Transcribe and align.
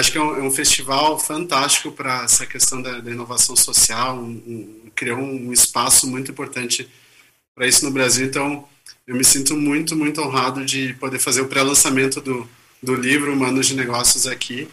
acho 0.00 0.12
que 0.12 0.18
é 0.18 0.22
um, 0.22 0.36
é 0.36 0.42
um 0.42 0.50
festival 0.50 1.18
fantástico 1.18 1.92
para 1.92 2.24
essa 2.24 2.46
questão 2.46 2.80
da, 2.80 3.00
da 3.00 3.10
inovação 3.10 3.54
social, 3.54 4.16
um, 4.16 4.30
um, 4.30 4.90
criou 4.94 5.18
um 5.18 5.52
espaço 5.52 6.06
muito 6.06 6.30
importante 6.30 6.88
para 7.54 7.66
isso 7.66 7.84
no 7.84 7.90
Brasil. 7.90 8.26
Então, 8.26 8.66
eu 9.06 9.14
me 9.14 9.24
sinto 9.24 9.56
muito, 9.56 9.94
muito 9.94 10.20
honrado 10.20 10.64
de 10.64 10.94
poder 10.94 11.18
fazer 11.18 11.42
o 11.42 11.48
pré-lançamento 11.48 12.20
do, 12.20 12.48
do 12.82 12.94
livro 12.94 13.32
Humanos 13.32 13.66
de 13.66 13.74
Negócios 13.74 14.26
aqui. 14.26 14.68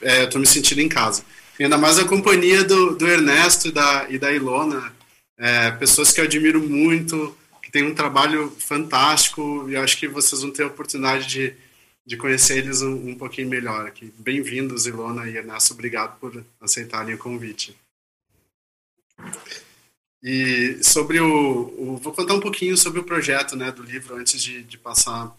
É, 0.00 0.24
Estou 0.24 0.40
me 0.40 0.46
sentindo 0.46 0.80
em 0.80 0.88
casa. 0.88 1.24
E 1.58 1.64
ainda 1.64 1.78
mais 1.78 1.98
a 1.98 2.04
companhia 2.04 2.64
do, 2.64 2.96
do 2.96 3.06
Ernesto 3.06 3.68
e 3.68 3.72
da, 3.72 4.06
e 4.10 4.18
da 4.18 4.32
Ilona, 4.32 4.92
é, 5.38 5.70
pessoas 5.70 6.12
que 6.12 6.20
eu 6.20 6.24
admiro 6.24 6.60
muito, 6.60 7.36
que 7.62 7.70
têm 7.70 7.84
um 7.84 7.94
trabalho 7.94 8.52
fantástico, 8.58 9.66
e 9.68 9.76
acho 9.76 9.96
que 9.96 10.08
vocês 10.08 10.42
vão 10.42 10.50
ter 10.50 10.64
a 10.64 10.66
oportunidade 10.66 11.26
de 11.26 11.54
de 12.06 12.16
conhecer 12.16 12.58
eles 12.58 12.82
um, 12.82 13.10
um 13.10 13.14
pouquinho 13.14 13.48
melhor 13.48 13.86
aqui. 13.86 14.12
Bem-vindos, 14.18 14.86
Ilona 14.86 15.28
e 15.28 15.36
Ernesto, 15.36 15.72
obrigado 15.72 16.18
por 16.18 16.44
aceitarem 16.60 17.14
o 17.14 17.18
convite. 17.18 17.76
E 20.22 20.82
sobre 20.82 21.20
o, 21.20 21.74
o, 21.78 21.96
Vou 21.96 22.12
contar 22.12 22.34
um 22.34 22.40
pouquinho 22.40 22.76
sobre 22.76 23.00
o 23.00 23.04
projeto 23.04 23.56
né, 23.56 23.72
do 23.72 23.82
livro 23.82 24.16
antes 24.16 24.42
de, 24.42 24.62
de 24.62 24.76
passar 24.76 25.34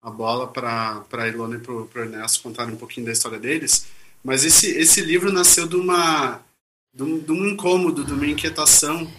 a 0.00 0.10
bola 0.10 0.46
para 0.46 1.04
a 1.10 1.28
Ilona 1.28 1.56
e 1.56 1.60
para 1.60 1.72
o 1.72 1.90
Ernesto 1.96 2.42
contarem 2.42 2.74
um 2.74 2.78
pouquinho 2.78 3.06
da 3.06 3.12
história 3.12 3.38
deles. 3.38 3.86
Mas 4.22 4.44
esse, 4.44 4.68
esse 4.70 5.00
livro 5.00 5.32
nasceu 5.32 5.66
de, 5.66 5.76
uma, 5.76 6.40
de, 6.92 7.02
um, 7.02 7.18
de 7.18 7.32
um 7.32 7.46
incômodo, 7.48 8.04
de 8.04 8.12
uma 8.12 8.26
inquietação 8.26 9.10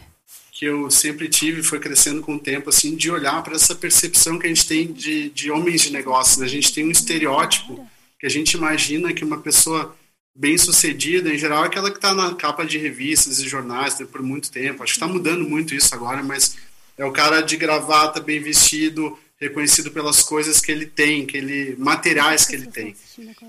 que 0.55 0.64
eu 0.64 0.90
sempre 0.90 1.27
tive, 1.27 1.62
foi 1.62 1.82
crescendo 1.82 2.22
com 2.22 2.36
o 2.36 2.40
tempo, 2.40 2.70
assim, 2.70 2.95
de 2.95 3.12
olhar 3.12 3.44
para 3.44 3.58
essa 3.58 3.76
percepção 3.76 4.40
que 4.40 4.45
a 4.45 4.50
gente 4.50 4.66
tem 4.66 4.94
de, 4.94 5.30
de 5.31 5.52
homens 5.52 5.81
de 5.81 5.91
negócio. 5.91 6.40
Né? 6.40 6.45
A 6.45 6.50
gente 6.50 6.73
tem 6.73 6.86
um 6.86 6.91
estereótipo 6.91 7.86
que 8.17 8.25
a 8.25 8.30
gente 8.30 8.53
imagina 8.53 9.11
que 9.11 9.26
uma 9.26 9.42
pessoa 9.42 9.94
bem 10.33 10.58
sucedida, 10.58 11.30
em 11.33 11.38
geral, 11.38 11.66
é 11.66 11.67
aquela 11.67 11.92
que 11.92 11.98
está 11.98 12.14
na 12.14 12.33
capa 12.36 12.66
de 12.66 12.78
revistas 12.78 13.39
e 13.39 13.50
jornais 13.50 14.00
né, 14.00 14.08
por 14.09 14.22
muito 14.22 14.50
tempo. 14.50 14.81
Acho 14.81 14.94
que 14.94 14.98
está 14.98 15.08
mudando 15.09 15.44
muito 15.44 15.76
isso 15.76 15.94
agora, 15.94 16.23
mas 16.23 16.56
é 16.98 17.03
o 17.03 17.11
cara 17.11 17.42
de 17.42 17.58
gravata, 17.58 18.22
bem 18.22 18.39
vestido, 18.39 19.20
reconhecido 19.38 19.92
pelas 19.92 20.23
coisas 20.23 20.61
que 20.61 20.72
ele 20.72 20.86
tem, 20.86 21.26
que 21.26 21.36
ele 21.36 21.76
materiais 21.78 22.45
que 22.45 22.56
ele 22.56 22.67
tem. 22.67 22.95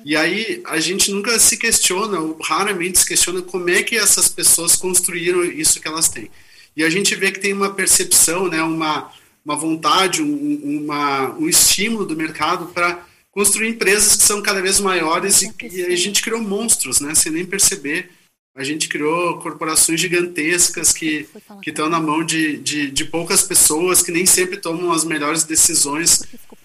E 0.04 0.16
aí 0.16 0.60
a 0.64 0.80
gente 0.80 1.12
nunca 1.12 1.38
se 1.38 1.56
questiona, 1.56 2.18
ou 2.18 2.36
raramente 2.42 2.98
se 2.98 3.06
questiona 3.06 3.42
como 3.42 3.70
é 3.70 3.84
que 3.84 3.96
essas 3.96 4.28
pessoas 4.28 4.74
construíram 4.74 5.44
isso 5.44 5.80
que 5.80 5.86
elas 5.86 6.08
têm. 6.08 6.28
E 6.76 6.84
a 6.84 6.90
gente 6.90 7.14
vê 7.14 7.32
que 7.32 7.40
tem 7.40 7.52
uma 7.52 7.72
percepção, 7.72 8.48
né, 8.48 8.62
uma, 8.62 9.10
uma 9.44 9.56
vontade, 9.56 10.22
um, 10.22 10.82
uma, 10.82 11.34
um 11.36 11.48
estímulo 11.48 12.04
do 12.04 12.16
mercado 12.16 12.66
para 12.66 13.04
construir 13.30 13.68
empresas 13.68 14.16
que 14.16 14.22
são 14.22 14.42
cada 14.42 14.60
vez 14.60 14.80
maiores 14.80 15.42
e, 15.42 15.52
e, 15.62 15.82
a 15.84 15.96
gente 15.96 16.22
criou 16.22 16.40
monstros, 16.40 17.00
né, 17.00 17.14
sem 17.14 17.32
nem 17.32 17.46
perceber. 17.46 18.10
A 18.54 18.64
gente 18.64 18.88
criou 18.88 19.38
corporações 19.38 20.00
gigantescas 20.00 20.90
que 20.92 21.28
que 21.62 21.68
estão 21.68 21.90
na 21.90 22.00
mão 22.00 22.24
de, 22.24 22.56
de, 22.56 22.90
de, 22.90 23.04
poucas 23.04 23.42
pessoas 23.42 24.02
que 24.02 24.10
nem 24.10 24.24
sempre 24.24 24.56
tomam 24.56 24.92
as 24.92 25.04
melhores 25.04 25.44
decisões 25.44 26.22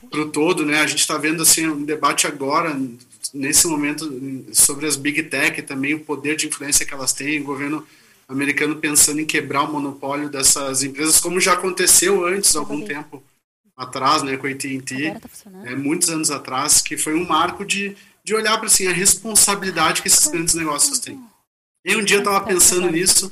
para 0.09 0.21
o 0.21 0.29
todo, 0.29 0.65
né? 0.65 0.79
A 0.79 0.87
gente 0.87 0.99
está 0.99 1.17
vendo 1.17 1.43
assim 1.43 1.67
um 1.67 1.83
debate 1.83 2.27
agora 2.27 2.79
nesse 3.33 3.67
momento 3.67 4.09
sobre 4.53 4.87
as 4.87 4.95
big 4.95 5.23
tech 5.23 5.61
também 5.63 5.93
o 5.93 5.99
poder 5.99 6.37
de 6.37 6.47
influência 6.47 6.85
que 6.85 6.93
elas 6.93 7.11
têm, 7.11 7.41
o 7.41 7.43
governo 7.43 7.85
americano 8.31 8.75
pensando 8.77 9.19
em 9.19 9.25
quebrar 9.25 9.63
o 9.63 9.71
monopólio 9.71 10.29
dessas 10.29 10.83
empresas, 10.83 11.19
como 11.19 11.39
já 11.39 11.53
aconteceu 11.53 12.25
antes, 12.25 12.55
algum 12.55 12.83
tempo 12.83 13.23
atrás, 13.75 14.23
né, 14.23 14.37
com 14.37 14.47
a 14.47 14.49
AT&T, 14.49 15.11
tá 15.11 15.49
é, 15.65 15.75
muitos 15.75 16.09
anos 16.09 16.31
atrás, 16.31 16.81
que 16.81 16.97
foi 16.97 17.13
um 17.15 17.27
marco 17.27 17.65
de, 17.65 17.95
de 18.23 18.35
olhar 18.35 18.57
para 18.57 18.67
assim, 18.67 18.87
a 18.87 18.93
responsabilidade 18.93 20.01
que 20.01 20.07
esses 20.07 20.27
grandes 20.27 20.53
negócios 20.53 20.99
têm. 20.99 21.19
E 21.83 21.95
um 21.95 22.03
dia 22.03 22.17
eu 22.17 22.21
estava 22.21 22.45
pensando 22.45 22.89
nisso 22.91 23.31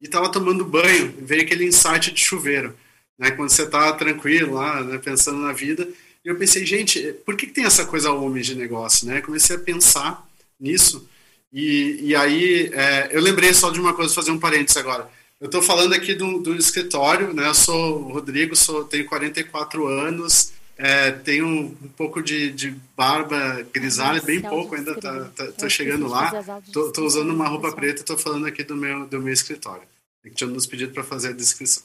e 0.00 0.04
estava 0.04 0.30
tomando 0.30 0.64
banho, 0.64 1.14
veio 1.18 1.42
aquele 1.42 1.64
insight 1.64 2.12
de 2.12 2.20
chuveiro, 2.20 2.76
né, 3.18 3.30
quando 3.30 3.50
você 3.50 3.62
está 3.62 3.92
tranquilo 3.92 4.54
lá, 4.54 4.82
né, 4.84 4.98
pensando 4.98 5.38
na 5.38 5.52
vida, 5.52 5.88
e 6.24 6.28
eu 6.28 6.36
pensei, 6.36 6.66
gente, 6.66 7.00
por 7.24 7.36
que, 7.36 7.46
que 7.46 7.52
tem 7.52 7.64
essa 7.64 7.86
coisa 7.86 8.12
homem 8.12 8.42
de 8.42 8.54
negócio, 8.54 9.06
né? 9.06 9.20
Comecei 9.20 9.56
a 9.56 9.58
pensar 9.58 10.28
nisso 10.60 11.08
e, 11.52 12.00
e 12.02 12.16
aí, 12.16 12.70
é, 12.72 13.08
eu 13.10 13.20
lembrei 13.20 13.54
só 13.54 13.70
de 13.70 13.80
uma 13.80 13.94
coisa, 13.94 14.14
fazer 14.14 14.30
um 14.30 14.38
parênteses 14.38 14.76
agora. 14.76 15.08
Eu 15.40 15.46
estou 15.46 15.62
falando 15.62 15.94
aqui 15.94 16.14
do, 16.14 16.38
do 16.40 16.54
escritório, 16.56 17.32
né? 17.32 17.46
Eu 17.46 17.54
sou 17.54 18.02
o 18.02 18.12
Rodrigo, 18.12 18.56
sou, 18.56 18.84
tenho 18.84 19.06
44 19.06 19.86
anos, 19.86 20.52
é, 20.76 21.10
tenho 21.10 21.46
um, 21.46 21.74
pouco 21.96 22.22
de, 22.22 22.50
de, 22.52 22.76
barba 22.96 23.64
grisalha, 23.72 24.20
bem 24.20 24.40
pouco, 24.40 24.74
ainda 24.74 24.94
tá, 24.94 25.24
tá, 25.34 25.46
tô 25.52 25.68
chegando 25.70 26.06
lá. 26.06 26.32
Tô, 26.72 26.92
tô 26.92 27.04
usando 27.04 27.30
uma 27.30 27.48
roupa 27.48 27.72
preta, 27.72 28.00
estou 28.00 28.18
falando 28.18 28.46
aqui 28.46 28.62
do 28.62 28.76
meu, 28.76 29.06
do 29.06 29.20
meu 29.20 29.32
escritório. 29.32 29.82
Que 30.22 30.30
tinha 30.30 30.50
nos 30.50 30.66
pedido 30.66 30.92
para 30.92 31.04
fazer 31.04 31.28
a 31.28 31.32
descrição. 31.32 31.82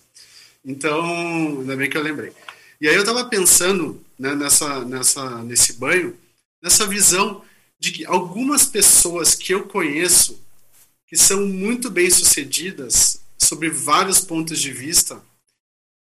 Então, 0.65 1.59
ainda 1.59 1.75
bem 1.75 1.89
que 1.89 1.97
eu 1.97 2.03
lembrei. 2.03 2.31
E 2.81 2.87
aí 2.89 2.95
eu 2.95 3.01
estava 3.01 3.25
pensando 3.25 4.03
né, 4.17 4.35
nessa, 4.35 4.83
nessa, 4.83 5.43
nesse 5.43 5.73
banho, 5.73 6.17
nessa 6.61 6.85
visão 6.85 7.43
de 7.83 7.91
que 7.91 8.05
algumas 8.05 8.65
pessoas 8.65 9.35
que 9.35 9.53
eu 9.53 9.65
conheço 9.65 10.41
que 11.05 11.17
são 11.17 11.45
muito 11.45 11.91
bem 11.91 12.09
sucedidas 12.09 13.19
sobre 13.37 13.69
vários 13.69 14.21
pontos 14.21 14.61
de 14.61 14.71
vista 14.71 15.21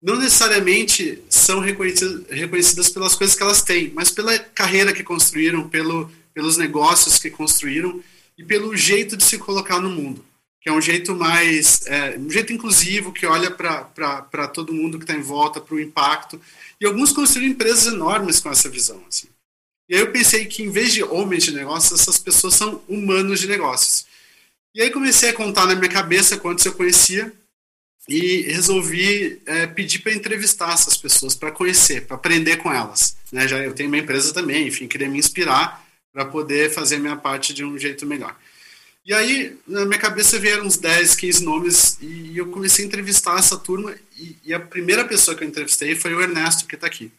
não 0.01 0.15
necessariamente 0.15 1.21
são 1.29 1.59
reconhecidas, 1.59 2.89
pelas 2.89 3.13
coisas 3.13 3.35
que 3.35 3.43
elas 3.43 3.61
têm, 3.61 3.91
mas 3.93 4.09
pela 4.09 4.39
carreira 4.39 4.91
que 4.91 5.03
construíram, 5.03 5.69
pelo, 5.69 6.09
pelos 6.33 6.57
negócios 6.57 7.19
que 7.19 7.29
construíram 7.29 8.03
e 8.35 8.43
pelo 8.43 8.75
jeito 8.75 9.15
de 9.15 9.23
se 9.23 9.37
colocar 9.37 9.79
no 9.79 9.91
mundo, 9.91 10.25
que 10.59 10.69
é 10.69 10.73
um 10.73 10.81
jeito 10.81 11.15
mais, 11.15 11.85
é, 11.85 12.17
um 12.17 12.29
jeito 12.29 12.53
inclusivo, 12.53 13.13
que 13.13 13.27
olha 13.27 13.51
para 13.51 14.47
todo 14.47 14.73
mundo 14.73 14.97
que 14.97 15.03
está 15.03 15.13
em 15.13 15.21
volta, 15.21 15.61
para 15.61 15.75
o 15.75 15.79
impacto. 15.79 16.41
E 16.81 16.87
alguns 16.87 17.11
construíram 17.11 17.53
empresas 17.53 17.93
enormes 17.93 18.39
com 18.39 18.49
essa 18.49 18.67
visão. 18.67 19.03
Assim. 19.07 19.27
E 19.89 19.95
aí 19.95 20.01
eu 20.01 20.11
pensei 20.11 20.45
que 20.45 20.63
em 20.63 20.69
vez 20.69 20.93
de 20.93 21.03
homens 21.03 21.43
de 21.43 21.53
negócios, 21.53 21.99
essas 21.99 22.17
pessoas 22.17 22.55
são 22.55 22.83
humanos 22.87 23.39
de 23.39 23.47
negócios. 23.47 24.05
E 24.75 24.81
aí 24.81 24.91
comecei 24.91 25.29
a 25.29 25.33
contar 25.33 25.65
na 25.65 25.75
minha 25.75 25.89
cabeça 25.89 26.37
quantos 26.37 26.65
eu 26.65 26.73
conhecia 26.73 27.31
e 28.07 28.41
resolvi 28.43 29.41
é, 29.45 29.67
pedir 29.67 29.99
para 29.99 30.13
entrevistar 30.13 30.73
essas 30.73 30.95
pessoas, 30.95 31.35
para 31.35 31.51
conhecer, 31.51 32.05
para 32.05 32.15
aprender 32.15 32.57
com 32.57 32.71
elas. 32.71 33.17
Né? 33.31 33.47
Já 33.47 33.59
eu 33.59 33.73
tenho 33.73 33.89
uma 33.89 33.97
empresa 33.97 34.33
também, 34.33 34.67
enfim, 34.67 34.87
queria 34.87 35.09
me 35.09 35.17
inspirar 35.17 35.85
para 36.13 36.25
poder 36.25 36.71
fazer 36.71 36.99
minha 36.99 37.17
parte 37.17 37.53
de 37.53 37.63
um 37.63 37.77
jeito 37.77 38.05
melhor. 38.05 38.35
E 39.05 39.13
aí, 39.13 39.57
na 39.65 39.85
minha 39.85 39.99
cabeça 39.99 40.37
vieram 40.37 40.65
uns 40.65 40.77
10, 40.77 41.15
15 41.15 41.43
nomes 41.43 41.97
e 42.01 42.37
eu 42.37 42.47
comecei 42.47 42.83
a 42.83 42.87
entrevistar 42.87 43.39
essa 43.39 43.57
turma 43.57 43.95
e, 44.17 44.35
e 44.43 44.53
a 44.53 44.59
primeira 44.59 45.05
pessoa 45.05 45.35
que 45.35 45.43
eu 45.43 45.47
entrevistei 45.47 45.95
foi 45.95 46.13
o 46.13 46.21
Ernesto, 46.21 46.67
que 46.67 46.75
está 46.75 46.87
aqui. 46.87 47.09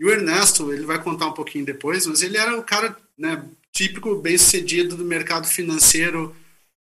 E 0.00 0.04
o 0.04 0.10
Ernesto, 0.10 0.72
ele 0.72 0.86
vai 0.86 1.00
contar 1.02 1.26
um 1.26 1.32
pouquinho 1.32 1.66
depois, 1.66 2.06
mas 2.06 2.22
ele 2.22 2.38
era 2.38 2.58
o 2.58 2.64
cara 2.64 2.96
né, 3.18 3.44
típico, 3.70 4.16
bem 4.16 4.38
sucedido 4.38 4.96
do 4.96 5.04
mercado 5.04 5.46
financeiro, 5.46 6.34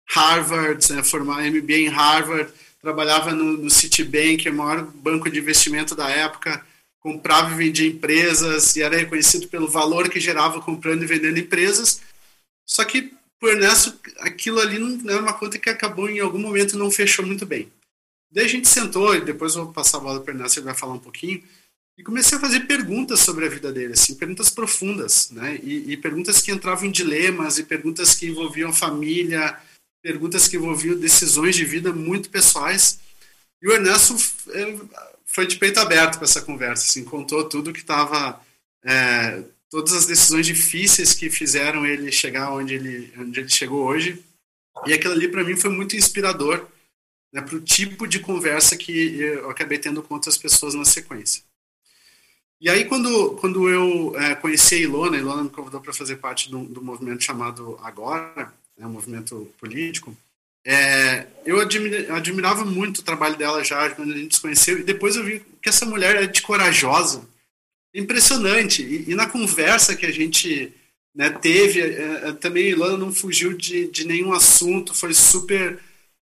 Harvard, 0.09 0.89
né, 0.93 1.03
formado 1.03 1.41
MBA 1.41 1.73
em 1.73 1.89
Harvard, 1.89 2.49
trabalhava 2.81 3.33
no, 3.33 3.57
no 3.57 3.69
Citibank, 3.69 4.47
o 4.47 4.53
maior 4.53 4.85
banco 4.85 5.29
de 5.29 5.37
investimento 5.37 5.93
da 5.93 6.09
época, 6.09 6.65
comprava 7.01 7.51
e 7.51 7.57
vendia 7.57 7.89
empresas 7.89 8.77
e 8.77 8.81
era 8.81 8.95
reconhecido 8.95 9.49
pelo 9.49 9.67
valor 9.67 10.07
que 10.07 10.19
gerava 10.19 10.61
comprando 10.61 11.03
e 11.03 11.05
vendendo 11.05 11.39
empresas. 11.39 11.99
Só 12.65 12.85
que 12.85 13.13
o 13.41 13.47
Ernesto, 13.49 13.99
aquilo 14.19 14.61
ali 14.61 14.79
não 14.79 15.13
era 15.13 15.21
uma 15.21 15.33
conta 15.33 15.59
que 15.59 15.69
acabou 15.69 16.09
em 16.09 16.21
algum 16.21 16.39
momento 16.39 16.77
não 16.77 16.89
fechou 16.89 17.25
muito 17.25 17.45
bem. 17.45 17.69
Daí 18.31 18.45
a 18.45 18.49
gente 18.49 18.69
sentou, 18.69 19.13
e 19.13 19.19
depois 19.19 19.55
eu 19.55 19.65
vou 19.65 19.73
passar 19.73 19.97
a 19.97 20.01
bola 20.01 20.21
para 20.21 20.33
o 20.33 20.37
Ernesto, 20.37 20.59
ele 20.59 20.65
vai 20.65 20.75
falar 20.75 20.93
um 20.93 20.99
pouquinho, 20.99 21.43
e 21.99 22.03
comecei 22.03 22.37
a 22.37 22.41
fazer 22.41 22.61
perguntas 22.61 23.19
sobre 23.19 23.45
a 23.45 23.49
vida 23.49 23.73
dele, 23.73 23.91
assim, 23.91 24.15
perguntas 24.15 24.49
profundas, 24.49 25.29
né? 25.31 25.59
E, 25.61 25.91
e, 25.91 25.97
perguntas 25.97 26.41
que 26.41 26.49
entravam 26.49 26.85
em 26.85 26.91
dilemas, 26.91 27.57
e 27.57 27.63
perguntas 27.63 28.15
que 28.15 28.25
envolviam 28.25 28.71
família, 28.71 29.59
perguntas 30.01 30.47
que 30.47 30.55
envolviam 30.55 30.97
decisões 30.97 31.57
de 31.57 31.65
vida 31.65 31.91
muito 31.91 32.29
pessoais. 32.29 33.01
E 33.61 33.67
o 33.67 33.73
Ernesto 33.73 34.15
foi 35.25 35.45
de 35.45 35.57
peito 35.57 35.81
aberto 35.81 36.19
com 36.19 36.23
essa 36.23 36.41
conversa, 36.41 36.85
assim, 36.85 37.03
contou 37.03 37.49
tudo 37.49 37.73
que 37.73 37.81
estava, 37.81 38.41
é, 38.81 39.43
todas 39.69 39.91
as 39.91 40.05
decisões 40.05 40.45
difíceis 40.45 41.13
que 41.13 41.29
fizeram 41.29 41.85
ele 41.85 42.13
chegar 42.13 42.53
onde 42.53 42.75
ele, 42.75 43.13
onde 43.17 43.41
ele 43.41 43.49
chegou 43.49 43.85
hoje. 43.85 44.23
E 44.87 44.93
aquilo 44.93 45.15
ali 45.15 45.27
para 45.27 45.43
mim 45.43 45.57
foi 45.57 45.69
muito 45.69 45.97
inspirador, 45.97 46.65
né, 47.33 47.41
para 47.41 47.57
o 47.57 47.61
tipo 47.61 48.07
de 48.07 48.21
conversa 48.21 48.77
que 48.77 49.19
eu 49.19 49.49
acabei 49.49 49.77
tendo 49.77 50.01
com 50.01 50.13
outras 50.13 50.37
pessoas 50.37 50.73
na 50.73 50.85
sequência. 50.85 51.48
E 52.61 52.69
aí, 52.69 52.83
quando, 52.85 53.37
quando 53.37 53.69
eu 53.69 54.13
é, 54.17 54.35
conheci 54.35 54.75
a 54.75 54.79
Ilona, 54.79 55.15
a 55.15 55.19
Ilona 55.19 55.43
me 55.43 55.49
convidou 55.49 55.79
para 55.79 55.93
fazer 55.93 56.17
parte 56.17 56.51
do, 56.51 56.65
do, 56.65 56.81
movimento 56.81 57.23
chamado 57.23 57.79
Agora, 57.81 58.53
né, 58.77 58.85
um 58.85 58.89
movimento 58.89 59.49
político, 59.57 60.15
é, 60.65 61.25
eu 61.45 61.61
admira, 61.61 62.13
admirava 62.13 62.65
muito 62.65 62.99
o 62.99 63.03
trabalho 63.03 63.37
dela 63.37 63.63
já 63.63 63.89
quando 63.91 64.13
a 64.13 64.17
gente 64.17 64.35
se 64.35 64.41
conheceu, 64.41 64.77
e 64.77 64.83
depois 64.83 65.15
eu 65.15 65.23
vi 65.23 65.41
que 65.61 65.69
essa 65.69 65.85
mulher 65.85 66.17
é 66.17 66.27
de 66.27 66.41
corajosa, 66.41 67.23
impressionante. 67.95 68.83
E, 68.83 69.11
e 69.11 69.15
na 69.15 69.29
conversa 69.29 69.95
que 69.95 70.05
a 70.05 70.11
gente 70.11 70.73
né, 71.15 71.29
teve, 71.29 71.79
é, 71.79 72.33
também 72.33 72.65
a 72.65 72.69
Ilona 72.69 72.97
não 72.97 73.13
fugiu 73.13 73.53
de, 73.53 73.87
de 73.87 74.05
nenhum 74.05 74.33
assunto, 74.33 74.93
foi 74.93 75.13
super 75.13 75.79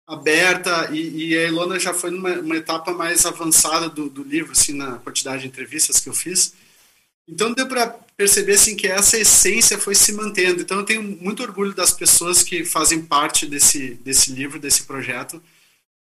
aberta 0.07 0.89
e, 0.93 1.27
e 1.27 1.37
a 1.37 1.47
Ilona 1.47 1.77
já 1.77 1.93
foi 1.93 2.11
numa 2.11 2.55
etapa 2.55 2.93
mais 2.93 3.25
avançada 3.25 3.89
do, 3.89 4.09
do 4.09 4.23
livro, 4.23 4.53
assim, 4.53 4.73
na 4.73 4.97
quantidade 4.99 5.41
de 5.41 5.47
entrevistas 5.47 5.99
que 5.99 6.07
eu 6.07 6.13
fiz. 6.13 6.53
Então 7.27 7.53
deu 7.53 7.67
para 7.67 7.87
perceber 8.15 8.53
assim 8.53 8.75
que 8.75 8.87
essa 8.87 9.17
essência 9.17 9.77
foi 9.77 9.93
se 9.93 10.13
mantendo. 10.13 10.61
Então 10.61 10.77
eu 10.77 10.85
tenho 10.85 11.03
muito 11.03 11.43
orgulho 11.43 11.73
das 11.73 11.91
pessoas 11.91 12.41
que 12.41 12.63
fazem 12.63 13.01
parte 13.01 13.45
desse 13.45 13.95
desse 13.95 14.31
livro, 14.31 14.59
desse 14.59 14.83
projeto, 14.83 15.43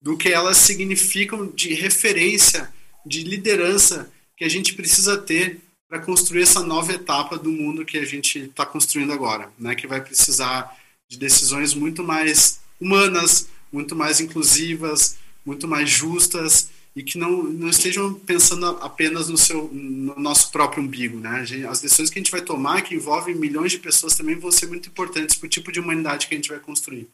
do 0.00 0.16
que 0.16 0.30
elas 0.30 0.56
significam 0.56 1.46
de 1.46 1.72
referência, 1.74 2.72
de 3.06 3.22
liderança 3.22 4.12
que 4.36 4.44
a 4.44 4.48
gente 4.48 4.74
precisa 4.74 5.16
ter 5.16 5.60
para 5.88 6.00
construir 6.00 6.42
essa 6.42 6.60
nova 6.60 6.92
etapa 6.92 7.38
do 7.38 7.52
mundo 7.52 7.84
que 7.84 7.98
a 7.98 8.04
gente 8.04 8.40
está 8.40 8.66
construindo 8.66 9.12
agora, 9.12 9.52
né? 9.56 9.76
Que 9.76 9.86
vai 9.86 10.00
precisar 10.00 10.76
de 11.08 11.16
decisões 11.18 11.72
muito 11.74 12.02
mais 12.02 12.60
humanas, 12.80 13.48
muito 13.72 13.96
mais 13.96 14.20
inclusivas, 14.20 15.16
muito 15.44 15.66
mais 15.66 15.88
justas 15.88 16.70
e 16.94 17.02
que 17.02 17.16
não, 17.16 17.42
não 17.42 17.68
estejam 17.68 18.12
pensando 18.12 18.66
apenas 18.82 19.28
no 19.28 19.36
seu 19.36 19.68
no 19.72 20.14
nosso 20.18 20.52
próprio 20.52 20.82
umbigo, 20.82 21.18
né? 21.18 21.44
As 21.68 21.80
decisões 21.80 22.10
que 22.10 22.18
a 22.18 22.22
gente 22.22 22.30
vai 22.30 22.42
tomar, 22.42 22.82
que 22.82 22.94
envolvem 22.94 23.34
milhões 23.34 23.72
de 23.72 23.78
pessoas, 23.78 24.14
também 24.14 24.38
vão 24.38 24.52
ser 24.52 24.66
muito 24.66 24.88
importantes 24.88 25.36
para 25.36 25.46
o 25.46 25.50
tipo 25.50 25.72
de 25.72 25.80
humanidade 25.80 26.26
que 26.26 26.34
a 26.34 26.36
gente 26.36 26.50
vai 26.50 26.60
construir. 26.60 27.08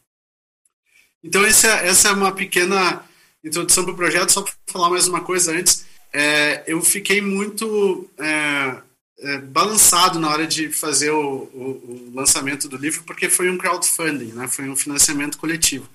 Então, 1.22 1.44
essa, 1.44 1.68
essa 1.68 2.08
é 2.08 2.12
uma 2.12 2.32
pequena 2.32 3.04
introdução 3.44 3.84
para 3.84 3.92
o 3.92 3.96
projeto. 3.96 4.30
Só 4.30 4.42
para 4.42 4.52
falar 4.66 4.90
mais 4.90 5.06
uma 5.06 5.20
coisa 5.20 5.52
antes, 5.52 5.84
é, 6.12 6.64
eu 6.66 6.80
fiquei 6.82 7.20
muito 7.20 8.08
é, 8.18 8.76
é, 9.20 9.38
balançado 9.38 10.18
na 10.18 10.30
hora 10.30 10.46
de 10.46 10.70
fazer 10.70 11.10
o, 11.10 11.20
o, 11.20 12.10
o, 12.10 12.12
lançamento 12.14 12.68
do 12.68 12.76
livro, 12.76 13.02
porque 13.04 13.28
foi 13.28 13.50
um 13.50 13.58
crowdfunding, 13.58 14.32
né? 14.32 14.48
foi 14.48 14.68
um 14.68 14.76
financiamento 14.76 15.38
coletivo. 15.38 15.88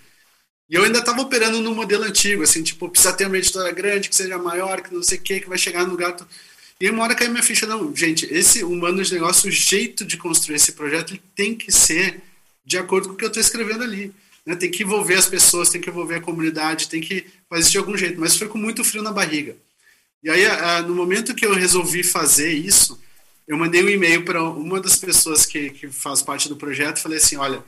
E 0.69 0.75
eu 0.75 0.83
ainda 0.83 0.99
estava 0.99 1.21
operando 1.21 1.61
no 1.61 1.75
modelo 1.75 2.03
antigo, 2.03 2.43
assim, 2.43 2.63
tipo, 2.63 2.89
precisa 2.89 3.13
ter 3.13 3.27
uma 3.27 3.37
editora 3.37 3.71
grande, 3.71 4.09
que 4.09 4.15
seja 4.15 4.37
maior, 4.37 4.81
que 4.81 4.93
não 4.93 5.03
sei 5.03 5.17
o 5.17 5.21
que, 5.21 5.41
que 5.41 5.49
vai 5.49 5.57
chegar 5.57 5.85
no 5.85 5.91
lugar. 5.91 6.15
E 6.79 6.89
uma 6.89 7.03
hora 7.03 7.15
caiu 7.15 7.31
minha 7.31 7.43
ficha, 7.43 7.65
não, 7.65 7.95
gente, 7.95 8.25
esse 8.33 8.63
humano 8.63 9.03
de 9.03 9.13
negócio, 9.13 9.47
o 9.49 9.51
jeito 9.51 10.03
de 10.03 10.17
construir 10.17 10.55
esse 10.55 10.71
projeto, 10.71 11.11
ele 11.11 11.21
tem 11.35 11.55
que 11.55 11.71
ser 11.71 12.21
de 12.65 12.77
acordo 12.77 13.09
com 13.09 13.13
o 13.13 13.17
que 13.17 13.23
eu 13.23 13.27
estou 13.27 13.41
escrevendo 13.41 13.83
ali. 13.83 14.13
Né? 14.45 14.55
Tem 14.55 14.71
que 14.71 14.83
envolver 14.83 15.15
as 15.15 15.27
pessoas, 15.27 15.69
tem 15.69 15.79
que 15.79 15.89
envolver 15.89 16.15
a 16.15 16.21
comunidade, 16.21 16.89
tem 16.89 17.01
que 17.01 17.25
fazer 17.49 17.71
de 17.71 17.77
algum 17.77 17.97
jeito. 17.97 18.19
Mas 18.19 18.37
foi 18.37 18.47
com 18.47 18.57
muito 18.57 18.83
frio 18.83 19.03
na 19.03 19.11
barriga. 19.11 19.55
E 20.23 20.29
aí, 20.29 20.43
no 20.83 20.95
momento 20.95 21.35
que 21.35 21.45
eu 21.45 21.53
resolvi 21.53 22.01
fazer 22.01 22.51
isso, 22.51 22.99
eu 23.47 23.57
mandei 23.57 23.83
um 23.83 23.89
e-mail 23.89 24.23
para 24.23 24.41
uma 24.41 24.79
das 24.79 24.95
pessoas 24.95 25.45
que, 25.45 25.69
que 25.71 25.89
faz 25.89 26.21
parte 26.21 26.47
do 26.47 26.55
projeto 26.55 26.97
e 26.97 27.01
falei 27.01 27.17
assim, 27.17 27.35
olha, 27.35 27.63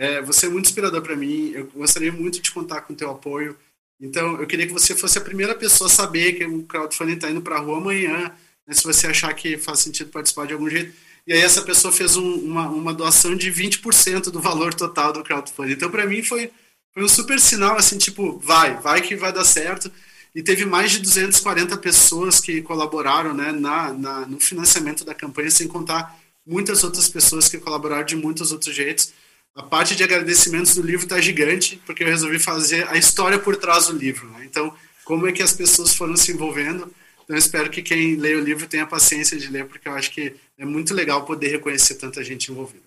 é, 0.00 0.22
você 0.22 0.46
é 0.46 0.48
muito 0.48 0.64
inspirador 0.64 1.02
para 1.02 1.14
mim, 1.14 1.50
eu 1.54 1.66
gostaria 1.66 2.10
muito 2.10 2.40
de 2.40 2.50
contar 2.50 2.80
com 2.80 2.94
o 2.94 2.96
teu 2.96 3.10
apoio. 3.10 3.54
Então, 4.00 4.40
eu 4.40 4.46
queria 4.46 4.66
que 4.66 4.72
você 4.72 4.96
fosse 4.96 5.18
a 5.18 5.20
primeira 5.20 5.54
pessoa 5.54 5.88
a 5.88 5.92
saber 5.92 6.32
que 6.32 6.44
o 6.46 6.62
crowdfunding 6.62 7.16
está 7.16 7.30
indo 7.30 7.42
para 7.42 7.56
a 7.56 7.60
rua 7.60 7.76
amanhã, 7.76 8.32
né, 8.66 8.74
se 8.74 8.82
você 8.82 9.08
achar 9.08 9.34
que 9.34 9.58
faz 9.58 9.80
sentido 9.80 10.10
participar 10.10 10.46
de 10.46 10.54
algum 10.54 10.70
jeito. 10.70 10.96
E 11.26 11.34
aí 11.34 11.40
essa 11.40 11.60
pessoa 11.60 11.92
fez 11.92 12.16
um, 12.16 12.32
uma, 12.36 12.66
uma 12.70 12.94
doação 12.94 13.36
de 13.36 13.52
20% 13.52 14.30
do 14.30 14.40
valor 14.40 14.72
total 14.72 15.12
do 15.12 15.22
crowdfunding. 15.22 15.74
Então, 15.74 15.90
para 15.90 16.06
mim, 16.06 16.22
foi, 16.22 16.50
foi 16.94 17.04
um 17.04 17.08
super 17.08 17.38
sinal, 17.38 17.76
assim, 17.76 17.98
tipo, 17.98 18.38
vai, 18.38 18.80
vai 18.80 19.02
que 19.02 19.14
vai 19.14 19.34
dar 19.34 19.44
certo. 19.44 19.92
E 20.34 20.42
teve 20.42 20.64
mais 20.64 20.92
de 20.92 21.00
240 21.00 21.76
pessoas 21.76 22.40
que 22.40 22.62
colaboraram 22.62 23.34
né, 23.34 23.52
na, 23.52 23.92
na, 23.92 24.20
no 24.24 24.40
financiamento 24.40 25.04
da 25.04 25.14
campanha, 25.14 25.50
sem 25.50 25.68
contar 25.68 26.18
muitas 26.46 26.82
outras 26.84 27.06
pessoas 27.06 27.50
que 27.50 27.58
colaboraram 27.58 28.06
de 28.06 28.16
muitos 28.16 28.50
outros 28.50 28.74
jeitos. 28.74 29.12
A 29.54 29.62
parte 29.62 29.96
de 29.96 30.04
agradecimentos 30.04 30.74
do 30.74 30.82
livro 30.82 31.04
está 31.04 31.20
gigante, 31.20 31.80
porque 31.84 32.04
eu 32.04 32.08
resolvi 32.08 32.38
fazer 32.38 32.88
a 32.88 32.96
história 32.96 33.38
por 33.38 33.56
trás 33.56 33.88
do 33.88 33.96
livro. 33.96 34.28
Né? 34.30 34.44
Então, 34.44 34.74
como 35.04 35.26
é 35.26 35.32
que 35.32 35.42
as 35.42 35.52
pessoas 35.52 35.94
foram 35.94 36.16
se 36.16 36.32
envolvendo 36.32 36.92
então, 37.30 37.38
espero 37.38 37.70
que 37.70 37.80
quem 37.80 38.16
lê 38.16 38.34
o 38.34 38.40
livro 38.40 38.66
tenha 38.66 38.84
paciência 38.84 39.38
de 39.38 39.46
ler, 39.46 39.64
porque 39.64 39.86
eu 39.86 39.92
acho 39.92 40.10
que 40.10 40.34
é 40.58 40.64
muito 40.64 40.92
legal 40.92 41.24
poder 41.24 41.46
reconhecer 41.46 41.94
tanta 41.94 42.24
gente 42.24 42.50
envolvida. 42.50 42.82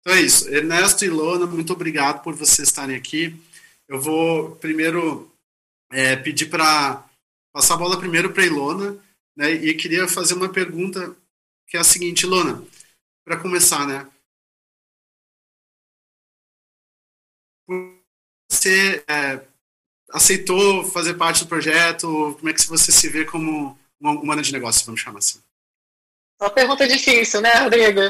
Então 0.00 0.12
é 0.12 0.20
isso. 0.20 0.52
Ernesto 0.52 1.04
e 1.04 1.08
Lona, 1.08 1.46
muito 1.46 1.72
obrigado 1.72 2.20
por 2.20 2.34
vocês 2.34 2.66
estarem 2.66 2.96
aqui. 2.96 3.40
Eu 3.86 4.00
vou 4.00 4.56
primeiro 4.56 5.30
é, 5.92 6.16
pedir 6.16 6.46
para 6.46 7.08
passar 7.52 7.74
a 7.74 7.76
bola 7.76 7.96
primeiro 7.96 8.32
para 8.32 8.42
a 8.42 8.46
Ilona, 8.46 8.98
né? 9.36 9.52
E 9.52 9.72
queria 9.74 10.08
fazer 10.08 10.34
uma 10.34 10.48
pergunta 10.48 11.14
que 11.68 11.76
é 11.76 11.80
a 11.80 11.84
seguinte, 11.84 12.24
Ilona, 12.24 12.64
para 13.24 13.36
começar, 13.36 13.86
né? 13.86 14.04
Você 18.48 19.04
é, 19.08 19.40
aceitou 20.12 20.84
fazer 20.84 21.14
parte 21.14 21.44
do 21.44 21.48
projeto? 21.48 22.36
Como 22.38 22.48
é 22.48 22.52
que 22.52 22.66
você 22.66 22.92
se 22.92 23.08
vê 23.08 23.24
como 23.24 23.78
uma 24.00 24.12
humana 24.12 24.42
de 24.42 24.52
negócio, 24.52 24.84
vamos 24.86 25.00
chamar 25.00 25.18
assim? 25.18 25.40
Uma 26.40 26.50
pergunta 26.50 26.86
difícil, 26.86 27.40
né, 27.40 27.50
Rodrigo? 27.54 28.00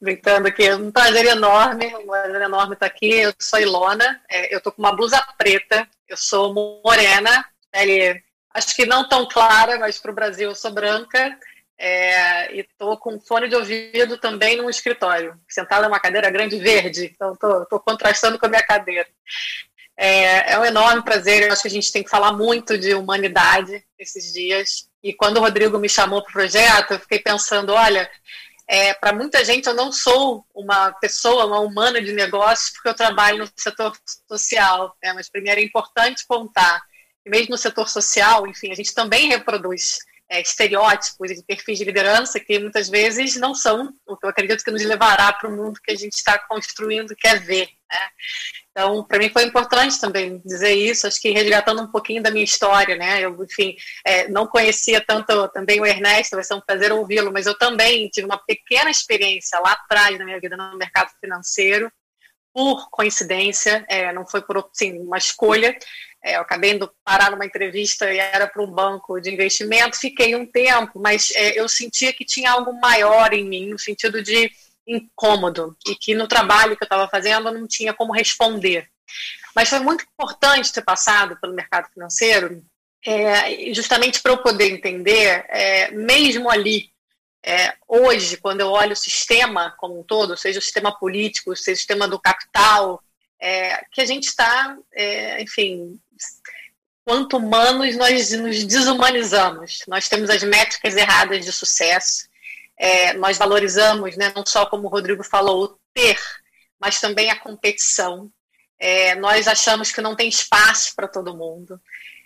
Brincando 0.00 0.46
aqui, 0.46 0.64
é 0.64 0.76
um 0.76 0.92
prazer 0.92 1.26
enorme, 1.26 1.86
um 1.96 2.06
prazer 2.06 2.42
enorme 2.42 2.74
estar 2.74 2.86
aqui. 2.86 3.10
Eu 3.10 3.34
sou 3.40 3.58
Ilona, 3.58 4.22
é, 4.30 4.54
eu 4.54 4.60
tô 4.60 4.70
com 4.70 4.80
uma 4.80 4.94
blusa 4.94 5.20
preta, 5.36 5.88
eu 6.08 6.16
sou 6.16 6.54
morena, 6.54 7.44
pele 7.72 8.22
acho 8.54 8.76
que 8.76 8.86
não 8.86 9.08
tão 9.08 9.26
clara, 9.26 9.78
mas 9.78 9.98
para 9.98 10.12
o 10.12 10.14
Brasil 10.14 10.50
eu 10.50 10.54
sou 10.54 10.72
branca. 10.72 11.38
É, 11.84 12.56
e 12.56 12.62
tô 12.78 12.96
com 12.96 13.18
fone 13.18 13.48
de 13.48 13.56
ouvido 13.56 14.16
também 14.16 14.56
no 14.56 14.70
escritório, 14.70 15.36
sentada 15.48 15.88
numa 15.88 15.98
cadeira 15.98 16.30
grande 16.30 16.56
verde, 16.56 17.10
então 17.12 17.34
tô 17.34 17.80
contrastando 17.80 18.38
com 18.38 18.46
a 18.46 18.48
minha 18.48 18.62
cadeira. 18.62 19.08
É, 19.96 20.52
é 20.52 20.58
um 20.60 20.64
enorme 20.64 21.02
prazer. 21.02 21.42
Eu 21.42 21.52
acho 21.52 21.62
que 21.62 21.68
a 21.68 21.72
gente 21.72 21.90
tem 21.90 22.04
que 22.04 22.08
falar 22.08 22.32
muito 22.34 22.78
de 22.78 22.94
humanidade 22.94 23.84
esses 23.98 24.32
dias. 24.32 24.88
E 25.02 25.12
quando 25.12 25.38
o 25.38 25.40
Rodrigo 25.40 25.76
me 25.76 25.88
chamou 25.88 26.22
para 26.22 26.30
o 26.30 26.32
projeto, 26.32 26.92
eu 26.92 27.00
fiquei 27.00 27.18
pensando: 27.18 27.72
olha, 27.72 28.08
é, 28.68 28.94
para 28.94 29.12
muita 29.12 29.44
gente 29.44 29.66
eu 29.66 29.74
não 29.74 29.90
sou 29.90 30.46
uma 30.54 30.92
pessoa, 30.92 31.46
uma 31.46 31.58
humana 31.58 32.00
de 32.00 32.12
negócios, 32.12 32.70
porque 32.70 32.90
eu 32.90 32.94
trabalho 32.94 33.38
no 33.38 33.50
setor 33.56 33.92
social. 34.28 34.96
Né? 35.02 35.12
Mas 35.14 35.28
primeiro 35.28 35.60
é 35.60 35.64
importante 35.64 36.24
contar 36.28 36.80
que, 37.24 37.28
mesmo 37.28 37.50
no 37.50 37.58
setor 37.58 37.88
social, 37.88 38.46
enfim, 38.46 38.70
a 38.70 38.76
gente 38.76 38.94
também 38.94 39.30
reproduz 39.30 39.98
é, 40.32 40.40
estereótipos 40.40 41.30
e 41.30 41.44
perfis 41.44 41.78
de 41.78 41.84
liderança 41.84 42.40
que 42.40 42.58
muitas 42.58 42.88
vezes 42.88 43.36
não 43.36 43.54
são 43.54 43.92
o 44.06 44.16
que 44.16 44.24
eu 44.24 44.30
acredito 44.30 44.64
que 44.64 44.70
nos 44.70 44.82
levará 44.82 45.30
para 45.30 45.50
o 45.50 45.54
mundo 45.54 45.78
que 45.84 45.92
a 45.92 45.94
gente 45.94 46.14
está 46.14 46.38
construindo, 46.38 47.14
quer 47.14 47.38
ver. 47.38 47.68
Né? 47.90 48.08
Então, 48.70 49.04
para 49.04 49.18
mim 49.18 49.28
foi 49.28 49.44
importante 49.44 50.00
também 50.00 50.40
dizer 50.42 50.72
isso, 50.72 51.06
acho 51.06 51.20
que 51.20 51.30
resgatando 51.30 51.82
um 51.82 51.90
pouquinho 51.92 52.22
da 52.22 52.30
minha 52.30 52.44
história, 52.44 52.96
né? 52.96 53.20
Eu, 53.20 53.36
enfim, 53.44 53.76
é, 54.06 54.26
não 54.28 54.46
conhecia 54.46 55.04
tanto 55.06 55.46
também 55.48 55.78
o 55.78 55.84
Ernesto, 55.84 56.36
vai 56.36 56.44
ser 56.44 56.54
um 56.54 56.62
prazer 56.62 56.90
ouvi-lo, 56.90 57.30
mas 57.30 57.44
eu 57.44 57.56
também 57.58 58.08
tive 58.08 58.24
uma 58.24 58.38
pequena 58.38 58.90
experiência 58.90 59.58
lá 59.58 59.72
atrás 59.72 60.18
na 60.18 60.24
minha 60.24 60.40
vida 60.40 60.56
no 60.56 60.78
mercado 60.78 61.10
financeiro, 61.20 61.92
por 62.54 62.88
coincidência, 62.90 63.84
é, 63.88 64.10
não 64.12 64.26
foi 64.26 64.40
por 64.40 64.56
assim, 64.58 64.98
uma 64.98 65.18
escolha. 65.18 65.76
É, 66.24 66.36
eu 66.36 66.40
acabei 66.40 66.72
indo 66.72 66.92
parar 67.04 67.30
numa 67.30 67.44
entrevista 67.44 68.12
e 68.12 68.18
era 68.18 68.46
para 68.46 68.62
um 68.62 68.70
banco 68.70 69.20
de 69.20 69.30
investimento, 69.30 69.98
fiquei 69.98 70.36
um 70.36 70.46
tempo, 70.46 71.00
mas 71.00 71.32
é, 71.34 71.58
eu 71.58 71.68
sentia 71.68 72.12
que 72.12 72.24
tinha 72.24 72.52
algo 72.52 72.72
maior 72.80 73.32
em 73.32 73.44
mim, 73.44 73.68
no 73.70 73.78
sentido 73.78 74.22
de 74.22 74.50
incômodo 74.86 75.76
e 75.86 75.94
que 75.94 76.14
no 76.14 76.28
trabalho 76.28 76.76
que 76.76 76.82
eu 76.82 76.86
estava 76.86 77.08
fazendo 77.08 77.48
eu 77.48 77.54
não 77.54 77.66
tinha 77.66 77.92
como 77.92 78.12
responder. 78.12 78.88
Mas 79.54 79.68
foi 79.68 79.80
muito 79.80 80.04
importante 80.04 80.72
ter 80.72 80.82
passado 80.82 81.36
pelo 81.40 81.54
mercado 81.54 81.88
financeiro, 81.92 82.64
é, 83.04 83.72
justamente 83.74 84.22
para 84.22 84.32
eu 84.32 84.38
poder 84.38 84.70
entender, 84.70 85.44
é, 85.48 85.90
mesmo 85.90 86.48
ali, 86.48 86.90
é, 87.44 87.74
hoje, 87.88 88.36
quando 88.36 88.60
eu 88.60 88.68
olho 88.68 88.92
o 88.92 88.96
sistema 88.96 89.74
como 89.76 89.98
um 89.98 90.04
todo, 90.04 90.36
seja 90.36 90.60
o 90.60 90.62
sistema 90.62 90.96
político, 90.96 91.54
seja 91.56 91.74
o 91.74 91.76
sistema 91.76 92.06
do 92.06 92.20
capital, 92.20 93.02
é, 93.40 93.84
que 93.90 94.00
a 94.00 94.06
gente 94.06 94.28
está, 94.28 94.76
é, 94.92 95.42
enfim, 95.42 95.98
quanto 97.04 97.36
humanos 97.36 97.96
nós 97.96 98.30
nos 98.32 98.64
desumanizamos. 98.64 99.80
Nós 99.88 100.08
temos 100.08 100.30
as 100.30 100.42
métricas 100.42 100.96
erradas 100.96 101.44
de 101.44 101.52
sucesso, 101.52 102.28
é, 102.78 103.12
nós 103.14 103.38
valorizamos, 103.38 104.16
né, 104.16 104.32
não 104.34 104.44
só 104.46 104.66
como 104.66 104.86
o 104.86 104.90
Rodrigo 104.90 105.22
falou, 105.22 105.64
o 105.64 105.78
ter, 105.94 106.18
mas 106.80 107.00
também 107.00 107.30
a 107.30 107.38
competição. 107.38 108.30
É, 108.78 109.14
nós 109.14 109.46
achamos 109.46 109.92
que 109.92 110.00
não 110.00 110.16
tem 110.16 110.28
espaço 110.28 110.92
para 110.96 111.06
todo 111.06 111.36
mundo. 111.36 111.80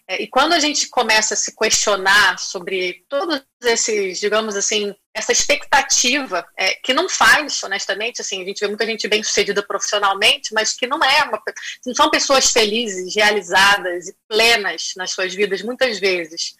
É, 0.08 0.22
e 0.22 0.28
quando 0.28 0.52
a 0.52 0.60
gente 0.60 0.88
começa 0.88 1.34
a 1.34 1.36
se 1.36 1.54
questionar 1.56 2.38
sobre 2.38 3.04
todos 3.08 3.42
esses, 3.62 4.20
digamos 4.20 4.54
assim, 4.54 4.94
essa 5.12 5.32
expectativa, 5.32 6.46
é, 6.56 6.74
que 6.74 6.94
não 6.94 7.08
faz, 7.08 7.60
honestamente, 7.64 8.20
assim, 8.20 8.40
a 8.40 8.44
gente 8.44 8.60
vê 8.60 8.68
muita 8.68 8.86
gente 8.86 9.08
bem 9.08 9.22
sucedida 9.22 9.62
profissionalmente, 9.64 10.54
mas 10.54 10.74
que 10.74 10.86
não 10.86 11.02
é 11.02 11.24
uma, 11.24 11.42
não 11.84 11.94
são 11.94 12.08
pessoas 12.08 12.52
felizes, 12.52 13.16
realizadas 13.16 14.08
e 14.08 14.16
plenas 14.28 14.92
nas 14.96 15.10
suas 15.10 15.34
vidas, 15.34 15.62
muitas 15.62 15.98
vezes. 15.98 16.54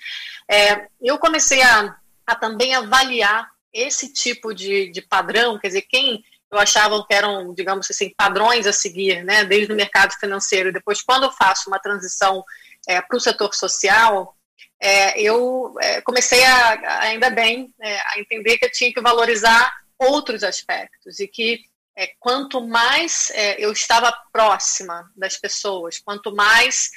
É, 0.50 0.88
eu 1.00 1.17
comecei 1.19 1.62
a, 1.62 1.97
a 2.26 2.35
também 2.35 2.75
avaliar 2.75 3.49
esse 3.73 4.12
tipo 4.12 4.53
de, 4.53 4.91
de 4.91 5.03
padrão, 5.03 5.59
quer 5.59 5.69
dizer, 5.69 5.83
quem 5.83 6.25
eu 6.50 6.59
achava 6.59 7.05
que 7.05 7.15
eram, 7.15 7.53
digamos 7.55 7.88
assim, 7.91 8.12
padrões 8.17 8.67
a 8.67 8.73
seguir, 8.73 9.25
né, 9.25 9.45
desde 9.45 9.73
o 9.73 9.76
mercado 9.76 10.12
financeiro. 10.19 10.73
Depois, 10.73 11.03
quando 11.03 11.25
eu 11.25 11.33
faço 11.33 11.69
uma 11.69 11.79
transição 11.79 12.45
é, 12.87 13.00
para 13.00 13.16
o 13.16 13.21
setor 13.21 13.55
social, 13.55 14.37
é, 14.81 15.21
eu 15.21 15.75
é, 15.81 16.00
comecei 16.02 16.45
a, 16.45 17.00
ainda 17.00 17.31
bem, 17.31 17.73
é, 17.81 17.99
a 17.99 18.14
entender 18.19 18.59
que 18.59 18.66
eu 18.66 18.73
tinha 18.73 18.93
que 18.93 19.00
valorizar 19.00 19.73
outros 19.99 20.43
aspectos 20.43 21.19
e 21.19 21.26
que 21.26 21.61
é, 21.97 22.11
quanto 22.21 22.66
mais 22.66 23.31
é, 23.31 23.57
eu 23.59 23.73
estava 23.73 24.12
próxima 24.31 25.11
das 25.16 25.37
pessoas, 25.38 25.99
quanto 25.99 26.35
mais 26.35 26.90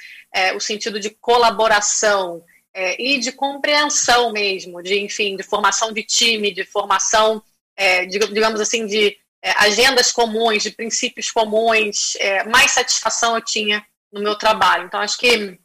o 0.55 0.60
sentido 0.60 1.00
de 1.00 1.10
colaboração 1.10 2.43
e 3.00 3.17
de 3.17 3.31
compreensão 3.31 4.31
mesmo, 4.31 4.79
de 4.84 5.00
enfim, 5.00 5.36
de 5.36 5.41
formação 5.41 5.91
de 5.91 6.03
time, 6.03 6.53
de 6.53 6.63
formação, 6.63 7.41
de, 8.08 8.19
digamos 8.19 8.62
assim, 8.62 8.86
de 8.86 9.17
agendas 9.55 10.12
comuns, 10.12 10.62
de 10.62 10.69
princípios 10.69 11.31
comuns, 11.31 12.15
mais 12.51 12.69
satisfação 12.69 13.34
eu 13.34 13.41
tinha 13.41 13.84
no 14.13 14.22
meu 14.22 14.38
trabalho. 14.38 14.86
Então, 14.86 15.01
acho 15.01 15.17
que 15.17 15.58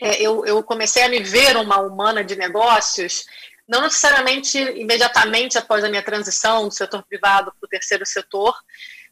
eu, 0.00 0.44
eu 0.46 0.62
comecei 0.62 1.02
a 1.02 1.08
me 1.08 1.20
ver 1.20 1.56
uma 1.56 1.78
humana 1.78 2.22
de 2.22 2.36
negócios 2.36 3.26
não 3.68 3.82
necessariamente 3.82 4.58
imediatamente 4.58 5.58
após 5.58 5.84
a 5.84 5.90
minha 5.90 6.02
transição 6.02 6.68
do 6.68 6.74
setor 6.74 7.02
privado 7.02 7.52
para 7.52 7.66
o 7.66 7.68
terceiro 7.68 8.06
setor, 8.06 8.56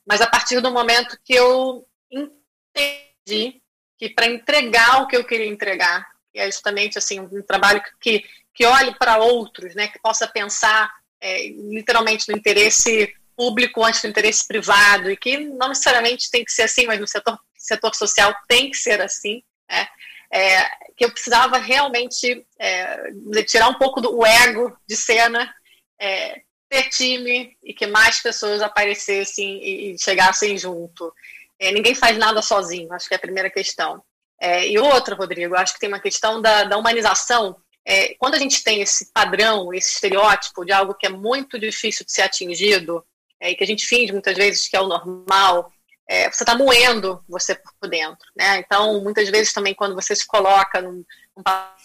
mas 0.06 0.22
a 0.22 0.26
partir 0.26 0.60
do 0.60 0.72
momento 0.72 1.18
que 1.22 1.34
eu 1.34 1.86
entendi 2.10 3.60
que 3.98 4.08
para 4.08 4.26
entregar 4.26 5.02
o 5.02 5.06
que 5.06 5.16
eu 5.16 5.24
queria 5.24 5.46
entregar, 5.46 6.06
que 6.32 6.38
é 6.38 6.46
justamente 6.46 6.96
assim 6.96 7.20
um 7.20 7.42
trabalho 7.42 7.82
que, 8.00 8.24
que 8.54 8.64
olhe 8.64 8.94
para 8.94 9.18
outros, 9.18 9.74
né, 9.74 9.88
que 9.88 9.98
possa 9.98 10.26
pensar 10.26 10.90
é, 11.20 11.48
literalmente 11.48 12.30
no 12.30 12.36
interesse 12.36 13.14
público 13.36 13.84
antes 13.84 14.00
do 14.00 14.08
interesse 14.08 14.46
privado, 14.46 15.10
e 15.10 15.16
que 15.16 15.36
não 15.36 15.68
necessariamente 15.68 16.30
tem 16.30 16.42
que 16.42 16.52
ser 16.52 16.62
assim, 16.62 16.86
mas 16.86 16.98
no 16.98 17.06
setor, 17.06 17.38
setor 17.54 17.94
social 17.94 18.34
tem 18.48 18.70
que 18.70 18.76
ser 18.78 19.02
assim, 19.02 19.42
né? 19.68 19.86
É, 20.33 20.64
que 20.97 21.04
eu 21.04 21.11
precisava 21.11 21.59
realmente 21.59 22.47
é, 22.59 23.12
tirar 23.47 23.68
um 23.68 23.75
pouco 23.75 24.00
do 24.00 24.25
ego 24.25 24.76
de 24.87 24.97
cena, 24.97 25.52
é, 25.99 26.42
ter 26.68 26.88
time 26.88 27.56
e 27.62 27.73
que 27.73 27.87
mais 27.87 28.21
pessoas 28.21 28.61
aparecessem 28.62 29.62
e, 29.62 29.92
e 29.92 29.99
chegassem 29.99 30.56
junto. 30.59 31.12
É, 31.59 31.73
ninguém 31.73 31.95
faz 31.95 32.18
nada 32.18 32.42
sozinho, 32.42 32.92
acho 32.92 33.09
que 33.09 33.14
é 33.14 33.16
a 33.16 33.21
primeira 33.21 33.50
questão. 33.50 34.02
É, 34.40 34.68
e 34.68 34.78
outra, 34.78 35.14
Rodrigo, 35.14 35.56
acho 35.56 35.75
que 35.75 35.80
tem 35.80 35.88
uma 35.88 36.00
questão 36.00 36.40
da, 36.42 36.64
da 36.64 36.76
humanização. 36.76 37.56
É, 37.85 38.14
quando 38.14 38.35
a 38.35 38.38
gente 38.38 38.62
tem 38.62 38.80
esse 38.80 39.12
padrão, 39.12 39.73
esse 39.73 39.95
estereótipo 39.95 40.64
de 40.64 40.73
algo 40.73 40.95
que 40.95 41.06
é 41.06 41.11
muito 41.11 41.59
difícil 41.59 42.04
de 42.04 42.12
ser 42.12 42.23
atingido, 42.23 43.04
e 43.40 43.54
que 43.54 43.64
a 43.64 43.66
gente 43.66 43.87
finge 43.87 44.12
muitas 44.12 44.37
vezes 44.37 44.68
que 44.68 44.76
é 44.76 44.80
o 44.80 44.88
normal, 44.88 45.71
é, 46.08 46.30
você 46.30 46.42
está 46.42 46.54
moendo 46.54 47.22
você 47.28 47.54
por 47.54 47.88
dentro. 47.88 48.26
Né? 48.36 48.58
Então, 48.58 49.00
muitas 49.02 49.28
vezes 49.28 49.52
também, 49.52 49.75
quando 49.75 49.94
você 49.94 50.14
se 50.14 50.26
coloca 50.26 50.80
num, 50.80 51.04
num 51.36 51.42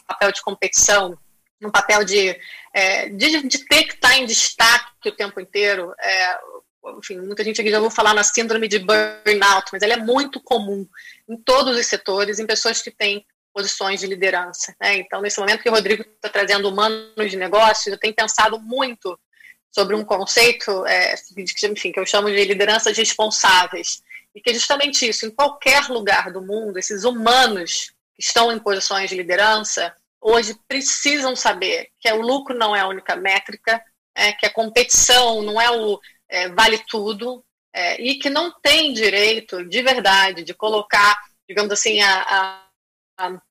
papel 0.07 0.31
de 0.31 0.41
competição, 0.41 1.17
num 1.59 1.71
papel 1.71 2.03
de, 2.03 2.39
é, 2.73 3.09
de, 3.09 3.47
de, 3.47 3.65
ter 3.65 3.83
que 3.83 3.93
estar 3.93 4.09
tá 4.09 4.17
em 4.17 4.25
destaque 4.25 5.09
o 5.09 5.15
tempo 5.15 5.39
inteiro, 5.39 5.93
é, 5.99 6.39
enfim, 6.97 7.19
muita 7.19 7.43
gente 7.43 7.61
aqui 7.61 7.69
já 7.69 7.77
ouviu 7.77 7.91
falar 7.91 8.13
na 8.13 8.23
síndrome 8.23 8.67
de 8.67 8.79
burnout, 8.79 9.69
mas 9.71 9.83
ela 9.83 9.93
é 9.93 9.97
muito 9.97 10.39
comum 10.39 10.87
em 11.29 11.37
todos 11.37 11.77
os 11.77 11.85
setores, 11.85 12.39
em 12.39 12.47
pessoas 12.47 12.81
que 12.81 12.91
têm 12.91 13.25
posições 13.53 13.99
de 13.99 14.07
liderança. 14.07 14.75
Né? 14.79 14.97
Então, 14.97 15.21
nesse 15.21 15.39
momento 15.39 15.61
que 15.61 15.69
o 15.69 15.73
Rodrigo 15.73 16.03
está 16.03 16.29
trazendo 16.29 16.69
humanos 16.69 17.29
de 17.29 17.37
negócios, 17.37 17.87
eu 17.87 17.99
tenho 17.99 18.15
pensado 18.15 18.59
muito 18.59 19.19
sobre 19.71 19.95
um 19.95 20.03
conceito 20.03 20.85
é, 20.85 21.15
enfim, 21.63 21.91
que 21.91 21.99
eu 21.99 22.05
chamo 22.05 22.29
de 22.29 22.43
lideranças 22.43 22.97
responsáveis, 22.97 24.01
e 24.33 24.41
que 24.41 24.51
é 24.51 24.53
justamente 24.53 25.07
isso, 25.07 25.25
em 25.25 25.31
qualquer 25.31 25.87
lugar 25.89 26.31
do 26.31 26.41
mundo, 26.41 26.77
esses 26.77 27.03
humanos 27.03 27.91
que 28.15 28.23
estão 28.23 28.51
em 28.51 28.59
posições 28.59 29.09
de 29.09 29.15
liderança, 29.15 29.95
hoje 30.19 30.55
precisam 30.67 31.35
saber 31.35 31.89
que 31.99 32.11
o 32.11 32.21
lucro 32.21 32.55
não 32.57 32.75
é 32.75 32.81
a 32.81 32.87
única 32.87 33.15
métrica, 33.15 33.83
é, 34.15 34.31
que 34.33 34.45
a 34.45 34.53
competição 34.53 35.41
não 35.41 35.59
é 35.59 35.69
o 35.71 35.99
é, 36.29 36.49
vale 36.49 36.81
tudo, 36.87 37.43
é, 37.73 38.01
e 38.01 38.15
que 38.15 38.29
não 38.29 38.51
tem 38.61 38.93
direito, 38.93 39.65
de 39.65 39.81
verdade, 39.81 40.43
de 40.43 40.53
colocar, 40.53 41.17
digamos 41.47 41.71
assim, 41.71 42.01
a, 42.01 42.21
a, 42.21 42.67
a 43.17 43.41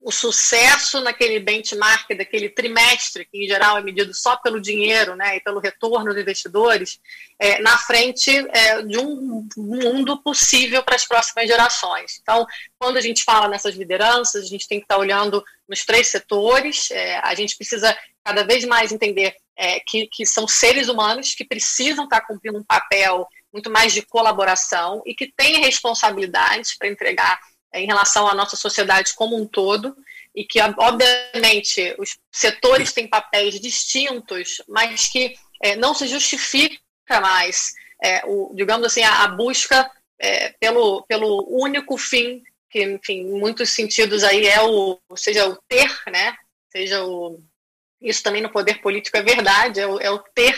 o 0.00 0.12
sucesso 0.12 1.00
naquele 1.00 1.40
benchmark 1.40 2.08
daquele 2.16 2.48
trimestre, 2.48 3.24
que 3.24 3.44
em 3.44 3.48
geral 3.48 3.78
é 3.78 3.82
medido 3.82 4.14
só 4.14 4.36
pelo 4.36 4.60
dinheiro 4.60 5.16
né, 5.16 5.36
e 5.36 5.40
pelo 5.40 5.58
retorno 5.58 6.12
dos 6.12 6.22
investidores, 6.22 7.00
é, 7.38 7.60
na 7.60 7.76
frente 7.76 8.30
é, 8.30 8.82
de 8.82 8.96
um 8.96 9.46
mundo 9.56 10.22
possível 10.22 10.82
para 10.84 10.94
as 10.94 11.04
próximas 11.04 11.48
gerações. 11.48 12.18
Então, 12.22 12.46
quando 12.78 12.96
a 12.96 13.00
gente 13.00 13.24
fala 13.24 13.48
nessas 13.48 13.74
lideranças, 13.74 14.44
a 14.44 14.48
gente 14.48 14.68
tem 14.68 14.78
que 14.78 14.84
estar 14.84 14.98
olhando 14.98 15.44
nos 15.68 15.84
três 15.84 16.06
setores, 16.06 16.90
é, 16.92 17.18
a 17.18 17.34
gente 17.34 17.56
precisa 17.56 17.96
cada 18.24 18.44
vez 18.44 18.64
mais 18.64 18.92
entender 18.92 19.34
é, 19.56 19.80
que, 19.80 20.06
que 20.06 20.24
são 20.24 20.46
seres 20.46 20.88
humanos 20.88 21.34
que 21.34 21.44
precisam 21.44 22.04
estar 22.04 22.20
cumprindo 22.20 22.58
um 22.58 22.64
papel 22.64 23.26
muito 23.52 23.68
mais 23.68 23.92
de 23.92 24.02
colaboração 24.02 25.02
e 25.04 25.14
que 25.14 25.32
têm 25.36 25.60
responsabilidades 25.60 26.76
para 26.78 26.88
entregar 26.88 27.40
em 27.74 27.86
relação 27.86 28.26
à 28.26 28.34
nossa 28.34 28.56
sociedade 28.56 29.14
como 29.14 29.36
um 29.36 29.46
todo, 29.46 29.96
e 30.34 30.44
que, 30.44 30.60
obviamente, 30.60 31.94
os 31.98 32.16
setores 32.30 32.92
têm 32.92 33.08
papéis 33.08 33.58
distintos, 33.60 34.62
mas 34.68 35.08
que 35.08 35.34
é, 35.62 35.76
não 35.76 35.94
se 35.94 36.06
justifica 36.06 36.78
mais, 37.20 37.72
é, 38.02 38.22
o, 38.24 38.52
digamos 38.54 38.86
assim, 38.86 39.02
a, 39.02 39.24
a 39.24 39.28
busca 39.28 39.90
é, 40.18 40.50
pelo, 40.60 41.02
pelo 41.08 41.46
único 41.48 41.96
fim, 41.96 42.42
que, 42.70 42.82
enfim, 42.82 43.20
em 43.20 43.38
muitos 43.38 43.70
sentidos 43.70 44.22
aí 44.22 44.46
é 44.46 44.60
o, 44.62 45.00
seja 45.16 45.48
o 45.48 45.56
ter, 45.68 45.90
né, 46.10 46.36
seja 46.70 47.04
o, 47.04 47.42
isso 48.00 48.22
também 48.22 48.42
no 48.42 48.50
poder 48.50 48.80
político 48.80 49.16
é 49.16 49.22
verdade, 49.22 49.80
é 49.80 49.86
o, 49.86 49.98
é 49.98 50.10
o 50.10 50.18
ter, 50.18 50.56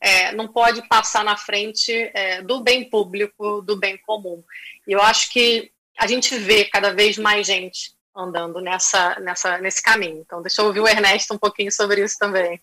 é, 0.00 0.32
não 0.32 0.46
pode 0.46 0.86
passar 0.88 1.24
na 1.24 1.36
frente 1.36 1.92
é, 2.14 2.40
do 2.42 2.60
bem 2.60 2.88
público, 2.88 3.62
do 3.62 3.76
bem 3.76 3.96
comum. 3.98 4.44
E 4.86 4.92
eu 4.92 5.02
acho 5.02 5.32
que 5.32 5.72
a 5.98 6.06
gente 6.06 6.38
vê 6.38 6.64
cada 6.64 6.94
vez 6.94 7.18
mais 7.18 7.46
gente 7.46 7.92
andando 8.16 8.60
nessa, 8.60 9.18
nessa, 9.20 9.58
nesse 9.58 9.82
caminho. 9.82 10.20
Então, 10.20 10.40
deixa 10.40 10.62
eu 10.62 10.66
ouvir 10.66 10.80
o 10.80 10.88
Ernesto 10.88 11.34
um 11.34 11.38
pouquinho 11.38 11.72
sobre 11.72 12.04
isso 12.04 12.16
também. 12.18 12.60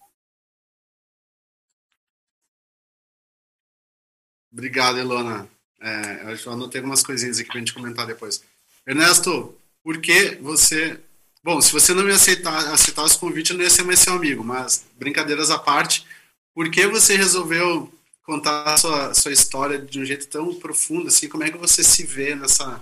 Obrigado, 4.51 4.98
Elona. 4.98 5.50
É, 5.82 6.34
eu 6.46 6.51
anotei 6.54 6.80
algumas 6.80 7.04
coisinhas 7.04 7.38
aqui 7.38 7.50
para 7.50 7.58
a 7.58 7.60
gente 7.60 7.74
comentar 7.74 8.08
depois. 8.08 8.42
Ernesto, 8.88 9.58
por 9.84 10.00
que 10.00 10.36
você. 10.36 11.00
Bom, 11.44 11.60
se 11.60 11.74
você 11.74 11.94
não 11.94 12.04
me 12.04 12.13
aceitar, 12.13 12.74
aceitar 12.74 13.06
esse 13.06 13.20
convite, 13.20 13.51
eu 13.51 13.58
não 13.58 13.63
ia 13.63 13.70
ser 13.70 13.84
mais 13.84 14.00
seu 14.00 14.13
amigo, 14.13 14.44
mas 14.44 14.86
brincadeiras 14.98 15.51
à 15.51 15.60
parte, 15.60 16.06
por 16.54 16.72
que 16.72 16.88
você 16.88 17.18
resolveu 17.18 17.94
contar 18.24 18.63
a 18.63 18.77
sua, 18.77 19.13
sua 19.13 19.32
história 19.32 19.77
de 19.77 20.00
um 20.00 20.06
jeito 20.06 20.27
tão 20.27 20.56
profundo 20.56 21.10
assim? 21.10 21.27
Como 21.27 21.44
é 21.44 21.51
que 21.51 21.58
você 21.58 21.84
se 21.84 22.06
vê 22.06 22.34
nessa, 22.34 22.82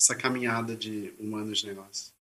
essa 0.00 0.14
caminhada 0.14 0.76
de 0.76 1.14
humanos 1.18 1.60
de 1.60 1.66
negócio? 1.66 2.12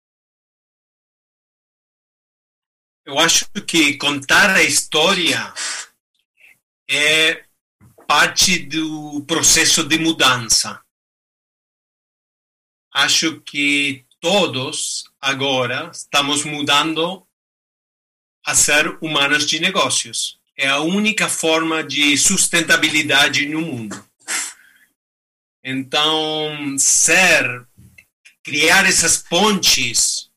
Eu 3.05 3.19
acho 3.19 3.47
que 3.67 3.97
contar 3.97 4.51
a 4.51 4.63
história 4.63 5.53
é 6.89 7.45
parte 8.07 8.59
do 8.61 9.25
processo 9.27 9.83
de 9.83 9.99
mudança. 9.99 10.81
Acho 12.93 13.41
que 13.41 14.07
todos 14.21 15.05
agora 15.21 15.91
estamos 15.93 16.45
mudando 16.45 17.27
a 18.47 18.55
ser 18.55 18.99
humanos 19.03 19.47
de 19.47 19.59
negócios. 19.59 20.39
É 20.57 20.69
a 20.69 20.81
única 20.81 21.29
forma 21.29 21.83
de 21.83 22.17
sustentabilidade 22.17 23.47
no 23.47 23.63
mundo. 23.63 24.12
Então, 25.65 26.77
ser, 26.79 27.67
criar 28.43 28.87
essas 28.87 29.19
pontes 29.19 30.29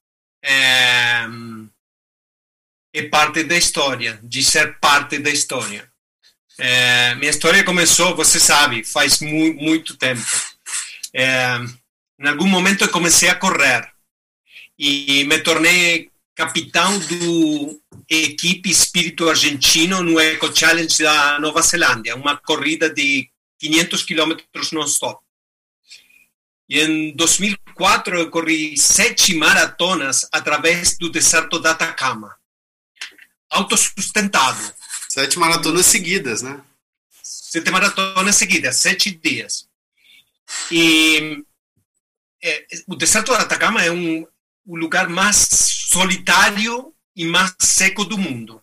é, 0.44 1.26
é 2.94 3.04
parte 3.10 3.44
da 3.44 3.58
história, 3.58 4.20
de 4.22 4.44
ser 4.44 4.80
parte 4.80 5.18
da 5.18 5.30
história. 5.30 5.90
É, 6.58 7.16
minha 7.16 7.32
história 7.32 7.64
começou, 7.64 8.16
você 8.16 8.40
sabe, 8.40 8.84
faz 8.84 9.20
mu 9.20 9.54
muito 9.56 9.98
tempo. 9.98 10.26
É, 11.14 11.58
em 12.20 12.28
algum 12.28 12.48
momento 12.48 12.84
eu 12.84 12.90
comecei 12.90 13.28
a 13.28 13.36
correr 13.36 13.92
e 14.78 15.24
me 15.26 15.40
tornei 15.40 16.12
capitão 16.36 17.00
do 17.00 17.82
equipe 18.10 18.70
Espírito 18.70 19.30
Argentino 19.30 20.04
no 20.04 20.20
Eco 20.20 20.54
Challenge 20.56 21.02
da 21.02 21.40
Nova 21.40 21.62
Zelândia, 21.62 22.16
uma 22.16 22.38
corrida 22.38 22.90
de 22.90 23.30
500 23.60 24.04
quilômetros 24.04 24.72
non-stop. 24.72 25.24
E 26.68 26.80
em 26.80 27.16
2004 27.16 28.20
eu 28.20 28.32
corri 28.32 28.78
sete 28.78 29.36
maratonas 29.36 30.28
através 30.32 30.98
do 30.98 31.10
deserto 31.10 31.60
da 31.60 31.72
Atacama. 31.72 32.36
Autossustentado. 33.50 34.74
Sete 35.10 35.38
maratonas 35.38 35.86
seguidas, 35.86 36.42
né? 36.42 36.62
sete 37.56 37.72
maratonas 37.72 38.36
seguidas, 38.36 38.76
sete 38.76 39.12
dias. 39.12 39.68
E 40.70 41.42
é, 42.44 42.68
o 42.86 42.96
deserto 42.96 43.28
do 43.28 43.36
Atacama 43.36 43.82
é 43.82 43.90
um, 43.90 44.28
o 44.66 44.76
lugar 44.76 45.08
mais 45.08 45.48
solitário 45.90 46.94
e 47.16 47.24
mais 47.24 47.56
seco 47.60 48.04
do 48.04 48.18
mundo. 48.18 48.62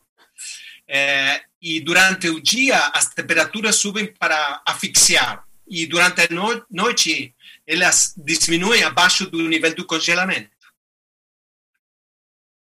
É, 0.86 1.42
e 1.62 1.78
durante 1.80 2.28
o 2.28 2.40
dia 2.40 2.76
as 2.92 3.14
temperaturas 3.14 3.76
subem 3.76 4.12
para 4.12 4.60
asfixiar 4.66 5.46
e 5.68 5.86
durante 5.86 6.20
a 6.22 6.28
no 6.28 6.66
noite 6.68 7.32
elas 7.64 8.12
diminuem 8.16 8.82
abaixo 8.82 9.30
do 9.30 9.48
nível 9.48 9.72
do 9.72 9.86
congelamento. 9.86 10.50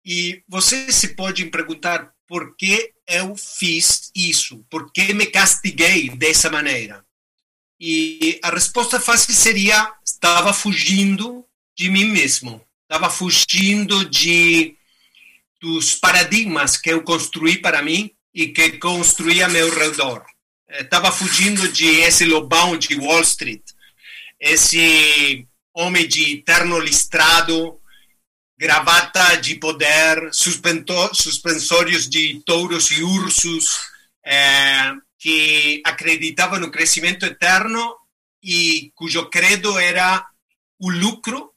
E 0.05 0.45
você 0.47 0.93
se 0.93 1.17
pode 1.17 1.47
perguntar 1.47 2.13
por 2.29 2.55
que 2.57 2.93
eu 3.09 3.35
fiz 3.37 4.11
isso, 4.15 4.63
por 4.69 4.93
que 4.93 5.15
me 5.15 5.27
castiguei 5.27 6.11
dessa 6.11 6.51
maneira. 6.51 7.03
E 7.81 8.39
a 8.43 8.51
resposta 8.51 9.01
fácil 9.01 9.33
seria: 9.33 9.91
estava 10.05 10.53
fugindo 10.53 11.47
de 11.75 11.89
mim 11.89 12.05
mesmo, 12.05 12.63
estava 12.83 13.09
fugindo 13.09 14.05
de 14.05 14.77
dos 15.59 15.95
paradigmas 15.95 16.77
que 16.77 16.91
eu 16.91 17.03
construí 17.03 17.57
para 17.57 17.83
mim 17.83 18.15
e 18.35 18.49
que 18.49 18.79
construí 18.79 19.43
a 19.43 19.49
meu 19.49 19.73
redor. 19.75 20.25
Estava 20.69 21.13
fugindo 21.13 21.69
de 21.69 22.01
esse 22.01 22.25
lobão 22.25 22.77
de 22.77 22.97
Wall 22.97 23.23
Street, 23.23 23.63
esse 24.41 25.47
homem 25.73 26.07
de 26.09 26.39
terno 26.39 26.79
listrado, 26.79 27.81
gravata 28.59 29.37
de 29.37 29.55
poder, 29.57 30.31
suspensórios 30.33 32.09
de 32.09 32.43
touros 32.45 32.91
e 32.91 33.03
ursos, 33.03 33.67
é, 34.25 34.93
que 35.19 35.83
acreditava 35.85 36.59
no 36.59 36.71
crescimento 36.71 37.25
eterno 37.25 37.97
e 38.43 38.93
cujo 38.95 39.29
credo 39.31 39.79
era 39.79 40.27
o 40.79 40.91
lucro 40.91 41.53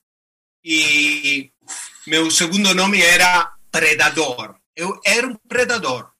e 0.64 1.52
meu 2.06 2.30
segundo 2.32 2.74
nome 2.74 3.02
era 3.02 3.54
predador. 3.72 4.56
Eu 4.76 5.00
era 5.06 5.28
um 5.28 5.36
predador. 5.48 6.12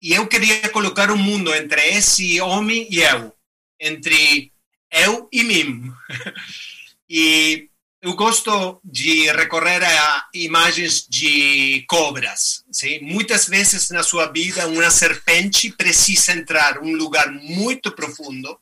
E 0.00 0.12
eu 0.12 0.26
queria 0.26 0.68
colocar 0.70 1.10
um 1.10 1.16
mundo 1.16 1.54
entre 1.54 1.80
esse 1.88 2.40
homem 2.40 2.86
e 2.90 3.00
eu, 3.00 3.34
entre 3.80 4.52
eu 4.90 5.28
e 5.32 5.42
mim. 5.42 5.92
e 7.08 7.68
eu 8.00 8.14
gosto 8.14 8.80
de 8.84 9.30
recorrer 9.32 9.84
a 9.84 10.28
imagens 10.32 11.04
de 11.08 11.84
cobras. 11.88 12.64
Sim? 12.70 13.00
Muitas 13.00 13.48
vezes 13.48 13.90
na 13.90 14.04
sua 14.04 14.30
vida, 14.30 14.68
uma 14.68 14.90
serpente 14.90 15.70
precisa 15.72 16.32
entrar 16.32 16.78
um 16.78 16.92
lugar 16.94 17.30
muito 17.32 17.90
profundo 17.90 18.60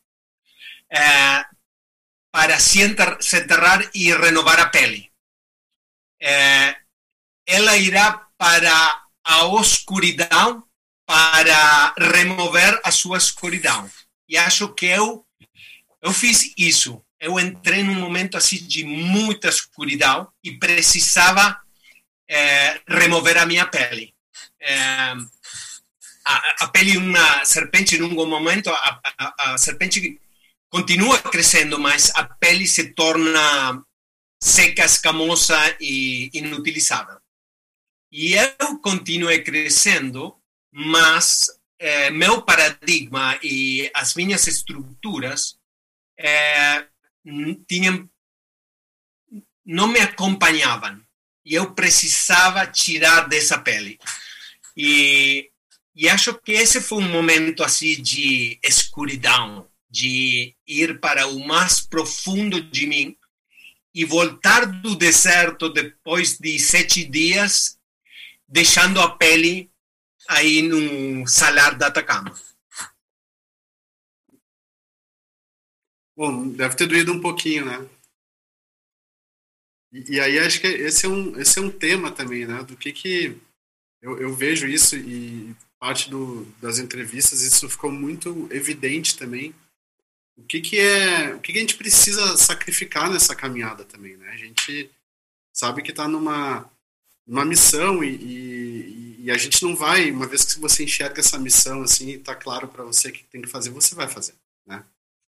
é, 0.90 1.44
para 2.32 2.58
se, 2.58 2.80
enterrar 2.80 3.90
e 3.94 4.12
renovar 4.12 4.58
a 4.58 4.70
pele. 4.70 5.10
É, 6.20 6.76
ela 7.46 7.76
irá 7.76 8.26
para 8.38 9.05
a 9.26 9.60
escuridão 9.60 10.64
para 11.04 11.94
remover 11.98 12.80
a 12.84 12.90
sua 12.90 13.18
escuridão. 13.18 13.90
E 14.28 14.36
acho 14.36 14.72
que 14.74 14.86
eu, 14.86 15.24
eu 16.02 16.12
fiz 16.12 16.52
isso 16.56 17.02
eu 17.20 17.38
entrei 17.40 17.82
num 17.82 17.94
momento 17.94 18.36
assim 18.36 18.56
de 18.66 18.84
muita 18.84 19.48
escuridão 19.48 20.28
e 20.44 20.52
precisava 20.52 21.58
é, 22.28 22.80
remover 22.86 23.38
a 23.38 23.46
minha 23.46 23.66
pele. 23.66 24.14
É, 24.60 24.76
a, 26.24 26.64
a, 26.64 26.68
pele 26.68 26.92
de 26.92 26.98
uma 26.98 27.44
serpente, 27.44 27.96
em 27.96 28.02
um 28.02 28.26
momento, 28.26 28.68
a, 28.70 29.00
a, 29.18 29.52
a, 29.54 29.58
serpente 29.58 30.20
continua 30.68 31.18
crescendo, 31.18 31.78
mas 31.78 32.10
a 32.14 32.24
pele 32.24 32.66
se 32.66 32.92
torna 32.92 33.82
seca, 34.42 34.84
escamosa 34.84 35.56
e 35.80 36.30
inutilizável. 36.34 37.18
E 38.18 38.32
eu 38.32 38.78
continuei 38.78 39.42
crescendo, 39.42 40.34
mas 40.72 41.50
é, 41.78 42.08
meu 42.08 42.40
paradigma 42.40 43.38
e 43.42 43.90
as 43.92 44.14
minhas 44.14 44.46
estruturas 44.46 45.58
é, 46.18 46.86
tinham 47.68 48.08
não 49.66 49.86
me 49.86 50.00
acompanhavam. 50.00 50.98
E 51.44 51.52
eu 51.52 51.74
precisava 51.74 52.66
tirar 52.66 53.28
dessa 53.28 53.58
pele. 53.58 53.98
E, 54.74 55.50
e 55.94 56.08
acho 56.08 56.32
que 56.40 56.52
esse 56.52 56.80
foi 56.80 57.04
um 57.04 57.12
momento 57.12 57.62
assim 57.62 58.00
de 58.00 58.58
escuridão 58.62 59.68
de 59.90 60.56
ir 60.66 61.00
para 61.00 61.26
o 61.26 61.46
mais 61.46 61.82
profundo 61.82 62.62
de 62.62 62.86
mim 62.86 63.14
e 63.94 64.06
voltar 64.06 64.64
do 64.64 64.96
deserto 64.96 65.68
depois 65.68 66.38
de 66.38 66.58
sete 66.58 67.04
dias 67.04 67.76
deixando 68.48 69.00
a 69.00 69.10
pele 69.16 69.70
aí 70.28 70.62
no 70.62 71.26
salar 71.26 71.76
da 71.76 71.88
Atacama 71.88 72.34
Bom, 76.16 76.48
deve 76.48 76.74
ter 76.74 76.86
doído 76.86 77.12
um 77.12 77.20
pouquinho, 77.20 77.66
né? 77.66 77.86
E, 79.92 80.14
e, 80.14 80.20
aí 80.20 80.38
acho 80.38 80.60
que 80.60 80.66
esse 80.66 81.04
é 81.04 81.08
um, 81.08 81.38
esse 81.38 81.58
é 81.58 81.62
um 81.62 81.70
tema 81.70 82.10
também, 82.10 82.46
né? 82.46 82.62
Do 82.62 82.74
que 82.74 82.90
que 82.90 83.38
eu, 84.00 84.18
eu 84.18 84.34
vejo 84.34 84.66
isso 84.66 84.96
e 84.96 85.54
parte 85.78 86.08
do, 86.08 86.44
das 86.60 86.78
entrevistas 86.78 87.42
isso 87.42 87.68
ficou 87.68 87.92
muito 87.92 88.48
evidente 88.50 89.18
também. 89.18 89.54
O 90.36 90.42
que 90.44 90.60
que 90.62 90.78
é, 90.78 91.34
o 91.34 91.40
que, 91.40 91.52
que 91.52 91.58
a 91.58 91.60
gente 91.60 91.76
precisa 91.76 92.36
sacrificar 92.38 93.10
nessa 93.10 93.36
caminhada 93.36 93.84
também, 93.84 94.16
né? 94.16 94.30
A 94.30 94.36
gente 94.36 94.90
sabe 95.52 95.82
que 95.82 95.90
está 95.90 96.08
numa 96.08 96.70
uma 97.26 97.44
missão 97.44 98.04
e, 98.04 98.14
e, 98.14 99.16
e, 99.24 99.30
a 99.30 99.36
gente 99.36 99.62
não 99.62 99.74
vai, 99.74 100.10
uma 100.10 100.26
vez 100.26 100.44
que 100.44 100.60
você 100.60 100.84
enxerga 100.84 101.20
essa 101.20 101.38
missão 101.38 101.82
assim, 101.82 102.10
está 102.10 102.34
claro 102.34 102.68
para 102.68 102.84
você 102.84 103.10
que 103.10 103.24
tem 103.24 103.42
que 103.42 103.48
fazer, 103.48 103.70
você 103.70 103.94
vai 103.94 104.08
fazer, 104.08 104.34
né? 104.66 104.84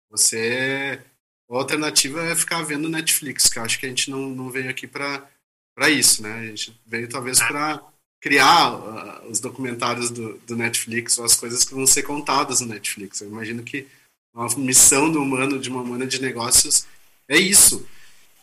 Você. 0.10 1.02
A 1.50 1.56
alternativa 1.56 2.24
é 2.24 2.36
ficar 2.36 2.62
vendo 2.62 2.88
Netflix, 2.88 3.50
que 3.50 3.60
eu 3.60 3.64
acho 3.64 3.78
que 3.78 3.86
a 3.86 3.90
gente 3.90 4.10
não, 4.10 4.30
não 4.30 4.50
veio 4.50 4.70
aqui 4.70 4.88
para 4.88 5.90
isso, 5.90 6.24
né? 6.24 6.34
A 6.34 6.46
gente 6.46 6.80
veio 6.88 7.10
talvez 7.10 7.42
ah. 7.42 7.48
para 7.48 7.84
criar 8.22 8.74
uh, 8.74 9.30
os 9.30 9.42
documentários 9.42 10.10
do, 10.10 10.38
do 10.40 10.56
Netflix 10.56 11.18
ou 11.18 11.26
as 11.26 11.36
coisas 11.36 11.66
que 11.66 11.74
vão 11.74 11.86
ser 11.86 12.04
contadas 12.04 12.62
no 12.62 12.68
Netflix. 12.68 13.20
Eu 13.20 13.28
imagino 13.28 13.64
que 13.64 13.86
uma 14.34 14.48
missão 14.58 15.12
do 15.12 15.22
humano, 15.22 15.60
de 15.60 15.70
uma 15.70 15.82
humana 15.82 16.08
de 16.08 16.22
negócios, 16.22 16.86
é 17.28 17.38
isso. 17.38 17.86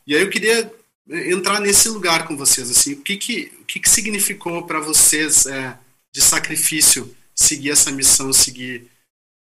E 0.06 0.14
aí 0.14 0.20
eu 0.20 0.28
queria 0.28 0.70
entrar 1.09 1.61
nesse 1.61 1.88
lugar 1.88 2.27
com 2.27 2.37
vocês, 2.37 2.71
assim, 2.71 2.92
o 2.92 3.03
que 3.03 3.16
que, 3.16 3.53
o 3.61 3.64
que, 3.64 3.81
que 3.81 3.88
significou 3.88 4.66
para 4.66 4.81
vocês 4.81 5.47
é, 5.47 5.79
de 6.12 6.21
sacrifício 6.21 7.16
seguir 7.35 7.71
essa 7.71 7.90
missão, 7.90 8.33
seguir 8.33 8.90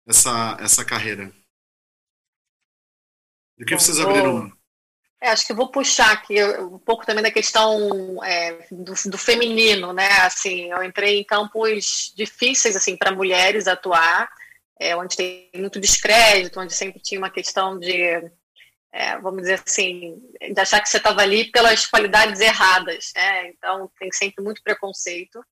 essa, 0.07 0.57
essa 0.59 0.83
carreira? 0.83 1.31
Do 3.57 3.65
que 3.65 3.75
vocês 3.75 3.99
abriram? 3.99 4.51
É, 5.21 5.29
acho 5.29 5.45
que 5.45 5.53
vou 5.53 5.69
puxar 5.69 6.11
aqui 6.13 6.43
um 6.57 6.79
pouco 6.79 7.05
também 7.05 7.21
da 7.21 7.29
questão 7.29 8.23
é, 8.23 8.65
do, 8.71 8.93
do, 9.11 9.17
feminino, 9.19 9.93
né? 9.93 10.09
Assim, 10.21 10.71
eu 10.71 10.83
entrei 10.83 11.19
em 11.19 11.23
campos 11.23 12.11
difíceis 12.15 12.75
assim 12.75 12.97
para 12.97 13.11
mulheres 13.15 13.67
atuar, 13.67 14.27
é, 14.79 14.95
onde 14.95 15.15
tem 15.15 15.47
muito 15.53 15.79
descrédito, 15.79 16.59
onde 16.59 16.73
sempre 16.73 16.99
tinha 16.99 17.19
uma 17.19 17.29
questão 17.29 17.77
de, 17.77 18.31
é, 18.93 19.17
vamos 19.19 19.43
dizer 19.43 19.61
assim, 19.65 20.21
de 20.39 20.59
achar 20.59 20.81
que 20.81 20.89
você 20.89 20.97
estava 20.97 21.21
ali 21.21 21.49
pelas 21.49 21.85
qualidades 21.85 22.41
erradas, 22.41 23.11
né? 23.15 23.49
Então 23.49 23.89
tem 23.97 24.11
sempre 24.11 24.43
muito 24.43 24.61
preconceito. 24.61 25.43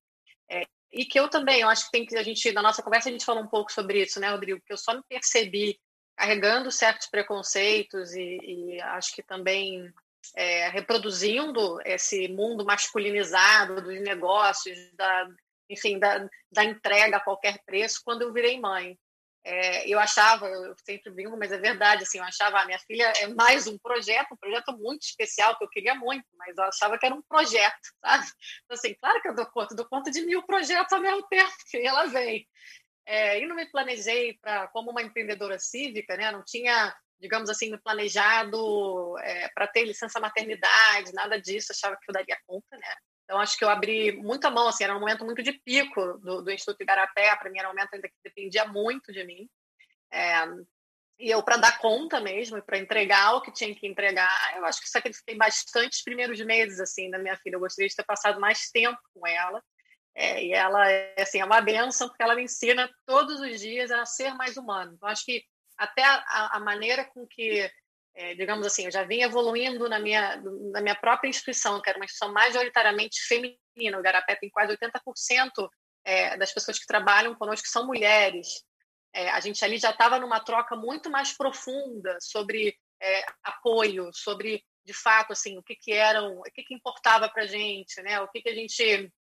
É, 0.50 0.64
e 0.92 1.04
que 1.06 1.18
eu 1.18 1.28
também, 1.28 1.60
eu 1.60 1.68
acho 1.68 1.86
que 1.86 1.92
tem 1.92 2.04
que 2.04 2.16
a 2.16 2.22
gente 2.22 2.52
na 2.52 2.62
nossa 2.62 2.82
conversa 2.82 3.08
a 3.08 3.12
gente 3.12 3.24
falou 3.24 3.42
um 3.42 3.48
pouco 3.48 3.72
sobre 3.72 4.02
isso, 4.02 4.20
né, 4.20 4.30
Rodrigo? 4.30 4.60
Que 4.66 4.72
eu 4.72 4.76
só 4.76 4.94
me 4.94 5.02
percebi 5.08 5.78
carregando 6.16 6.70
certos 6.70 7.06
preconceitos 7.06 8.12
e, 8.12 8.38
e 8.42 8.80
acho 8.82 9.14
que 9.14 9.22
também 9.22 9.90
é, 10.36 10.68
reproduzindo 10.68 11.78
esse 11.84 12.28
mundo 12.28 12.64
masculinizado 12.64 13.80
dos 13.80 14.00
negócios, 14.02 14.76
da, 14.94 15.28
enfim, 15.68 15.98
da, 15.98 16.28
da 16.52 16.64
entrega 16.64 17.16
a 17.16 17.24
qualquer 17.24 17.62
preço, 17.64 18.02
quando 18.04 18.22
eu 18.22 18.32
virei 18.32 18.60
mãe. 18.60 18.98
É, 19.42 19.88
eu 19.88 19.98
achava, 19.98 20.46
eu 20.46 20.74
sempre 20.84 21.10
brinco, 21.10 21.36
mas 21.36 21.50
é 21.50 21.58
verdade, 21.58 22.02
assim, 22.02 22.18
eu 22.18 22.24
achava, 22.24 22.58
a 22.58 22.62
ah, 22.62 22.66
minha 22.66 22.78
filha 22.80 23.10
é 23.20 23.26
mais 23.28 23.66
um 23.66 23.78
projeto, 23.78 24.32
um 24.32 24.36
projeto 24.36 24.76
muito 24.76 25.02
especial, 25.02 25.56
que 25.56 25.64
eu 25.64 25.68
queria 25.70 25.94
muito, 25.94 26.26
mas 26.36 26.56
eu 26.58 26.64
achava 26.64 26.98
que 26.98 27.06
era 27.06 27.14
um 27.14 27.22
projeto, 27.22 27.74
sabe? 28.04 28.26
Então, 28.64 28.74
assim, 28.74 28.94
claro 29.00 29.20
que 29.22 29.28
eu 29.28 29.34
dou 29.34 29.46
conta, 29.46 29.74
dou 29.74 29.88
conta 29.88 30.10
de 30.10 30.20
mil 30.22 30.42
projetos 30.42 30.92
ao 30.92 31.00
mesmo 31.00 31.26
tempo, 31.28 31.50
que 31.70 31.78
ela 31.78 32.06
vem. 32.06 32.46
É, 33.06 33.40
e 33.40 33.46
não 33.46 33.56
me 33.56 33.66
planejei 33.70 34.38
para 34.40 34.68
como 34.68 34.90
uma 34.90 35.02
empreendedora 35.02 35.58
cívica, 35.58 36.16
né? 36.16 36.30
Não 36.30 36.44
tinha, 36.44 36.94
digamos 37.18 37.48
assim, 37.48 37.70
me 37.70 37.78
planejado 37.78 39.18
é, 39.20 39.48
para 39.48 39.66
ter 39.66 39.84
licença 39.84 40.20
maternidade, 40.20 41.12
nada 41.14 41.40
disso. 41.40 41.72
Achava 41.72 41.96
que 41.96 42.08
eu 42.08 42.12
daria 42.12 42.38
conta, 42.46 42.76
né? 42.76 42.94
Então, 43.30 43.40
acho 43.40 43.56
que 43.56 43.64
eu 43.64 43.70
abri 43.70 44.10
muita 44.16 44.50
mão, 44.50 44.66
assim, 44.66 44.82
era 44.82 44.96
um 44.96 44.98
momento 44.98 45.24
muito 45.24 45.40
de 45.40 45.52
pico 45.52 46.18
do, 46.18 46.42
do 46.42 46.50
Instituto 46.50 46.82
Igarapé, 46.82 47.36
para 47.36 47.48
mim 47.48 47.60
era 47.60 47.68
um 47.68 47.70
momento 47.70 47.94
ainda 47.94 48.08
que 48.08 48.14
dependia 48.24 48.64
muito 48.64 49.12
de 49.12 49.22
mim. 49.22 49.48
É, 50.12 50.48
e 51.16 51.30
eu, 51.30 51.40
para 51.40 51.56
dar 51.56 51.78
conta 51.78 52.18
mesmo, 52.20 52.60
para 52.60 52.76
entregar 52.76 53.36
o 53.36 53.40
que 53.40 53.52
tinha 53.52 53.72
que 53.72 53.86
entregar, 53.86 54.56
eu 54.56 54.64
acho 54.64 54.80
que 54.80 54.88
sacrifiquei 54.88 55.36
bastante 55.36 55.92
os 55.92 56.02
primeiros 56.02 56.40
meses, 56.40 56.80
assim, 56.80 57.08
da 57.08 57.20
minha 57.20 57.36
filha. 57.36 57.54
Eu 57.54 57.60
gostaria 57.60 57.88
de 57.88 57.94
ter 57.94 58.02
passado 58.02 58.40
mais 58.40 58.68
tempo 58.68 58.98
com 59.14 59.24
ela. 59.24 59.62
É, 60.12 60.44
e 60.44 60.52
ela 60.52 60.90
é, 60.90 61.14
assim, 61.22 61.38
é 61.38 61.44
uma 61.44 61.60
benção, 61.60 62.08
porque 62.08 62.24
ela 62.24 62.34
me 62.34 62.42
ensina 62.42 62.90
todos 63.06 63.40
os 63.40 63.60
dias 63.60 63.92
a 63.92 64.04
ser 64.06 64.34
mais 64.34 64.56
humano. 64.56 64.94
Então, 64.96 65.08
acho 65.08 65.24
que 65.24 65.44
até 65.78 66.02
a, 66.02 66.56
a 66.56 66.58
maneira 66.58 67.04
com 67.04 67.24
que, 67.28 67.70
é, 68.14 68.34
digamos 68.34 68.66
assim, 68.66 68.84
eu 68.84 68.90
já 68.90 69.04
vim 69.04 69.22
evoluindo 69.22 69.88
na 69.88 69.98
minha, 69.98 70.42
na 70.72 70.80
minha 70.80 70.96
própria 70.96 71.28
instituição, 71.28 71.80
que 71.80 71.88
era 71.88 71.98
uma 71.98 72.04
instituição 72.04 72.32
majoritariamente 72.32 73.20
feminina. 73.26 73.98
O 73.98 74.02
Garapé 74.02 74.36
tem 74.36 74.50
quase 74.50 74.76
80% 74.76 75.68
é, 76.04 76.36
das 76.36 76.52
pessoas 76.52 76.78
que 76.78 76.86
trabalham 76.86 77.34
conosco 77.34 77.66
são 77.68 77.86
mulheres 77.86 78.48
é, 79.12 79.28
a 79.30 79.40
gente 79.40 79.64
ali 79.64 79.78
já 79.78 79.90
estava 79.90 80.18
numa 80.18 80.40
troca 80.40 80.76
muito 80.76 81.10
mais 81.10 81.36
profunda 81.36 82.16
sobre 82.20 82.76
é, 83.00 83.24
apoio, 83.42 84.10
sobre 84.12 84.62
de 84.84 84.94
fato 84.94 85.32
assim 85.32 85.58
o 85.58 85.62
que 85.62 85.74
que 85.74 85.92
eram, 85.92 86.38
o 86.38 86.42
que 86.42 86.62
que 86.62 86.74
importava 86.74 87.28
para 87.28 87.46
gente, 87.46 88.00
né? 88.02 88.20
O 88.20 88.28
que 88.28 88.40
que 88.40 88.48
a 88.48 88.54
gente 88.54 89.12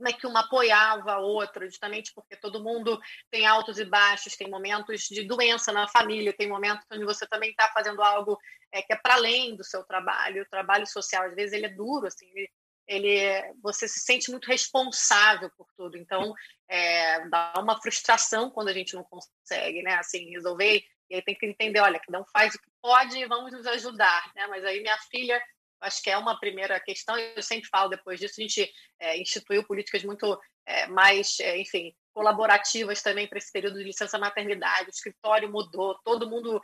como 0.00 0.08
é 0.08 0.12
que 0.14 0.26
uma 0.26 0.40
apoiava 0.40 1.12
a 1.12 1.18
outra, 1.18 1.66
justamente 1.66 2.10
porque 2.14 2.34
todo 2.34 2.64
mundo 2.64 2.98
tem 3.30 3.46
altos 3.46 3.78
e 3.78 3.84
baixos, 3.84 4.34
tem 4.34 4.48
momentos 4.48 5.02
de 5.02 5.24
doença 5.24 5.72
na 5.72 5.86
família, 5.86 6.32
tem 6.32 6.48
momentos 6.48 6.86
onde 6.90 7.04
você 7.04 7.26
também 7.26 7.50
está 7.50 7.68
fazendo 7.68 8.02
algo 8.02 8.38
é, 8.72 8.80
que 8.80 8.94
é 8.94 8.96
para 8.96 9.16
além 9.16 9.54
do 9.54 9.62
seu 9.62 9.84
trabalho, 9.84 10.42
o 10.42 10.48
trabalho 10.48 10.86
social, 10.86 11.24
às 11.24 11.34
vezes 11.34 11.52
ele 11.52 11.66
é 11.66 11.68
duro, 11.68 12.06
assim, 12.06 12.26
ele, 12.30 12.50
ele 12.86 13.54
você 13.62 13.86
se 13.86 14.00
sente 14.00 14.30
muito 14.30 14.46
responsável 14.46 15.50
por 15.54 15.66
tudo. 15.76 15.98
Então, 15.98 16.32
é, 16.66 17.28
dá 17.28 17.52
uma 17.58 17.78
frustração 17.78 18.50
quando 18.50 18.68
a 18.68 18.72
gente 18.72 18.94
não 18.94 19.04
consegue, 19.04 19.82
né? 19.82 19.96
Assim, 19.96 20.30
resolver. 20.30 20.82
E 21.10 21.16
aí 21.16 21.22
tem 21.22 21.34
que 21.34 21.44
entender, 21.44 21.80
olha, 21.80 22.00
que 22.00 22.10
não 22.10 22.24
faz 22.32 22.54
o 22.54 22.58
que 22.58 22.70
pode 22.80 23.18
e 23.18 23.26
vamos 23.26 23.52
nos 23.52 23.66
ajudar, 23.66 24.32
né? 24.34 24.46
Mas 24.46 24.64
aí 24.64 24.80
minha 24.80 24.96
filha, 25.10 25.42
acho 25.80 26.02
que 26.02 26.10
é 26.10 26.16
uma 26.16 26.38
primeira 26.38 26.78
questão. 26.80 27.18
Eu 27.18 27.42
sempre 27.42 27.68
falo 27.68 27.90
depois 27.90 28.18
disso, 28.18 28.34
a 28.38 28.42
gente 28.42 28.72
é, 28.98 29.20
instituiu 29.20 29.64
políticas 29.64 30.04
muito 30.04 30.38
é, 30.66 30.86
mais, 30.86 31.38
é, 31.40 31.58
enfim, 31.58 31.94
colaborativas 32.12 33.02
também 33.02 33.26
para 33.26 33.38
esse 33.38 33.52
período 33.52 33.78
de 33.78 33.84
licença 33.84 34.18
maternidade. 34.18 34.88
O 34.88 34.90
escritório 34.90 35.50
mudou, 35.50 35.98
todo 36.04 36.28
mundo 36.28 36.60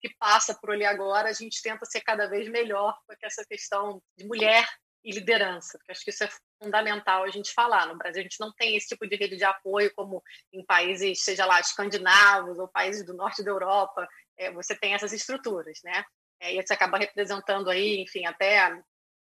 que 0.00 0.14
passa 0.18 0.54
por 0.54 0.72
ali 0.72 0.84
agora, 0.84 1.28
a 1.28 1.32
gente 1.32 1.62
tenta 1.62 1.86
ser 1.86 2.00
cada 2.02 2.26
vez 2.26 2.48
melhor 2.48 2.96
com 3.06 3.14
essa 3.22 3.44
questão 3.44 4.02
de 4.16 4.26
mulher 4.26 4.66
e 5.04 5.12
liderança, 5.12 5.78
porque 5.78 5.92
acho 5.92 6.02
que 6.02 6.10
isso 6.10 6.24
é 6.24 6.28
fundamental 6.60 7.22
a 7.22 7.30
gente 7.30 7.52
falar. 7.52 7.86
No 7.86 7.96
Brasil, 7.96 8.20
a 8.20 8.22
gente 8.24 8.40
não 8.40 8.52
tem 8.52 8.76
esse 8.76 8.88
tipo 8.88 9.06
de 9.06 9.14
rede 9.14 9.36
de 9.36 9.44
apoio 9.44 9.92
como 9.94 10.20
em 10.52 10.64
países, 10.64 11.22
seja 11.22 11.46
lá, 11.46 11.60
escandinavos 11.60 12.58
ou 12.58 12.66
países 12.66 13.06
do 13.06 13.14
norte 13.14 13.42
da 13.44 13.52
Europa, 13.52 14.06
é, 14.36 14.50
você 14.50 14.74
tem 14.74 14.94
essas 14.94 15.12
estruturas, 15.12 15.78
né? 15.84 16.04
É, 16.40 16.54
e 16.54 16.62
você 16.62 16.74
acaba 16.74 16.98
representando 16.98 17.70
aí, 17.70 18.00
enfim, 18.00 18.26
até 18.26 18.70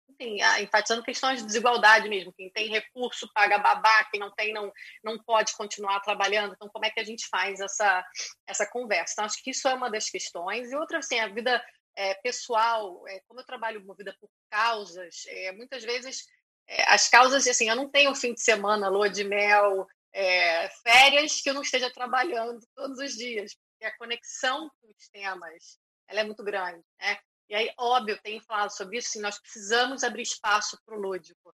enfim, 0.09 0.37
enfatizando 0.61 1.03
questões 1.03 1.39
de 1.39 1.45
desigualdade 1.45 2.07
mesmo. 2.07 2.33
Quem 2.33 2.49
tem 2.51 2.69
recurso 2.69 3.29
paga 3.33 3.57
babá, 3.57 4.03
quem 4.05 4.19
não 4.19 4.31
tem 4.31 4.53
não, 4.53 4.71
não 5.03 5.17
pode 5.23 5.55
continuar 5.55 5.99
trabalhando. 6.01 6.53
Então, 6.53 6.69
como 6.69 6.85
é 6.85 6.89
que 6.89 6.99
a 6.99 7.03
gente 7.03 7.27
faz 7.27 7.59
essa, 7.59 8.05
essa 8.47 8.65
conversa? 8.69 9.13
Então, 9.13 9.25
acho 9.25 9.41
que 9.43 9.51
isso 9.51 9.67
é 9.67 9.73
uma 9.73 9.89
das 9.89 10.09
questões. 10.09 10.71
E 10.71 10.75
outra, 10.75 10.99
assim, 10.99 11.19
a 11.19 11.27
vida 11.27 11.63
é, 11.95 12.13
pessoal, 12.15 13.03
é, 13.07 13.19
como 13.27 13.39
eu 13.39 13.45
trabalho 13.45 13.83
movida 13.85 14.15
por 14.19 14.29
causas, 14.49 15.23
é, 15.27 15.51
muitas 15.51 15.83
vezes 15.83 16.25
é, 16.67 16.93
as 16.93 17.07
causas, 17.09 17.47
assim, 17.47 17.69
eu 17.69 17.75
não 17.75 17.89
tenho 17.89 18.15
fim 18.15 18.33
de 18.33 18.41
semana, 18.41 18.89
lua 18.89 19.09
de 19.09 19.23
mel, 19.23 19.87
é, 20.13 20.69
férias 20.69 21.41
que 21.41 21.49
eu 21.49 21.53
não 21.53 21.61
esteja 21.61 21.91
trabalhando 21.91 22.59
todos 22.75 22.99
os 22.99 23.13
dias, 23.13 23.53
porque 23.55 23.85
a 23.85 23.97
conexão 23.97 24.69
com 24.81 24.87
os 24.87 25.09
temas 25.09 25.77
ela 26.07 26.21
é 26.21 26.23
muito 26.23 26.43
grande, 26.43 26.83
né? 26.99 27.19
E 27.49 27.55
aí, 27.55 27.73
óbvio, 27.77 28.15
eu 28.15 28.21
tenho 28.21 28.41
falado 28.41 28.71
sobre 28.71 28.97
isso, 28.97 29.09
assim, 29.09 29.21
nós 29.21 29.39
precisamos 29.39 30.03
abrir 30.03 30.23
espaço 30.23 30.79
para 30.85 30.95
o 30.95 30.99
lúdico, 30.99 31.53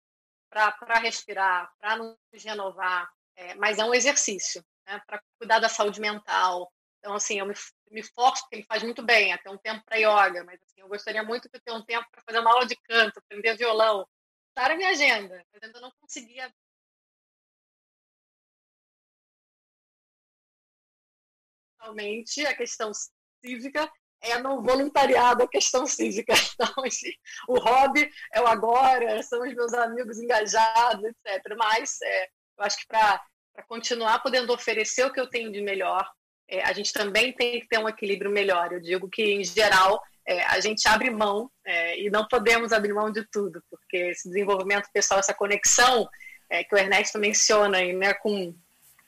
para 0.49 0.99
respirar, 0.99 1.71
para 1.79 1.97
nos 1.97 2.17
renovar, 2.43 3.09
é, 3.35 3.55
mas 3.55 3.79
é 3.79 3.85
um 3.85 3.93
exercício, 3.93 4.63
né? 4.85 5.01
para 5.07 5.21
cuidar 5.39 5.59
da 5.59 5.69
saúde 5.69 5.99
mental, 5.99 6.71
então, 6.99 7.15
assim, 7.15 7.39
eu 7.39 7.45
me, 7.45 7.53
me 7.91 8.03
forço, 8.03 8.41
porque 8.43 8.57
ele 8.57 8.65
faz 8.65 8.83
muito 8.83 9.01
bem, 9.03 9.31
até 9.31 9.49
um 9.49 9.57
tempo 9.57 9.83
para 9.85 9.97
yoga, 9.97 10.43
mas 10.43 10.61
assim, 10.61 10.81
eu 10.81 10.87
gostaria 10.89 11.23
muito 11.23 11.49
de 11.49 11.59
ter 11.59 11.71
um 11.71 11.83
tempo 11.85 12.05
para 12.11 12.21
fazer 12.23 12.39
uma 12.39 12.51
aula 12.51 12.65
de 12.65 12.75
canto, 12.75 13.19
aprender 13.19 13.55
violão. 13.55 14.05
Está 14.49 14.69
na 14.69 14.75
minha 14.75 14.89
agenda, 14.89 15.45
mas 15.53 15.63
ainda 15.63 15.79
não 15.79 15.91
conseguia. 16.01 16.53
Realmente, 21.79 22.45
a 22.45 22.55
questão 22.55 22.91
cívica 23.41 23.89
é 24.21 24.37
no 24.39 24.61
voluntariado 24.61 25.43
a 25.43 25.47
questão 25.47 25.85
cívica. 25.85 26.33
Então, 26.59 26.83
assim, 26.83 27.11
o 27.47 27.59
hobby 27.59 28.09
é 28.33 28.41
o 28.41 28.47
agora, 28.47 29.21
são 29.21 29.41
os 29.41 29.53
meus 29.53 29.73
amigos 29.73 30.17
engajados, 30.17 31.03
etc. 31.03 31.55
Mas 31.55 32.01
é, 32.01 32.25
eu 32.57 32.63
acho 32.63 32.77
que 32.77 32.87
para 32.87 33.21
continuar 33.67 34.19
podendo 34.19 34.51
oferecer 34.51 35.05
o 35.05 35.13
que 35.13 35.19
eu 35.19 35.29
tenho 35.29 35.51
de 35.51 35.61
melhor, 35.61 36.09
é, 36.47 36.63
a 36.63 36.73
gente 36.73 36.91
também 36.91 37.33
tem 37.33 37.59
que 37.59 37.67
ter 37.67 37.77
um 37.77 37.87
equilíbrio 37.87 38.31
melhor. 38.31 38.71
Eu 38.71 38.79
digo 38.79 39.07
que, 39.09 39.23
em 39.23 39.43
geral, 39.43 40.01
é, 40.25 40.43
a 40.45 40.59
gente 40.59 40.87
abre 40.87 41.09
mão 41.09 41.49
é, 41.65 41.99
e 42.01 42.09
não 42.09 42.27
podemos 42.27 42.73
abrir 42.73 42.93
mão 42.93 43.11
de 43.11 43.25
tudo, 43.31 43.63
porque 43.69 43.97
esse 43.97 44.27
desenvolvimento 44.27 44.89
pessoal, 44.91 45.19
essa 45.19 45.33
conexão 45.33 46.09
é, 46.49 46.63
que 46.63 46.73
o 46.73 46.77
Ernesto 46.77 47.19
menciona 47.19 47.79
né, 47.93 48.13
com 48.15 48.53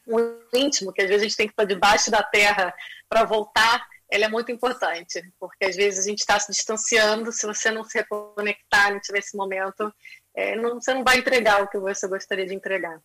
o 0.08 0.20
íntimo, 0.54 0.94
que 0.94 1.02
às 1.02 1.08
vezes 1.08 1.22
a 1.22 1.28
gente 1.28 1.38
tem 1.38 1.48
que 1.48 1.54
estar 1.54 1.66
debaixo 1.66 2.10
da 2.10 2.24
terra 2.24 2.74
para 3.08 3.24
voltar, 3.24 3.86
ela 4.10 4.26
é 4.26 4.30
muito 4.30 4.52
importante, 4.52 5.22
porque 5.40 5.66
às 5.66 5.76
vezes 5.76 6.06
a 6.06 6.10
gente 6.10 6.20
está 6.20 6.40
se 6.40 6.52
distanciando, 6.52 7.32
se 7.32 7.46
você 7.46 7.70
não 7.70 7.84
se 7.84 7.98
reconectar, 8.00 8.92
não 8.92 9.00
tiver 9.00 9.20
esse 9.20 9.38
momento, 9.38 9.94
é, 10.36 10.56
não, 10.56 10.82
você 10.82 10.94
não 10.94 11.04
vai 11.04 11.20
entregar 11.20 11.62
o 11.62 11.68
que 11.68 11.78
você 11.78 12.08
gostaria 12.08 12.46
de 12.46 12.56
entregar. 12.56 13.00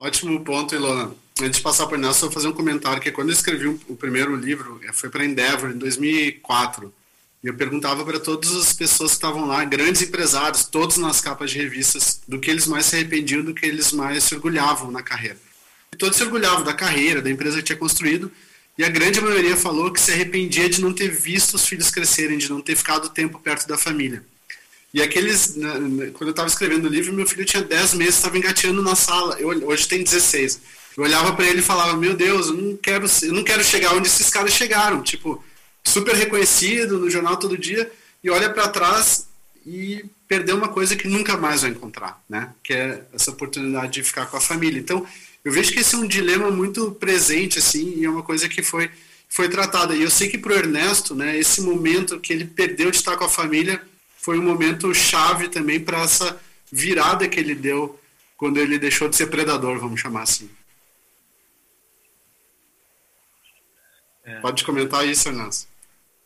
Ótimo 0.00 0.42
ponto, 0.44 0.74
Ilona. 0.74 1.12
Antes 1.40 1.58
de 1.58 1.62
passar 1.62 1.86
por 1.86 1.98
eu 1.98 2.12
vou 2.12 2.30
fazer 2.30 2.48
um 2.48 2.52
comentário 2.52 3.02
que 3.02 3.12
quando 3.12 3.28
eu 3.28 3.34
escrevi 3.34 3.66
o 3.66 3.96
primeiro 3.96 4.34
livro, 4.34 4.80
eh, 4.84 4.92
foi 4.92 5.10
para 5.10 5.24
Endeavor, 5.24 5.70
em 5.70 5.78
2004, 5.78 6.94
e 7.42 7.46
eu 7.46 7.54
perguntava 7.54 8.04
para 8.04 8.18
todas 8.18 8.54
as 8.54 8.72
pessoas 8.72 9.10
que 9.10 9.16
estavam 9.16 9.46
lá, 9.46 9.64
grandes 9.64 10.02
empresários, 10.02 10.66
todos 10.66 10.96
nas 10.96 11.20
capas 11.20 11.50
de 11.50 11.58
revistas, 11.58 12.20
do 12.26 12.40
que 12.40 12.50
eles 12.50 12.66
mais 12.66 12.86
se 12.86 12.96
arrependiam, 12.96 13.44
do 13.44 13.54
que 13.54 13.66
eles 13.66 13.92
mais 13.92 14.24
se 14.24 14.34
orgulhavam 14.34 14.90
na 14.90 15.02
carreira. 15.02 15.38
E 15.92 15.96
todos 15.96 16.16
se 16.16 16.22
orgulhavam 16.22 16.64
da 16.64 16.74
carreira, 16.74 17.22
da 17.22 17.30
empresa 17.30 17.58
que 17.58 17.64
tinha 17.64 17.78
construído, 17.78 18.30
e 18.78 18.84
a 18.84 18.88
grande 18.88 19.20
maioria 19.20 19.56
falou 19.56 19.90
que 19.90 20.00
se 20.00 20.12
arrependia 20.12 20.70
de 20.70 20.80
não 20.80 20.92
ter 20.92 21.08
visto 21.08 21.54
os 21.54 21.66
filhos 21.66 21.90
crescerem, 21.90 22.38
de 22.38 22.48
não 22.48 22.60
ter 22.60 22.76
ficado 22.76 23.08
tempo 23.08 23.40
perto 23.40 23.66
da 23.66 23.76
família. 23.76 24.24
E 24.94 25.02
aqueles, 25.02 25.56
né, 25.56 25.78
né, 25.80 26.10
quando 26.14 26.28
eu 26.28 26.30
estava 26.30 26.48
escrevendo 26.48 26.86
o 26.86 26.88
livro, 26.88 27.12
meu 27.12 27.26
filho 27.26 27.44
tinha 27.44 27.62
10 27.62 27.94
meses, 27.94 28.14
estava 28.14 28.38
engateando 28.38 28.80
na 28.80 28.94
sala. 28.94 29.36
Eu, 29.40 29.48
hoje 29.66 29.88
tem 29.88 30.04
16. 30.04 30.60
Eu 30.96 31.02
olhava 31.02 31.32
para 31.34 31.46
ele 31.46 31.58
e 31.58 31.62
falava: 31.62 31.96
Meu 31.96 32.14
Deus, 32.14 32.46
eu 32.46 32.54
não 32.54 32.76
quero, 32.76 33.06
eu 33.22 33.32
não 33.32 33.42
quero 33.42 33.64
chegar 33.64 33.94
onde 33.94 34.06
esses 34.06 34.30
caras 34.30 34.52
chegaram. 34.52 35.02
Tipo, 35.02 35.44
super 35.84 36.14
reconhecido 36.14 36.98
no 36.98 37.10
jornal 37.10 37.36
todo 37.36 37.58
dia. 37.58 37.90
E 38.22 38.30
olha 38.30 38.48
para 38.48 38.68
trás 38.68 39.28
e 39.66 40.04
perdeu 40.26 40.56
uma 40.56 40.68
coisa 40.68 40.96
que 40.96 41.08
nunca 41.08 41.36
mais 41.36 41.62
vai 41.62 41.70
encontrar, 41.70 42.22
né? 42.28 42.52
Que 42.62 42.72
é 42.72 43.02
essa 43.12 43.30
oportunidade 43.30 43.92
de 43.92 44.04
ficar 44.04 44.26
com 44.26 44.36
a 44.36 44.40
família. 44.40 44.78
Então, 44.78 45.06
eu 45.44 45.52
vejo 45.52 45.72
que 45.72 45.80
esse 45.80 45.94
é 45.94 45.98
um 45.98 46.06
dilema 46.06 46.50
muito 46.50 46.92
presente, 46.92 47.58
assim, 47.58 47.94
e 47.96 48.04
é 48.04 48.10
uma 48.10 48.22
coisa 48.22 48.48
que 48.48 48.62
foi, 48.62 48.90
foi 49.28 49.48
tratada. 49.48 49.94
E 49.94 50.02
eu 50.02 50.10
sei 50.10 50.28
que 50.28 50.38
para 50.38 50.52
o 50.52 50.56
Ernesto, 50.56 51.14
né, 51.14 51.38
esse 51.38 51.60
momento 51.60 52.20
que 52.20 52.32
ele 52.32 52.44
perdeu 52.44 52.90
de 52.90 52.96
estar 52.96 53.16
com 53.16 53.24
a 53.24 53.28
família 53.28 53.82
foi 54.18 54.38
um 54.38 54.42
momento 54.42 54.94
chave 54.94 55.48
também 55.48 55.80
para 55.80 56.02
essa 56.02 56.38
virada 56.70 57.28
que 57.28 57.40
ele 57.40 57.54
deu 57.54 57.98
quando 58.36 58.58
ele 58.58 58.78
deixou 58.78 59.08
de 59.08 59.16
ser 59.16 59.28
predador, 59.28 59.78
vamos 59.78 60.00
chamar 60.00 60.22
assim. 60.22 60.50
É. 64.24 64.40
Pode 64.40 64.62
comentar 64.64 65.06
isso, 65.06 65.28
Ernesto. 65.28 65.66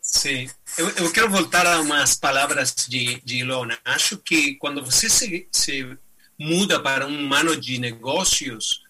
Sim, 0.01 0.49
eu, 0.77 0.89
eu, 0.89 1.11
quero 1.13 1.29
voltar 1.29 1.65
a 1.65 1.79
umas 1.79 2.15
palavras 2.15 2.75
de, 2.89 3.21
de 3.23 3.37
Ilona. 3.37 3.79
Acho 3.85 4.17
que 4.17 4.55
quando 4.55 4.83
você 4.83 5.09
se, 5.09 5.47
se 5.49 5.97
muda 6.37 6.77
para 6.79 7.07
um 7.07 7.17
humano 7.17 7.55
de 7.55 7.79
negócios, 7.79 8.82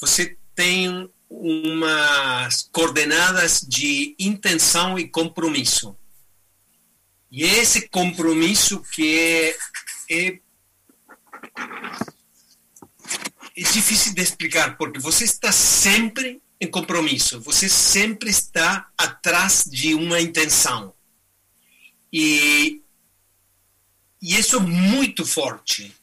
você 0.00 0.36
tem 0.54 1.10
umas 1.28 2.68
coordenadas 2.72 3.60
de 3.60 4.14
intenção 4.18 4.98
e 4.98 5.08
compromisso. 5.08 5.96
E 7.30 7.42
esse 7.42 7.88
compromisso 7.88 8.82
que 8.94 9.18
é, 9.18 9.56
é, 10.10 10.40
é 13.56 13.62
difícil 13.62 14.14
de 14.14 14.22
explicar, 14.22 14.76
porque 14.78 14.98
você 14.98 15.24
está 15.24 15.52
sempre 15.52 16.40
em 16.60 16.68
compromisso, 16.68 17.40
você 17.40 17.68
sempre 17.68 18.30
está 18.30 18.90
atrás 18.96 19.64
de 19.64 19.94
uma 19.94 20.20
intenção. 20.20 20.94
E, 22.12 22.82
e 24.20 24.36
isso 24.36 24.56
é 24.56 24.60
muito 24.60 25.26
forte. 25.26 25.94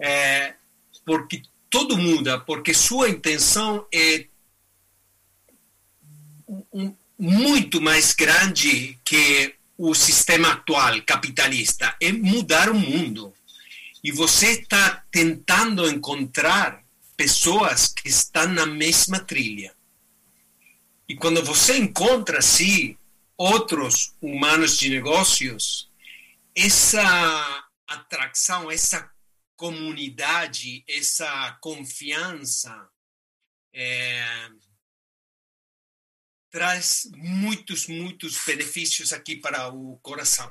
É, 0.00 0.54
porque 1.04 1.42
tudo 1.70 1.96
muda, 1.96 2.38
porque 2.40 2.72
sua 2.72 3.08
intenção 3.08 3.86
é 3.92 4.26
muito 7.18 7.80
mais 7.80 8.12
grande 8.14 8.98
que 9.04 9.54
o 9.76 9.94
sistema 9.94 10.52
atual 10.52 11.00
capitalista, 11.02 11.94
é 12.00 12.10
mudar 12.10 12.68
o 12.68 12.74
mundo. 12.74 13.32
E 14.02 14.10
você 14.10 14.60
está 14.60 15.04
tentando 15.10 15.88
encontrar 15.88 16.82
pessoas 17.16 17.88
que 17.88 18.08
estão 18.08 18.48
na 18.48 18.66
mesma 18.66 19.20
trilha. 19.20 19.74
E 21.08 21.16
quando 21.16 21.42
você 21.44 21.76
encontra, 21.76 22.42
sim, 22.42 22.96
outros 23.36 24.14
humanos 24.20 24.76
de 24.76 24.90
negócios, 24.90 25.88
essa 26.54 27.64
atração, 27.86 28.70
essa 28.70 29.08
comunidade, 29.58 30.84
essa 30.88 31.58
confiança, 31.60 32.88
é, 33.74 34.48
traz 36.48 37.10
muitos, 37.16 37.88
muitos 37.88 38.38
benefícios 38.46 39.12
aqui 39.12 39.34
para 39.34 39.68
o 39.68 39.98
coração. 39.98 40.50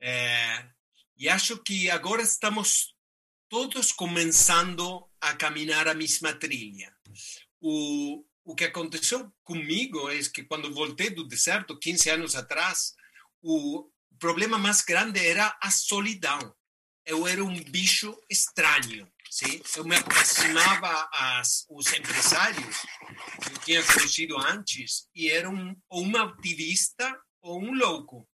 É, 0.00 0.68
e 1.16 1.28
acho 1.28 1.62
que 1.62 1.88
agora 1.88 2.22
estamos 2.22 2.92
todos 3.48 3.92
começando 3.92 5.08
a 5.20 5.36
caminhar 5.36 5.86
a 5.86 5.94
mesma 5.94 6.34
trilha. 6.34 6.92
O, 7.60 8.24
o 8.44 8.56
que 8.56 8.64
aconteceu 8.64 9.32
comigo 9.44 10.10
é 10.10 10.18
que 10.24 10.42
quando 10.42 10.74
voltei 10.74 11.08
do 11.08 11.28
deserto, 11.28 11.78
15 11.78 12.10
anos 12.10 12.34
atrás, 12.34 12.94
o 13.40 13.88
problema 14.18 14.58
mais 14.58 14.82
grande 14.82 15.24
era 15.24 15.56
a 15.62 15.70
solidão. 15.70 16.52
Eu 17.04 17.26
era 17.26 17.42
um 17.44 17.62
bicho 17.64 18.16
estranho. 18.30 19.10
Sim? 19.30 19.62
Eu 19.76 19.84
me 19.84 19.96
aproximava 19.96 21.08
aos 21.12 21.66
empresários 21.70 22.84
eu 23.50 23.58
tinha 23.60 23.82
conhecido 23.82 24.38
antes 24.38 25.08
e 25.14 25.30
era 25.30 25.48
um, 25.48 25.74
ou 25.88 26.04
um 26.04 26.16
ativista 26.16 27.20
ou 27.40 27.60
um 27.60 27.72
louco. 27.72 28.28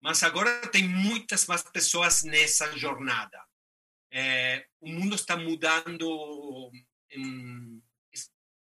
Mas 0.00 0.22
agora 0.22 0.66
tem 0.68 0.88
muitas 0.88 1.46
mais 1.46 1.62
pessoas 1.62 2.22
nessa 2.22 2.76
jornada. 2.76 3.42
É, 4.12 4.66
o 4.80 4.88
mundo 4.88 5.14
está 5.14 5.36
mudando 5.36 6.70
em, 7.10 7.82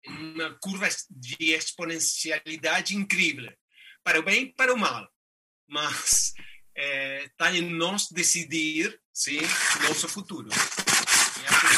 em 0.04 0.16
uma 0.34 0.56
curva 0.60 0.88
de 1.10 1.52
exponencialidade 1.52 2.96
incrível, 2.96 3.52
para 4.04 4.20
o 4.20 4.22
bem 4.22 4.44
e 4.44 4.52
para 4.52 4.72
o 4.72 4.78
mal. 4.78 5.08
Mas 5.66 6.32
está 6.74 7.54
é, 7.54 7.58
em 7.58 7.70
nós 7.70 8.08
decidir 8.10 9.00
sim, 9.12 9.40
nosso 9.88 10.08
futuro 10.08 10.48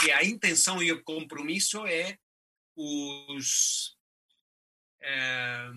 porque 0.04 0.10
a 0.10 0.24
intenção 0.24 0.82
e 0.82 0.92
o 0.92 1.02
compromisso 1.02 1.86
é 1.86 2.18
os 2.76 3.96
é, 5.02 5.68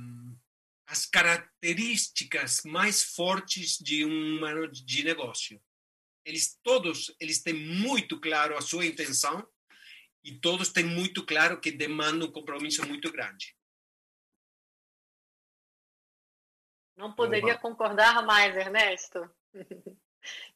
as 0.88 1.06
características 1.06 2.62
mais 2.64 3.04
fortes 3.04 3.78
de 3.78 4.06
um 4.06 4.38
humano 4.38 4.72
de 4.72 5.04
negócio. 5.04 5.62
Eles 6.26 6.58
todos 6.64 7.14
eles 7.20 7.42
têm 7.42 7.54
muito 7.54 8.20
claro 8.20 8.58
a 8.58 8.62
sua 8.62 8.86
intenção 8.86 9.48
e 10.24 10.40
todos 10.40 10.70
têm 10.70 10.86
muito 10.86 11.26
claro 11.26 11.60
que 11.60 11.72
demandam 11.72 12.28
um 12.28 12.32
compromisso 12.32 12.86
muito 12.86 13.12
grande. 13.12 13.56
Não 16.98 17.14
poderia 17.14 17.54
Oba. 17.54 17.62
concordar 17.62 18.26
mais, 18.26 18.58
Ernesto. 18.58 19.30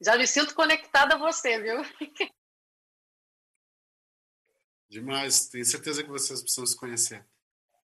Já 0.02 0.18
me 0.18 0.28
sinto 0.28 0.56
conectada 0.56 1.16
a 1.16 1.18
você, 1.18 1.62
viu? 1.62 1.78
Demais. 4.90 5.48
Tenho 5.48 5.64
certeza 5.64 6.04
que 6.04 6.10
vocês 6.10 6.42
precisam 6.42 6.66
se 6.66 6.76
conhecer 6.76 7.26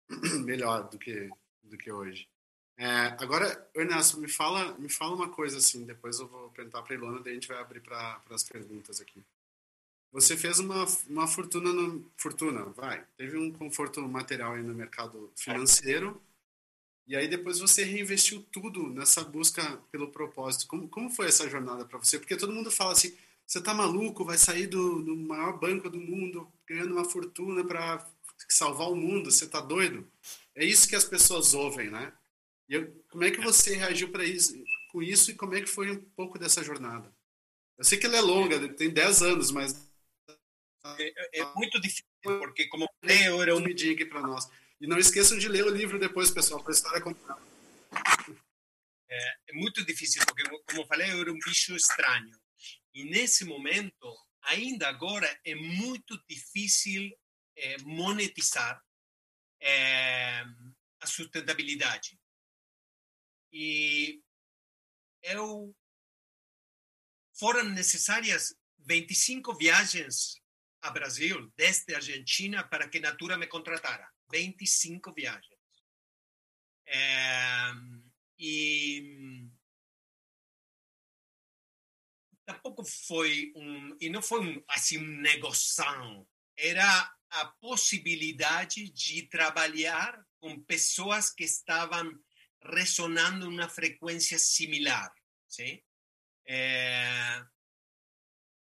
melhor 0.44 0.88
do 0.90 0.98
que, 0.98 1.30
do 1.62 1.78
que 1.78 1.90
hoje. 1.90 2.28
É, 2.76 3.14
agora, 3.22 3.70
Ernesto, 3.74 4.18
me 4.18 4.28
fala, 4.28 4.72
me 4.78 4.88
fala 4.88 5.14
uma 5.14 5.28
coisa 5.28 5.58
assim, 5.58 5.84
depois 5.84 6.18
eu 6.18 6.26
vou 6.26 6.50
perguntar 6.50 6.82
para 6.82 6.94
a 6.94 6.96
Ilona, 6.96 7.20
daí 7.20 7.32
a 7.32 7.34
gente 7.34 7.46
vai 7.46 7.58
abrir 7.58 7.80
para 7.80 8.20
as 8.30 8.42
perguntas 8.42 9.00
aqui. 9.00 9.22
Você 10.10 10.36
fez 10.36 10.58
uma, 10.58 10.86
uma 11.06 11.28
fortuna, 11.28 11.72
no, 11.72 12.10
fortuna, 12.16 12.64
vai, 12.64 13.06
teve 13.16 13.36
um 13.36 13.52
conforto 13.52 14.00
material 14.08 14.54
aí 14.54 14.62
no 14.62 14.74
mercado 14.74 15.30
financeiro, 15.36 16.20
e 17.10 17.16
aí 17.16 17.26
depois 17.26 17.58
você 17.58 17.82
reinvestiu 17.82 18.40
tudo 18.52 18.88
nessa 18.88 19.24
busca 19.24 19.76
pelo 19.90 20.12
propósito. 20.12 20.68
Como, 20.68 20.88
como 20.88 21.10
foi 21.10 21.26
essa 21.26 21.50
jornada 21.50 21.84
para 21.84 21.98
você? 21.98 22.20
Porque 22.20 22.36
todo 22.36 22.52
mundo 22.52 22.70
fala 22.70 22.92
assim, 22.92 23.18
você 23.44 23.60
tá 23.60 23.74
maluco, 23.74 24.24
vai 24.24 24.38
sair 24.38 24.68
do, 24.68 25.02
do 25.02 25.16
maior 25.16 25.58
banco 25.58 25.90
do 25.90 25.98
mundo 25.98 26.48
ganhando 26.64 26.92
uma 26.92 27.04
fortuna 27.04 27.64
para 27.64 28.08
salvar 28.48 28.88
o 28.88 28.94
mundo, 28.94 29.28
você 29.28 29.48
tá 29.48 29.60
doido? 29.60 30.08
É 30.54 30.64
isso 30.64 30.88
que 30.88 30.94
as 30.94 31.04
pessoas 31.04 31.52
ouvem, 31.52 31.90
né? 31.90 32.12
E 32.68 32.74
eu, 32.74 33.04
como 33.10 33.24
é 33.24 33.32
que 33.32 33.40
você 33.40 33.74
reagiu 33.74 34.12
para 34.12 34.24
isso, 34.24 34.54
com 34.92 35.02
isso 35.02 35.32
e 35.32 35.34
como 35.34 35.56
é 35.56 35.60
que 35.60 35.66
foi 35.66 35.90
um 35.90 36.00
pouco 36.14 36.38
dessa 36.38 36.62
jornada? 36.62 37.12
Eu 37.76 37.82
sei 37.82 37.98
que 37.98 38.06
ela 38.06 38.18
é 38.18 38.20
longa, 38.20 38.72
tem 38.74 38.88
10 38.88 39.22
anos, 39.22 39.50
mas 39.50 39.84
é, 40.96 41.38
é, 41.38 41.40
é 41.40 41.54
muito 41.56 41.80
difícil, 41.80 42.04
porque 42.22 42.68
como 42.68 42.88
eu 43.02 43.42
era 43.42 43.56
um 43.56 43.64
aqui 43.64 44.04
para 44.04 44.20
nós. 44.20 44.48
E 44.80 44.86
não 44.86 44.98
esqueçam 44.98 45.38
de 45.38 45.46
ler 45.46 45.64
o 45.64 45.70
livro 45.70 45.98
depois, 45.98 46.30
pessoal, 46.30 46.62
para 46.62 46.72
a 46.72 46.74
história 46.74 47.00
completa. 47.00 47.40
É, 49.08 49.36
é 49.48 49.52
muito 49.52 49.84
difícil, 49.84 50.24
porque 50.24 50.42
como 50.42 50.82
eu 50.82 50.86
falei, 50.86 51.10
eu 51.10 51.20
era 51.20 51.32
um 51.32 51.38
bicho 51.38 51.74
estranho. 51.76 52.30
E 52.94 53.04
nesse 53.04 53.44
momento, 53.44 54.16
ainda 54.42 54.88
agora, 54.88 55.28
é 55.44 55.54
muito 55.54 56.18
difícil 56.28 57.10
é, 57.56 57.76
monetizar 57.82 58.82
é, 59.60 60.42
a 61.00 61.06
sustentabilidade. 61.06 62.18
E 63.52 64.22
eu 65.22 65.74
foram 67.38 67.64
necessárias 67.64 68.54
25 68.78 69.54
viagens 69.56 70.40
a 70.82 70.90
Brasil, 70.90 71.52
desde 71.56 71.92
a 71.92 71.98
Argentina, 71.98 72.66
para 72.66 72.88
que 72.88 73.00
Natura 73.00 73.36
me 73.36 73.46
contratara. 73.46 74.08
25 74.30 75.12
viagens. 75.12 75.60
É, 76.86 77.72
e 78.38 79.48
tampouco 82.44 82.84
foi 82.84 83.52
um 83.54 83.96
e 84.00 84.08
não 84.08 84.20
foi 84.20 84.40
um, 84.40 84.64
assim 84.68 84.98
um 84.98 85.20
negocião 85.20 86.26
era 86.56 87.14
a 87.30 87.46
possibilidade 87.60 88.90
de 88.90 89.22
trabalhar 89.28 90.20
com 90.40 90.60
pessoas 90.64 91.30
que 91.30 91.44
estavam 91.44 92.12
ressonando 92.60 93.48
uma 93.48 93.68
frequência 93.68 94.36
similar 94.38 95.14
sim? 95.48 95.80
É, 96.44 97.44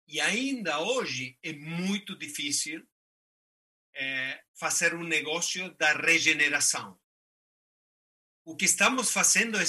e 0.07 0.21
ainda 0.21 0.79
hoje 0.79 1.37
é 1.43 1.51
muito 1.51 2.17
difícil 2.17 2.87
é, 3.95 4.43
fazer 4.53 4.93
um 4.93 5.03
negócio 5.03 5.73
da 5.75 5.93
regeneração 5.93 6.99
o 8.45 8.55
que 8.55 8.65
estamos 8.65 9.11
fazendo 9.11 9.57
é 9.57 9.63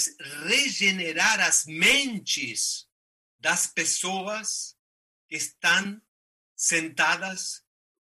regenerar 0.49 1.41
as 1.41 1.65
mentes 1.65 2.89
das 3.39 3.67
pessoas 3.67 4.77
que 5.29 5.37
estão 5.37 6.01
sentadas 6.57 7.65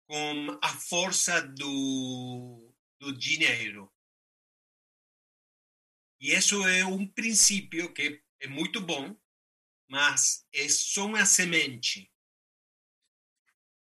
com 0.07 0.59
a 0.61 0.69
força 0.69 1.41
do, 1.41 2.73
do 2.99 3.17
dinheiro. 3.17 3.91
E 6.19 6.31
isso 6.31 6.65
é 6.65 6.85
um 6.85 7.05
princípio 7.05 7.93
que 7.93 8.23
é 8.39 8.47
muito 8.47 8.79
bom, 8.79 9.17
mas 9.89 10.47
é 10.53 10.69
só 10.69 11.05
uma 11.05 11.25
semente. 11.25 12.09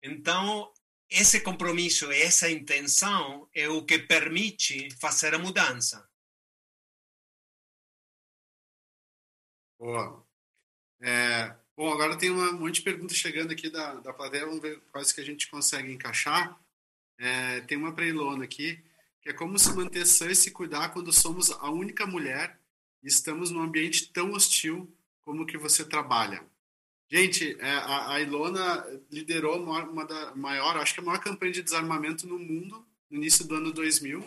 Então, 0.02 0.72
esse 1.12 1.40
compromisso, 1.40 2.10
essa 2.10 2.50
intenção 2.50 3.48
é 3.54 3.68
o 3.68 3.84
que 3.84 3.98
permite 3.98 4.88
fazer 4.98 5.34
a 5.34 5.38
mudança. 5.38 6.08
Boa. 9.78 10.26
É, 11.00 11.54
bom, 11.76 11.92
agora 11.92 12.16
tem 12.16 12.30
uma, 12.30 12.50
um 12.50 12.60
monte 12.60 12.76
de 12.76 12.82
perguntas 12.82 13.16
chegando 13.16 13.52
aqui 13.52 13.68
da, 13.68 13.94
da 13.94 14.12
plateia, 14.12 14.46
vamos 14.46 14.62
ver 14.62 14.80
quais 14.90 15.12
que 15.12 15.20
a 15.20 15.24
gente 15.24 15.50
consegue 15.50 15.92
encaixar. 15.92 16.58
É, 17.18 17.60
tem 17.62 17.76
uma 17.76 17.92
para 17.92 18.06
Ilona 18.06 18.44
aqui, 18.44 18.82
que 19.20 19.28
é 19.28 19.32
como 19.32 19.58
se 19.58 19.72
manter 19.74 20.06
sã 20.06 20.30
e 20.30 20.36
se 20.36 20.50
cuidar 20.50 20.90
quando 20.90 21.12
somos 21.12 21.50
a 21.50 21.70
única 21.70 22.06
mulher 22.06 22.58
e 23.02 23.08
estamos 23.08 23.50
num 23.50 23.60
ambiente 23.60 24.12
tão 24.12 24.32
hostil 24.32 24.96
como 25.24 25.46
que 25.46 25.58
você 25.58 25.84
trabalha. 25.84 26.42
Gente, 27.12 27.58
é, 27.60 27.70
a, 27.70 28.18
Ilona 28.22 28.86
liderou 29.10 29.62
uma, 29.62 30.06
da 30.06 30.34
maior, 30.34 30.78
acho 30.78 30.94
que 30.94 31.00
a 31.00 31.02
maior 31.02 31.20
campanha 31.20 31.52
de 31.52 31.62
desarmamento 31.62 32.26
no 32.26 32.38
mundo 32.38 32.86
no 33.10 33.18
início 33.18 33.46
do 33.46 33.54
ano 33.54 33.70
2000, 33.70 34.26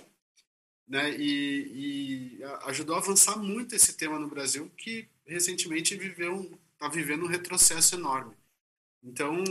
né? 0.88 1.18
E, 1.18 2.38
e 2.38 2.44
ajudou 2.66 2.96
a 2.96 3.00
avançar 3.00 3.38
muito 3.40 3.74
esse 3.74 3.98
tema 3.98 4.20
no 4.20 4.28
Brasil, 4.28 4.72
que 4.78 5.10
recentemente 5.26 5.98
viveu 5.98 6.56
está 6.74 6.88
vivendo 6.88 7.24
um 7.24 7.28
retrocesso 7.28 7.96
enorme. 7.96 8.36
Então, 9.04 9.44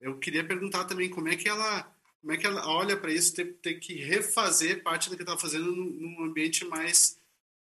eu 0.00 0.18
queria 0.18 0.44
perguntar 0.44 0.86
também 0.86 1.08
como 1.08 1.28
é 1.28 1.36
que 1.36 1.48
ela, 1.48 1.82
como 2.20 2.32
é 2.32 2.36
que 2.36 2.48
ela 2.48 2.66
olha 2.66 2.96
para 2.96 3.12
isso, 3.12 3.32
ter, 3.32 3.44
ter 3.62 3.74
que 3.74 3.94
refazer 3.94 4.82
parte 4.82 5.08
do 5.08 5.14
que 5.14 5.22
estava 5.22 5.38
fazendo 5.38 5.72
num 5.72 6.24
ambiente 6.24 6.64
mais 6.64 7.16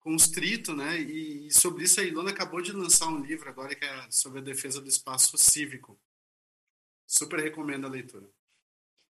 constrito, 0.05 0.75
né? 0.75 0.97
E, 0.97 1.51
sobre 1.51 1.85
isso 1.85 1.99
a 1.99 2.03
Ilona 2.03 2.29
acabou 2.29 2.61
de 2.61 2.71
lançar 2.71 3.07
um 3.07 3.21
livro 3.21 3.49
agora 3.49 3.73
que 3.73 3.83
é 3.83 4.11
sobre 4.11 4.39
a 4.39 4.43
defesa 4.43 4.79
do 4.79 4.87
espaço 4.87 5.35
cívico. 5.35 5.99
Super 7.07 7.39
recomendo 7.39 7.87
a 7.87 7.89
leitura. 7.89 8.29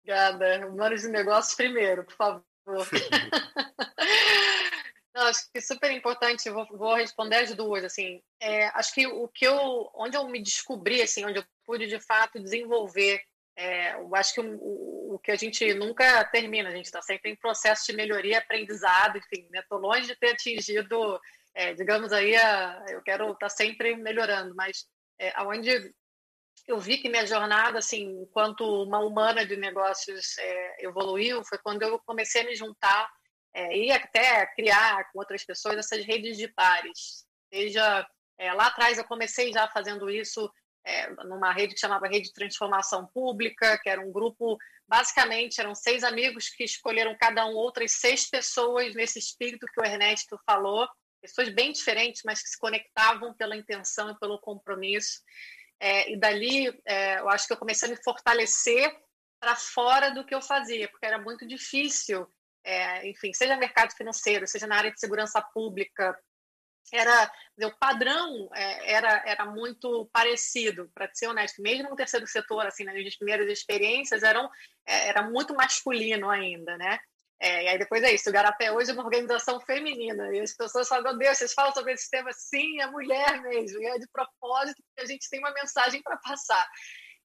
Obrigada. 0.03 0.67
Humanos 0.67 1.03
de 1.03 1.09
negócios 1.09 1.55
primeiro, 1.55 2.05
por 2.05 2.15
favor. 2.15 2.43
Não, 5.15 5.25
acho 5.25 5.51
que 5.53 5.59
é 5.59 5.61
super 5.61 5.91
importante, 5.91 6.49
vou, 6.49 6.67
vou 6.69 6.95
responder 6.95 7.37
as 7.37 7.55
duas, 7.55 7.83
assim, 7.83 8.23
é, 8.41 8.69
acho 8.69 8.95
que 8.95 9.07
o 9.07 9.27
que 9.27 9.45
eu, 9.45 9.91
onde 9.95 10.17
eu 10.17 10.29
me 10.29 10.41
descobri, 10.41 11.03
assim, 11.03 11.25
onde 11.25 11.41
eu 11.41 11.45
pude 11.67 11.89
de 11.89 11.99
fato 11.99 12.39
desenvolver, 12.39 13.21
é, 13.59 13.95
eu 13.95 14.15
acho 14.15 14.35
que 14.35 14.41
o, 14.41 15.15
o, 15.15 15.19
que 15.19 15.33
a 15.33 15.37
gente 15.37 15.75
nunca 15.75 16.25
termina, 16.27 16.69
a 16.69 16.77
gente 16.77 16.85
está 16.85 17.03
sempre 17.03 17.33
em 17.33 17.37
processo 17.37 17.87
de 17.87 17.93
melhoria, 17.93 18.39
aprendizado, 18.39 19.19
enfim, 19.19 19.49
né, 19.51 19.61
tô 19.69 19.79
longe 19.79 20.07
de 20.07 20.15
ter 20.15 20.31
atingido, 20.31 21.21
é, 21.53 21.75
digamos 21.75 22.13
aí, 22.13 22.37
a, 22.37 22.85
eu 22.89 23.03
quero 23.03 23.25
estar 23.25 23.39
tá 23.39 23.49
sempre 23.49 23.97
melhorando, 23.97 24.55
mas 24.55 24.87
é, 25.19 25.33
aonde 25.35 25.93
eu 26.69 26.79
vi 26.79 26.99
que 26.99 27.09
minha 27.09 27.27
jornada, 27.27 27.81
assim, 27.81 28.23
enquanto 28.23 28.61
uma 28.85 29.01
humana 29.01 29.45
de 29.45 29.57
negócios 29.57 30.39
é, 30.39 30.85
evoluiu, 30.85 31.45
foi 31.45 31.59
quando 31.59 31.83
eu 31.83 31.99
comecei 32.07 32.43
a 32.43 32.45
me 32.45 32.55
juntar 32.55 33.11
é, 33.55 33.77
e 33.77 33.91
até 33.91 34.47
criar 34.55 35.11
com 35.11 35.19
outras 35.19 35.45
pessoas 35.45 35.79
essas 35.79 36.05
redes 36.05 36.37
de 36.37 36.47
pares. 36.47 37.27
Seja 37.53 38.07
é, 38.39 38.53
lá 38.53 38.67
atrás 38.67 38.99
eu 38.99 39.05
comecei 39.05 39.53
já 39.53 39.67
fazendo 39.67 40.09
isso 40.09 40.49
é, 40.85 41.11
numa 41.25 41.53
rede 41.53 41.75
que 41.75 41.81
chamava 41.81 42.09
Rede 42.09 42.29
de 42.29 42.33
Transformação 42.33 43.07
Pública, 43.07 43.79
que 43.79 43.89
era 43.89 44.01
um 44.01 44.11
grupo, 44.11 44.57
basicamente 44.87 45.61
eram 45.61 45.75
seis 45.75 46.03
amigos 46.03 46.49
que 46.49 46.65
escolheram 46.65 47.17
cada 47.19 47.47
um 47.47 47.55
outras 47.55 47.93
seis 47.93 48.29
pessoas 48.29 48.95
nesse 48.95 49.19
espírito 49.19 49.67
que 49.67 49.81
o 49.81 49.85
Ernesto 49.85 50.39
falou, 50.47 50.89
pessoas 51.21 51.49
bem 51.49 51.73
diferentes, 51.73 52.23
mas 52.25 52.43
que 52.43 52.49
se 52.49 52.59
conectavam 52.59 53.35
pela 53.35 53.57
intenção 53.57 54.11
e 54.11 54.19
pelo 54.19 54.41
compromisso. 54.41 55.21
É, 55.81 56.11
e 56.11 56.19
dali, 56.19 56.69
é, 56.85 57.21
eu 57.21 57.29
acho 57.29 57.47
que 57.47 57.53
eu 57.53 57.59
comecei 57.59 57.89
a 57.89 57.93
me 57.93 58.03
fortalecer 58.03 58.91
para 59.41 59.55
fora 59.55 60.11
do 60.11 60.25
que 60.25 60.35
eu 60.35 60.43
fazia, 60.43 60.89
porque 60.89 61.07
era 61.07 61.19
muito 61.19 61.47
difícil, 61.47 62.27
é, 62.65 63.09
enfim, 63.09 63.33
seja 63.33 63.57
mercado 63.57 63.95
financeiro, 63.95 64.47
seja 64.47 64.67
na 64.67 64.77
área 64.77 64.91
de 64.91 64.99
segurança 64.99 65.41
pública, 65.41 66.19
era 66.93 67.31
o 67.67 67.71
padrão 67.79 68.49
é, 68.55 68.93
era, 68.93 69.23
era 69.27 69.45
muito 69.47 70.09
parecido, 70.13 70.91
para 70.95 71.09
ser 71.13 71.27
honesto, 71.29 71.61
mesmo 71.61 71.91
no 71.91 71.97
terceiro 71.97 72.27
setor, 72.27 72.67
assim, 72.67 72.85
nas 72.85 72.95
minhas 72.95 73.17
primeiras 73.17 73.49
experiências, 73.51 74.23
eram, 74.23 74.49
é, 74.87 75.09
era 75.09 75.23
muito 75.23 75.55
masculino 75.55 76.31
ainda, 76.31 76.77
né? 76.77 76.99
É, 77.41 77.65
e 77.65 77.69
aí 77.69 77.79
depois 77.79 78.03
é 78.03 78.13
isso, 78.13 78.29
o 78.29 78.33
Garapé 78.33 78.73
hoje 78.73 78.91
é 78.91 78.95
uma 78.95 79.05
organização 79.05 79.61
feminina, 79.61 80.35
e 80.35 80.41
as 80.41 80.55
pessoas 80.57 80.89
falam, 80.89 81.05
meu 81.05 81.19
Deus, 81.19 81.39
vocês 81.39 81.55
falam 81.55 81.73
sobre 81.73 81.93
esse 81.93 82.11
tema, 82.11 82.33
sim, 82.33 82.81
é 82.81 82.87
mulher 82.89 83.41
mesmo, 83.43 83.81
e 83.81 83.87
é 83.87 83.99
de 83.99 84.09
propósito, 84.09 84.83
porque 84.83 85.03
a 85.03 85.07
gente 85.07 85.29
tem 85.31 85.39
uma 85.39 85.53
mensagem 85.53 86.03
para 86.03 86.17
passar. 86.17 86.69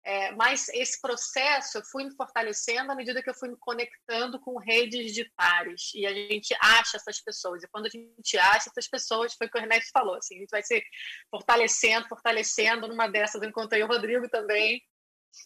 É, 0.06 0.32
mas 0.34 0.68
esse 0.70 1.00
processo 1.00 1.78
eu 1.78 1.84
fui 1.86 2.04
me 2.04 2.16
fortalecendo 2.16 2.92
à 2.92 2.96
medida 2.96 3.24
que 3.24 3.30
eu 3.30 3.34
fui 3.34 3.50
me 3.50 3.58
conectando 3.58 4.38
com 4.42 4.60
redes 4.60 5.14
de 5.14 5.32
pares, 5.36 5.92
e 5.96 6.06
a 6.06 6.14
gente 6.14 6.54
acha 6.62 6.98
essas 6.98 7.22
pessoas, 7.22 7.64
e 7.64 7.68
quando 7.70 7.86
a 7.86 7.90
gente 7.90 8.38
acha 8.38 8.70
essas 8.70 8.88
pessoas, 8.90 9.34
foi 9.34 9.48
o 9.48 9.50
que 9.50 9.58
o 9.58 9.62
Renato 9.62 9.86
falou, 9.94 10.16
assim, 10.16 10.36
a 10.36 10.40
gente 10.40 10.52
vai 10.52 10.62
se 10.62 10.84
fortalecendo, 11.32 12.10
fortalecendo, 12.10 12.88
numa 12.88 13.08
dessas 13.08 13.42
eu 13.42 13.48
encontrei 13.48 13.82
o 13.82 13.88
Rodrigo 13.88 14.28
também, 14.28 14.82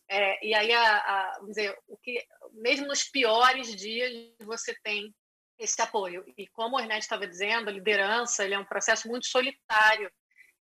é, 0.09 0.45
e 0.45 0.53
aí, 0.53 0.71
a, 0.73 0.97
a, 0.97 1.31
vamos 1.39 1.55
dizer, 1.55 1.77
o 1.87 1.97
que, 1.97 2.25
mesmo 2.53 2.87
nos 2.87 3.03
piores 3.03 3.75
dias, 3.75 4.11
você 4.39 4.75
tem 4.83 5.13
esse 5.57 5.81
apoio. 5.81 6.23
E 6.37 6.47
como 6.47 6.75
o 6.75 6.79
Ernesto 6.79 7.03
estava 7.03 7.27
dizendo, 7.27 7.69
a 7.69 7.73
liderança 7.73 8.43
ele 8.43 8.53
é 8.53 8.59
um 8.59 8.65
processo 8.65 9.07
muito 9.07 9.27
solitário. 9.27 10.11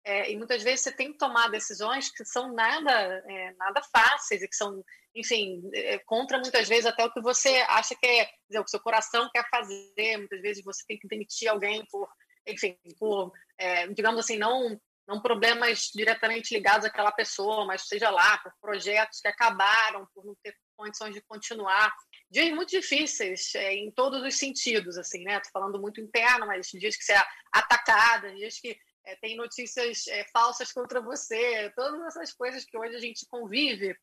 É, 0.08 0.32
e 0.32 0.38
muitas 0.38 0.62
vezes 0.62 0.80
você 0.80 0.92
tem 0.92 1.12
que 1.12 1.18
tomar 1.18 1.50
decisões 1.50 2.10
que 2.10 2.24
são 2.24 2.50
nada, 2.54 2.90
é, 3.28 3.52
nada 3.58 3.82
fáceis 3.92 4.40
e 4.40 4.48
que 4.48 4.56
são, 4.56 4.82
enfim, 5.14 5.60
é, 5.74 5.98
contra 5.98 6.38
muitas 6.38 6.66
vezes 6.66 6.86
até 6.86 7.04
o 7.04 7.12
que 7.12 7.20
você 7.20 7.58
acha 7.68 7.94
que 7.94 8.06
é, 8.06 8.30
dizer, 8.48 8.58
o 8.58 8.64
que 8.64 8.70
seu 8.70 8.80
coração 8.80 9.28
quer 9.30 9.46
fazer. 9.50 10.16
Muitas 10.16 10.40
vezes 10.40 10.64
você 10.64 10.82
tem 10.88 10.98
que 10.98 11.06
demitir 11.06 11.50
alguém 11.50 11.84
por, 11.90 12.08
enfim, 12.46 12.74
por, 12.98 13.30
é, 13.58 13.86
digamos 13.88 14.20
assim, 14.20 14.38
não 14.38 14.80
não 15.06 15.22
problemas 15.22 15.90
diretamente 15.94 16.52
ligados 16.54 16.84
àquela 16.84 17.10
pessoa, 17.10 17.64
mas 17.64 17.88
seja 17.88 18.10
lá, 18.10 18.36
por 18.38 18.52
projetos 18.60 19.20
que 19.22 19.28
acabaram, 19.28 20.06
por 20.14 20.22
não 20.22 20.34
ter 20.42 20.54
condições 20.76 21.14
de 21.14 21.22
continuar. 21.22 21.90
Dias 22.30 22.50
muito 22.50 22.68
difíceis 22.68 23.54
é, 23.54 23.74
em 23.74 23.90
todos 23.90 24.22
os 24.22 24.36
sentidos, 24.36 24.98
assim, 24.98 25.24
né? 25.24 25.40
Tô 25.40 25.48
falando 25.50 25.80
muito 25.80 25.98
interno, 25.98 26.46
mas 26.46 26.68
dias 26.68 26.94
que 26.94 27.02
você 27.02 27.14
é 27.14 27.22
atacada, 27.50 28.34
dias 28.34 28.60
que 28.60 28.78
é, 29.04 29.16
tem 29.16 29.36
notícias 29.36 30.06
é, 30.08 30.24
falsas 30.32 30.72
contra 30.72 31.00
você, 31.00 31.70
todas 31.74 32.00
essas 32.06 32.32
coisas 32.32 32.64
que 32.64 32.76
hoje 32.76 32.96
a 32.96 33.00
gente 33.00 33.26
convive. 33.30 33.96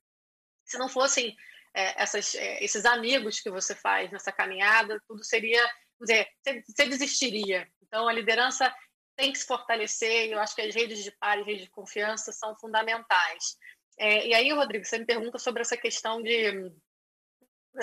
Se 0.65 0.77
não 0.77 0.89
fossem 0.89 1.35
é, 1.73 2.01
essas, 2.01 2.33
é, 2.35 2.63
esses 2.63 2.85
amigos 2.85 3.39
que 3.39 3.49
você 3.49 3.75
faz 3.75 4.11
nessa 4.11 4.31
caminhada, 4.31 4.99
tudo 5.07 5.23
seria, 5.23 5.61
dizer, 5.99 6.27
você, 6.43 6.87
desistiria. 6.87 7.67
Então, 7.83 8.07
a 8.07 8.13
liderança 8.13 8.73
tem 9.15 9.31
que 9.31 9.37
se 9.37 9.45
fortalecer, 9.45 10.27
e 10.27 10.31
eu 10.31 10.39
acho 10.39 10.55
que 10.55 10.61
as 10.61 10.73
redes 10.73 11.03
de 11.03 11.11
par 11.11 11.39
e 11.39 11.43
redes 11.43 11.63
de 11.63 11.69
confiança 11.69 12.31
são 12.31 12.55
fundamentais. 12.57 13.57
É, 13.97 14.27
e 14.27 14.33
aí, 14.33 14.51
Rodrigo, 14.51 14.83
você 14.83 14.97
me 14.97 15.05
pergunta 15.05 15.37
sobre 15.37 15.61
essa 15.61 15.77
questão 15.77 16.21
de 16.21 16.71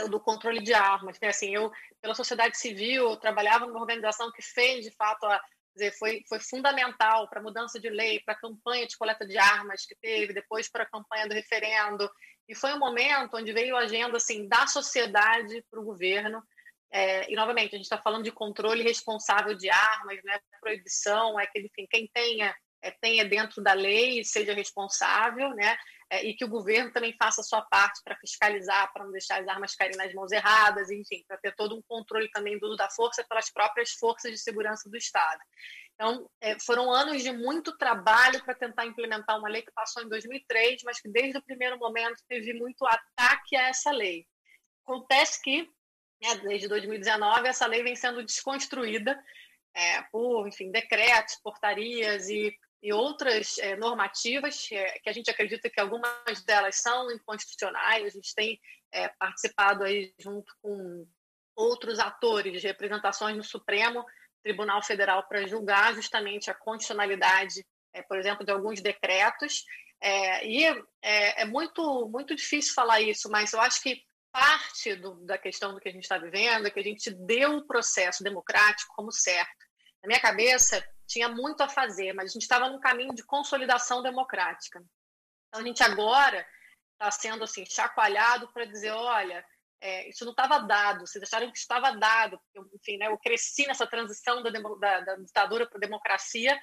do 0.08 0.18
controle 0.20 0.62
de 0.62 0.72
armas. 0.72 1.18
Né? 1.20 1.28
Assim, 1.28 1.54
eu, 1.54 1.70
pela 2.00 2.14
sociedade 2.14 2.56
civil, 2.56 3.10
eu 3.10 3.16
trabalhava 3.16 3.66
numa 3.66 3.80
organização 3.80 4.32
que 4.32 4.42
fez, 4.42 4.84
de 4.84 4.90
fato, 4.92 5.24
a, 5.26 5.40
dizer, 5.74 5.92
foi, 5.98 6.22
foi 6.28 6.38
fundamental 6.38 7.28
para 7.28 7.40
a 7.40 7.42
mudança 7.42 7.80
de 7.80 7.88
lei, 7.88 8.20
para 8.20 8.34
a 8.34 8.40
campanha 8.40 8.86
de 8.86 8.96
coleta 8.96 9.26
de 9.26 9.38
armas 9.38 9.86
que 9.86 9.96
teve, 9.96 10.32
depois 10.32 10.70
para 10.70 10.84
a 10.84 10.90
campanha 10.90 11.28
do 11.28 11.34
referendo. 11.34 12.10
E 12.48 12.54
foi 12.54 12.72
um 12.74 12.78
momento 12.78 13.36
onde 13.36 13.52
veio 13.52 13.76
a 13.76 13.80
agenda 13.80 14.16
assim, 14.16 14.48
da 14.48 14.66
sociedade 14.66 15.64
para 15.70 15.80
o 15.80 15.84
governo, 15.84 16.42
é, 16.92 17.32
e, 17.32 17.34
novamente, 17.34 17.74
a 17.74 17.78
gente 17.78 17.86
está 17.86 17.96
falando 17.96 18.24
de 18.24 18.30
controle 18.30 18.82
responsável 18.82 19.54
de 19.54 19.70
armas, 19.70 20.22
né? 20.24 20.38
proibição, 20.60 21.40
é 21.40 21.46
que, 21.46 21.60
enfim, 21.60 21.86
quem 21.88 22.06
tenha, 22.12 22.54
é, 22.82 22.90
tenha 22.90 23.24
dentro 23.24 23.62
da 23.62 23.72
lei 23.72 24.22
seja 24.22 24.52
responsável, 24.52 25.54
né? 25.54 25.74
É, 26.12 26.22
e 26.26 26.34
que 26.36 26.44
o 26.44 26.48
governo 26.48 26.92
também 26.92 27.16
faça 27.18 27.40
a 27.40 27.44
sua 27.44 27.62
parte 27.62 28.02
para 28.04 28.14
fiscalizar, 28.18 28.92
para 28.92 29.02
não 29.02 29.12
deixar 29.12 29.40
as 29.40 29.48
armas 29.48 29.74
caírem 29.74 29.96
nas 29.96 30.12
mãos 30.12 30.30
erradas, 30.30 30.90
enfim, 30.90 31.24
para 31.26 31.38
ter 31.38 31.54
todo 31.54 31.74
um 31.74 31.80
controle 31.88 32.30
também 32.30 32.58
do 32.58 32.66
uso 32.66 32.76
da 32.76 32.90
força 32.90 33.24
pelas 33.26 33.50
próprias 33.50 33.92
forças 33.92 34.30
de 34.30 34.36
segurança 34.36 34.90
do 34.90 34.96
Estado. 34.98 35.40
Então, 35.94 36.28
é, 36.38 36.60
foram 36.60 36.92
anos 36.92 37.22
de 37.22 37.32
muito 37.32 37.78
trabalho 37.78 38.44
para 38.44 38.54
tentar 38.54 38.84
implementar 38.84 39.38
uma 39.38 39.48
lei 39.48 39.62
que 39.62 39.72
passou 39.72 40.02
em 40.02 40.08
2003, 40.10 40.82
mas 40.84 41.00
que 41.00 41.08
desde 41.08 41.38
o 41.38 41.42
primeiro 41.42 41.78
momento 41.78 42.22
teve 42.28 42.52
muito 42.52 42.84
ataque 42.84 43.56
a 43.56 43.68
essa 43.68 43.90
lei. 43.90 44.26
Acontece 44.84 45.40
que 45.40 45.62
né, 46.22 46.34
desde 46.42 46.68
2019, 46.68 47.48
essa 47.48 47.66
lei 47.66 47.82
vem 47.82 47.96
sendo 47.96 48.22
desconstruída 48.22 49.18
é, 49.74 50.02
por, 50.12 50.46
enfim, 50.46 50.70
decretos, 50.70 51.40
portarias 51.42 52.28
e, 52.28 52.54
e 52.82 52.92
outras 52.92 53.58
é, 53.58 53.76
normativas, 53.76 54.68
é, 54.72 54.98
que 54.98 55.08
a 55.08 55.12
gente 55.12 55.30
acredita 55.30 55.70
que 55.70 55.80
algumas 55.80 56.44
delas 56.44 56.76
são 56.76 57.10
inconstitucionais. 57.12 58.06
A 58.06 58.10
gente 58.10 58.34
tem 58.34 58.60
é, 58.90 59.08
participado 59.08 59.84
aí 59.84 60.12
junto 60.18 60.52
com 60.60 61.06
outros 61.54 61.98
atores 61.98 62.62
representações 62.62 63.36
no 63.36 63.44
Supremo 63.44 64.04
Tribunal 64.42 64.82
Federal 64.82 65.22
para 65.28 65.46
julgar 65.46 65.94
justamente 65.94 66.50
a 66.50 66.54
constitucionalidade, 66.54 67.64
é, 67.92 68.02
por 68.02 68.18
exemplo, 68.18 68.44
de 68.44 68.50
alguns 68.50 68.80
decretos. 68.80 69.64
É, 70.00 70.44
e 70.44 70.64
é, 71.00 71.42
é, 71.42 71.44
muito, 71.44 72.08
muito 72.08 72.34
difícil 72.34 72.74
falar 72.74 73.00
isso, 73.00 73.30
mas 73.30 73.52
eu 73.52 73.60
acho 73.60 73.80
que 73.80 74.02
parte 74.32 74.96
do, 74.96 75.24
da 75.24 75.38
questão 75.38 75.72
do 75.72 75.78
que 75.78 75.88
a 75.88 75.92
gente 75.92 76.02
está 76.02 76.18
vivendo 76.18 76.66
é 76.66 76.70
que 76.70 76.80
a 76.80 76.82
gente 76.82 77.10
deu 77.10 77.58
o 77.58 77.66
processo 77.66 78.24
democrático 78.24 78.92
como 78.96 79.12
certo. 79.12 79.64
Na 80.02 80.08
minha 80.08 80.20
cabeça, 80.20 80.82
tinha 81.06 81.28
muito 81.28 81.62
a 81.62 81.68
fazer, 81.68 82.12
mas 82.12 82.30
a 82.30 82.32
gente 82.32 82.42
estava 82.42 82.68
num 82.68 82.80
caminho 82.80 83.14
de 83.14 83.24
consolidação 83.24 84.02
democrática. 84.02 84.82
Então, 85.48 85.60
a 85.60 85.66
gente 85.66 85.82
agora 85.82 86.46
está 86.92 87.10
sendo 87.10 87.44
assim 87.44 87.64
chacoalhado 87.66 88.48
para 88.52 88.64
dizer, 88.64 88.90
olha, 88.92 89.44
é, 89.80 90.08
isso 90.08 90.24
não 90.24 90.30
estava 90.30 90.60
dado, 90.60 91.00
vocês 91.00 91.22
acharam 91.24 91.50
que 91.50 91.58
estava 91.58 91.90
dado, 91.92 92.38
porque, 92.38 92.76
enfim, 92.76 92.96
né, 92.98 93.08
eu 93.08 93.18
cresci 93.18 93.66
nessa 93.66 93.86
transição 93.86 94.42
da, 94.42 94.50
da, 94.50 95.00
da 95.00 95.16
ditadura 95.16 95.66
para 95.66 95.76
a 95.76 95.80
democracia, 95.80 96.58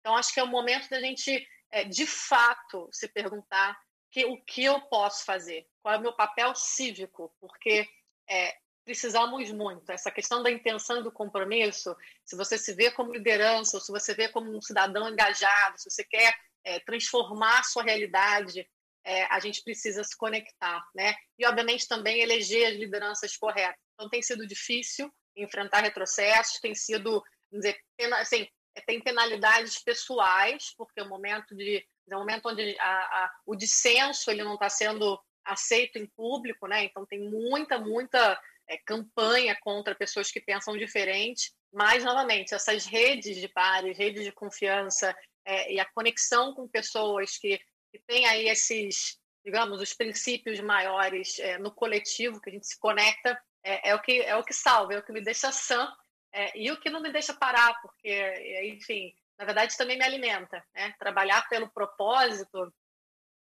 então 0.00 0.16
acho 0.16 0.32
que 0.32 0.40
é 0.40 0.42
o 0.42 0.48
momento 0.48 0.88
da 0.88 0.98
gente, 0.98 1.46
é, 1.70 1.84
de 1.84 2.06
fato, 2.06 2.88
se 2.90 3.06
perguntar 3.08 3.78
que, 4.10 4.24
o 4.24 4.42
que 4.42 4.64
eu 4.64 4.80
posso 4.82 5.24
fazer, 5.24 5.68
qual 5.82 5.94
é 5.94 5.98
o 5.98 6.00
meu 6.00 6.14
papel 6.14 6.54
cívico, 6.54 7.34
porque 7.38 7.86
é, 8.28 8.56
precisamos 8.84 9.50
muito. 9.52 9.90
Essa 9.90 10.10
questão 10.10 10.42
da 10.42 10.50
intenção 10.50 11.00
e 11.00 11.02
do 11.02 11.12
compromisso, 11.12 11.96
se 12.24 12.36
você 12.36 12.58
se 12.58 12.74
vê 12.74 12.90
como 12.90 13.12
liderança, 13.12 13.76
ou 13.76 13.80
se 13.80 13.90
você 13.90 14.14
vê 14.14 14.28
como 14.28 14.54
um 14.54 14.60
cidadão 14.60 15.08
engajado, 15.08 15.78
se 15.78 15.90
você 15.90 16.04
quer 16.04 16.34
é, 16.64 16.80
transformar 16.80 17.60
a 17.60 17.64
sua 17.64 17.82
realidade, 17.82 18.68
é, 19.04 19.24
a 19.24 19.40
gente 19.40 19.62
precisa 19.62 20.04
se 20.04 20.16
conectar, 20.16 20.84
né? 20.94 21.14
E, 21.38 21.44
obviamente, 21.46 21.88
também 21.88 22.20
eleger 22.20 22.72
as 22.72 22.76
lideranças 22.76 23.36
corretas. 23.36 23.80
Então, 23.94 24.08
tem 24.08 24.22
sido 24.22 24.46
difícil 24.46 25.12
enfrentar 25.36 25.80
retrocessos, 25.80 26.60
tem 26.60 26.74
sido, 26.74 27.22
dizer, 27.50 27.76
assim, 28.20 28.46
tem 28.86 29.00
penalidades 29.00 29.78
pessoais, 29.82 30.72
porque 30.76 31.00
é 31.00 31.02
um 31.02 31.08
momento 31.08 31.54
de 31.54 31.84
é 32.10 32.16
um 32.16 32.20
momento 32.20 32.48
onde 32.48 32.76
a, 32.78 32.90
a, 33.24 33.30
o 33.46 33.54
dissenso 33.54 34.30
ele 34.30 34.42
não 34.42 34.54
está 34.54 34.68
sendo 34.68 35.18
aceito 35.44 35.98
em 35.98 36.06
público, 36.06 36.66
né? 36.66 36.84
Então 36.84 37.06
tem 37.06 37.20
muita, 37.20 37.78
muita 37.78 38.38
é, 38.68 38.76
campanha 38.78 39.56
contra 39.60 39.94
pessoas 39.94 40.30
que 40.30 40.40
pensam 40.40 40.76
diferente. 40.76 41.52
Mas 41.72 42.04
novamente, 42.04 42.54
essas 42.54 42.86
redes 42.86 43.36
de 43.36 43.48
pares, 43.48 43.96
redes 43.96 44.24
de 44.24 44.32
confiança 44.32 45.16
é, 45.44 45.72
e 45.72 45.80
a 45.80 45.84
conexão 45.84 46.54
com 46.54 46.68
pessoas 46.68 47.38
que, 47.38 47.58
que 47.90 47.98
têm 48.06 48.26
aí 48.26 48.48
esses, 48.48 49.18
digamos, 49.44 49.80
os 49.80 49.94
princípios 49.94 50.60
maiores 50.60 51.38
é, 51.38 51.58
no 51.58 51.72
coletivo 51.72 52.40
que 52.40 52.50
a 52.50 52.52
gente 52.52 52.66
se 52.66 52.78
conecta 52.78 53.40
é, 53.64 53.90
é, 53.90 53.94
o 53.94 54.00
que 54.00 54.20
é 54.20 54.36
o 54.36 54.44
que 54.44 54.52
salva, 54.52 54.94
é 54.94 54.98
o 54.98 55.02
que 55.02 55.12
me 55.12 55.20
deixa 55.20 55.52
sã 55.52 55.90
é, 56.32 56.58
e 56.58 56.70
o 56.70 56.80
que 56.80 56.90
não 56.90 57.00
me 57.00 57.12
deixa 57.12 57.34
parar, 57.34 57.80
porque, 57.80 58.72
enfim, 58.74 59.14
na 59.38 59.44
verdade 59.44 59.76
também 59.76 59.96
me 59.96 60.04
alimenta. 60.04 60.64
Né? 60.74 60.94
Trabalhar 60.98 61.48
pelo 61.48 61.70
propósito, 61.70 62.72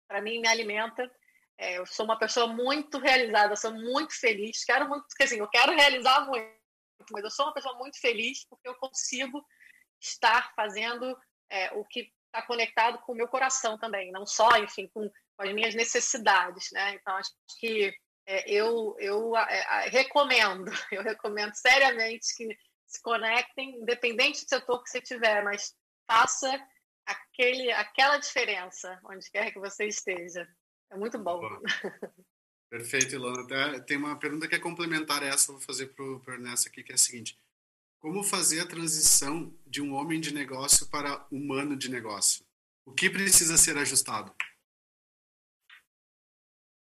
para 0.08 0.22
mim, 0.22 0.40
me 0.40 0.48
alimenta. 0.48 1.10
É, 1.60 1.78
eu 1.78 1.86
sou 1.86 2.06
uma 2.06 2.18
pessoa 2.18 2.48
muito 2.48 2.98
realizada, 3.00 3.54
sou 3.58 3.74
muito 3.74 4.18
feliz, 4.18 4.64
quero 4.64 4.88
muito, 4.88 5.06
assim, 5.22 5.40
eu 5.40 5.48
quero 5.50 5.74
realizar 5.74 6.26
muito, 6.26 6.50
mas 7.12 7.22
eu 7.22 7.30
sou 7.30 7.48
uma 7.48 7.54
pessoa 7.54 7.78
muito 7.78 8.00
feliz 8.00 8.46
porque 8.46 8.70
eu 8.70 8.76
consigo 8.76 9.46
estar 10.00 10.54
fazendo 10.56 11.20
é, 11.50 11.70
o 11.74 11.84
que 11.84 12.14
está 12.28 12.42
conectado 12.48 13.00
com 13.00 13.12
o 13.12 13.16
meu 13.16 13.28
coração 13.28 13.78
também, 13.78 14.10
não 14.10 14.26
só, 14.26 14.58
enfim, 14.58 14.88
com, 14.94 15.10
com 15.10 15.44
as 15.44 15.54
minhas 15.54 15.76
necessidades, 15.76 16.72
né? 16.72 16.94
Então 16.96 17.14
acho 17.18 17.32
que 17.60 17.94
é, 18.26 18.50
eu, 18.50 18.96
eu 18.98 19.36
é, 19.36 19.90
recomendo, 19.90 20.72
eu 20.94 21.04
recomendo 21.04 21.54
seriamente 21.56 22.38
que 22.38 22.48
se 22.88 23.02
conectem, 23.02 23.76
independente 23.82 24.46
do 24.46 24.50
setor 24.50 24.82
que 24.82 24.90
você 24.90 25.02
tiver, 25.02 25.44
mas 25.44 25.76
faça 26.08 26.50
aquele, 27.06 27.70
aquela 27.74 28.18
diferença 28.18 28.98
onde 29.04 29.30
quer 29.30 29.52
que 29.52 29.60
você 29.60 29.88
esteja. 29.88 30.48
É 30.92 30.98
muito 30.98 31.20
bom. 31.20 31.42
Perfeito, 32.70 33.16
Ilona. 33.16 33.42
Até 33.42 33.80
tem 33.82 33.98
uma 33.98 34.18
pergunta 34.18 34.48
que 34.48 34.56
é 34.56 34.60
complementar 34.60 35.24
essa, 35.24 35.52
vou 35.52 35.62
fazer 35.62 35.88
para 35.88 36.04
o 36.04 36.24
Ernesto 36.28 36.68
aqui, 36.68 36.84
que 36.84 36.92
é 36.92 36.96
a 36.96 36.98
seguinte. 36.98 37.38
Como 38.00 38.24
fazer 38.24 38.62
a 38.62 38.68
transição 38.68 39.58
de 39.66 39.82
um 39.82 39.94
homem 39.94 40.22
de 40.22 40.34
negócio 40.34 40.88
para 40.88 41.28
humano 41.32 41.76
de 41.76 41.90
negócio? 41.90 42.46
O 42.86 42.94
que 42.94 43.10
precisa 43.10 43.58
ser 43.58 43.78
ajustado? 43.78 44.34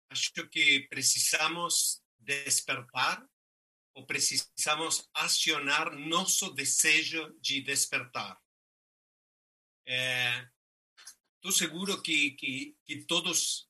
Acho 0.10 0.48
que 0.50 0.88
precisamos 0.90 2.02
despertar 2.18 3.28
ou 3.96 4.06
precisamos 4.06 5.10
acionar 5.14 5.92
nosso 5.92 6.52
desejo 6.52 7.38
de 7.40 7.62
despertar. 7.62 8.42
Estou 9.86 11.52
é, 11.52 11.52
seguro 11.52 12.02
que, 12.02 12.32
que, 12.32 12.78
que 12.86 13.06
todos 13.06 13.70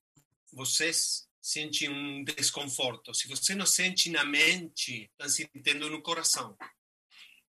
vocês 0.53 1.27
sentem 1.41 1.89
um 1.89 2.23
desconforto. 2.23 3.13
Se 3.13 3.27
você 3.27 3.53
não 3.53 3.65
sente 3.65 4.09
na 4.09 4.23
mente, 4.23 5.11
está 5.11 5.27
sentindo 5.27 5.89
no 5.89 6.01
coração. 6.01 6.57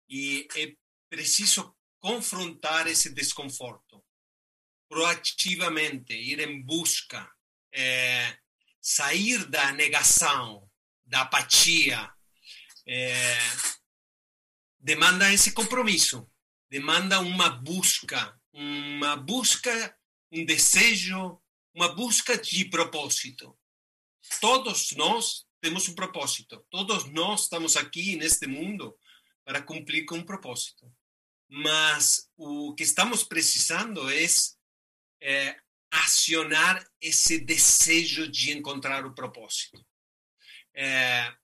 E 0.08 0.48
é 0.56 0.74
preciso 1.10 1.76
confrontar 2.00 2.86
esse 2.86 3.10
desconforto 3.10 4.02
proativamente, 4.88 6.12
ir 6.12 6.40
em 6.40 6.60
busca, 6.62 7.30
é, 7.72 8.36
sair 8.80 9.46
da 9.46 9.72
negação, 9.72 10.68
da 11.04 11.22
apatia, 11.22 12.12
é, 12.86 13.38
demanda 14.78 15.32
esse 15.32 15.52
compromisso, 15.52 16.30
demanda 16.70 17.20
uma 17.20 17.48
busca, 17.48 18.38
uma 18.52 19.16
busca, 19.16 19.96
um 20.30 20.44
desejo, 20.44 21.41
uma 21.74 21.94
busca 21.94 22.36
de 22.36 22.64
propósito. 22.66 23.58
Todos 24.40 24.92
nós 24.92 25.46
temos 25.60 25.88
um 25.88 25.94
propósito, 25.94 26.64
todos 26.70 27.04
nós 27.12 27.42
estamos 27.42 27.76
aqui 27.76 28.16
neste 28.16 28.46
mundo 28.46 28.96
para 29.44 29.62
cumprir 29.62 30.04
com 30.04 30.16
um 30.16 30.24
propósito. 30.24 30.92
Mas 31.48 32.30
o 32.36 32.74
que 32.74 32.82
estamos 32.82 33.22
precisando 33.22 34.10
é, 34.10 34.24
é 35.20 35.60
acionar 35.90 36.84
esse 37.00 37.38
desejo 37.38 38.26
de 38.28 38.52
encontrar 38.52 39.04
o 39.04 39.14
propósito. 39.14 39.84
É, 40.74 41.34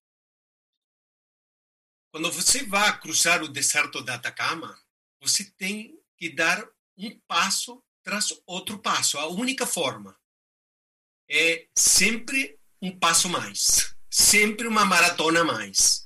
quando 2.10 2.32
você 2.32 2.64
vai 2.64 2.98
cruzar 3.00 3.42
o 3.42 3.48
deserto 3.48 4.02
da 4.02 4.14
Atacama, 4.14 4.80
você 5.20 5.44
tem 5.52 5.94
que 6.16 6.30
dar 6.30 6.66
um 6.96 7.18
passo 7.28 7.84
tras 8.02 8.32
outro 8.46 8.78
passo. 8.78 9.18
A 9.18 9.26
única 9.26 9.66
forma 9.66 10.17
é 11.30 11.66
sempre 11.76 12.58
um 12.80 12.96
passo 12.98 13.28
mais, 13.28 13.94
sempre 14.10 14.66
uma 14.66 14.84
maratona 14.84 15.44
mais. 15.44 16.04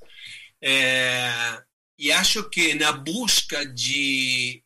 É, 0.61 1.63
e 1.97 2.11
acho 2.11 2.49
que 2.49 2.73
na 2.73 2.91
busca 2.91 3.65
de 3.65 4.63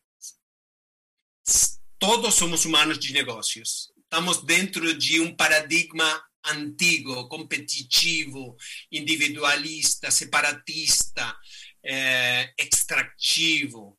todos 1.98 2.34
somos 2.34 2.64
humanos 2.64 2.98
de 2.98 3.12
negócios. 3.12 3.92
Estamos 3.98 4.42
dentro 4.42 4.96
de 4.96 5.20
um 5.20 5.34
paradigma 5.36 6.24
antigo, 6.44 7.28
competitivo, 7.28 8.56
individualista, 8.90 10.10
separatista, 10.10 11.36
é, 11.84 12.52
extrativo. 12.58 13.98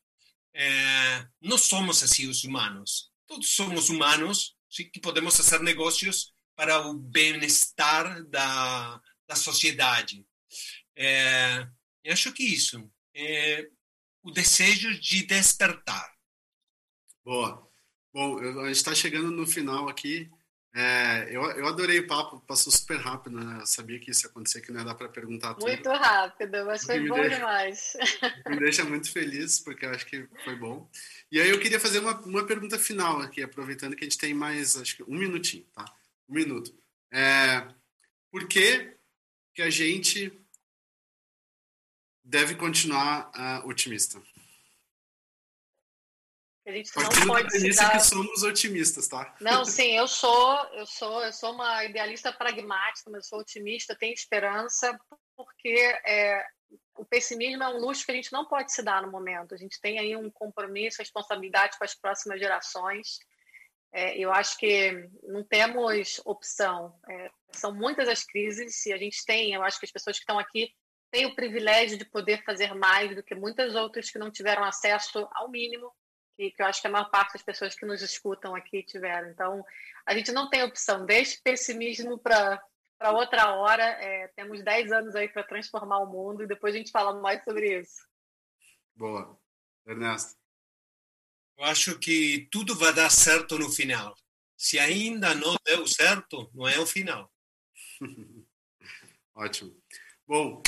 É, 0.53 1.27
não 1.41 1.57
somos 1.57 2.01
assim 2.01 2.27
os 2.27 2.43
humanos. 2.43 3.11
Todos 3.27 3.49
somos 3.49 3.89
humanos 3.89 4.55
que 4.69 4.99
podemos 4.99 5.35
fazer 5.37 5.61
negócios 5.61 6.33
para 6.59 6.85
o 6.85 6.93
bem-estar 6.93 8.21
da, 8.25 9.01
da 9.25 9.33
sociedade. 9.33 10.25
É, 10.93 11.65
eu 12.03 12.11
acho 12.11 12.33
que 12.33 12.43
isso 12.43 12.91
é 13.15 13.65
o 14.21 14.29
desejo 14.29 14.93
de 14.99 15.25
despertar. 15.25 16.13
Boa. 17.23 17.65
Bom, 18.13 18.39
a 18.39 18.65
gente 18.65 18.75
está 18.75 18.93
chegando 18.93 19.31
no 19.31 19.47
final 19.47 19.87
aqui. 19.87 20.29
É, 20.75 21.29
eu, 21.33 21.43
eu 21.43 21.65
adorei 21.65 21.99
o 21.99 22.07
papo, 22.07 22.41
passou 22.41 22.73
super 22.73 22.97
rápido, 22.97 23.39
né? 23.39 23.61
Eu 23.61 23.65
sabia 23.65 23.97
que 23.97 24.11
isso 24.11 24.25
ia 24.25 24.29
acontecer, 24.29 24.59
que 24.59 24.73
não 24.73 24.81
ia 24.81 24.85
dar 24.85 24.95
para 24.95 25.07
perguntar 25.07 25.53
tudo. 25.53 25.65
Muito 25.65 25.89
rápido, 25.89 26.65
mas 26.65 26.83
foi 26.83 27.07
bom 27.07 27.15
deixa, 27.15 27.35
demais. 27.37 27.93
Me 28.49 28.59
deixa 28.59 28.83
muito 28.83 29.09
feliz, 29.09 29.61
porque 29.61 29.85
eu 29.85 29.91
acho 29.91 30.05
que 30.05 30.27
foi 30.43 30.57
bom. 30.57 30.91
E 31.31 31.39
aí 31.39 31.49
eu 31.49 31.59
queria 31.61 31.79
fazer 31.79 31.99
uma, 31.99 32.19
uma 32.19 32.45
pergunta 32.45 32.77
final 32.77 33.21
aqui, 33.21 33.41
aproveitando 33.41 33.95
que 33.95 34.03
a 34.03 34.09
gente 34.09 34.17
tem 34.17 34.33
mais, 34.33 34.75
acho 34.75 34.97
que 34.97 35.03
um 35.03 35.17
minutinho, 35.17 35.65
tá? 35.73 35.85
Um 36.29 36.33
minuto. 36.33 36.71
É, 37.11 37.67
por 38.31 38.47
que, 38.47 38.95
que 39.55 39.61
a 39.61 39.69
gente 39.69 40.31
deve 42.23 42.55
continuar 42.55 43.31
uh, 43.31 43.67
otimista? 43.67 44.21
A 46.67 46.71
gente 46.71 46.95
não 46.95 47.27
pode 47.27 47.59
se 47.59 47.75
dar... 47.75 47.91
que 47.93 47.99
somos 48.01 48.43
otimistas, 48.43 49.07
tá? 49.07 49.35
Não, 49.41 49.65
sim, 49.65 49.97
eu 49.97 50.07
sou, 50.07 50.55
eu 50.73 50.85
sou, 50.85 51.23
eu 51.23 51.33
sou 51.33 51.53
uma 51.53 51.83
idealista 51.83 52.31
pragmática, 52.31 53.09
mas 53.09 53.23
eu 53.23 53.29
sou 53.29 53.39
otimista, 53.39 53.95
tenho 53.95 54.13
esperança, 54.13 54.95
porque 55.35 55.73
é, 56.05 56.45
o 56.95 57.03
pessimismo 57.03 57.63
é 57.63 57.69
um 57.69 57.79
luxo 57.79 58.05
que 58.05 58.11
a 58.11 58.15
gente 58.15 58.31
não 58.31 58.45
pode 58.45 58.71
se 58.71 58.83
dar 58.83 59.01
no 59.01 59.11
momento. 59.11 59.55
A 59.55 59.57
gente 59.57 59.81
tem 59.81 59.97
aí 59.97 60.15
um 60.15 60.29
compromisso, 60.29 60.99
responsabilidade 60.99 61.77
com 61.77 61.85
as 61.85 61.95
próximas 61.95 62.39
gerações. 62.39 63.17
É, 63.91 64.17
eu 64.17 64.31
acho 64.31 64.57
que 64.57 65.09
não 65.23 65.43
temos 65.43 66.21
opção. 66.25 66.99
É, 67.09 67.31
são 67.51 67.73
muitas 67.73 68.07
as 68.07 68.23
crises 68.23 68.85
e 68.85 68.93
a 68.93 68.97
gente 68.97 69.25
tem, 69.25 69.53
eu 69.53 69.63
acho 69.63 69.79
que 69.79 69.85
as 69.85 69.91
pessoas 69.91 70.17
que 70.17 70.23
estão 70.23 70.37
aqui 70.37 70.73
têm 71.11 71.25
o 71.25 71.35
privilégio 71.35 71.97
de 71.97 72.05
poder 72.05 72.43
fazer 72.43 72.75
mais 72.75 73.15
do 73.15 73.23
que 73.23 73.33
muitas 73.33 73.75
outras 73.75 74.11
que 74.11 74.19
não 74.19 74.29
tiveram 74.29 74.63
acesso 74.63 75.27
ao 75.33 75.49
mínimo 75.49 75.91
que, 76.39 76.51
que 76.51 76.61
eu 76.61 76.65
acho 76.67 76.79
que 76.79 76.87
a 76.87 76.91
maior 76.91 77.09
parte 77.09 77.33
das 77.33 77.43
pessoas 77.43 77.75
que 77.75 77.85
nos 77.85 78.01
escutam 78.01 78.55
aqui 78.55 78.81
tiveram. 78.83 79.29
Então, 79.29 79.61
a 80.05 80.13
gente 80.13 80.31
não 80.31 80.49
tem 80.49 80.63
opção, 80.63 81.05
desde 81.05 81.41
pessimismo 81.41 82.17
para 82.17 82.63
para 82.97 83.11
outra 83.11 83.55
hora. 83.55 83.83
É, 83.83 84.27
temos 84.35 84.61
10 84.61 84.91
anos 84.91 85.15
aí 85.15 85.29
para 85.29 85.43
transformar 85.43 85.99
o 85.99 86.11
mundo 86.11 86.43
e 86.43 86.47
depois 86.47 86.75
a 86.75 86.77
gente 86.77 86.91
fala 86.91 87.19
mais 87.21 87.41
sobre 87.43 87.79
isso. 87.79 88.05
Boa. 88.95 89.39
Ernesto. 89.87 90.38
Eu 91.59 91.65
acho 91.65 91.99
que 91.99 92.47
tudo 92.49 92.73
vai 92.73 92.93
dar 92.93 93.09
certo 93.09 93.59
no 93.59 93.69
final. 93.69 94.15
Se 94.57 94.79
ainda 94.79 95.35
não 95.35 95.57
deu 95.65 95.85
certo, 95.85 96.49
não 96.53 96.65
é 96.65 96.79
o 96.79 96.85
final. 96.85 97.29
Ótimo. 99.35 99.75
Bom, 100.25 100.63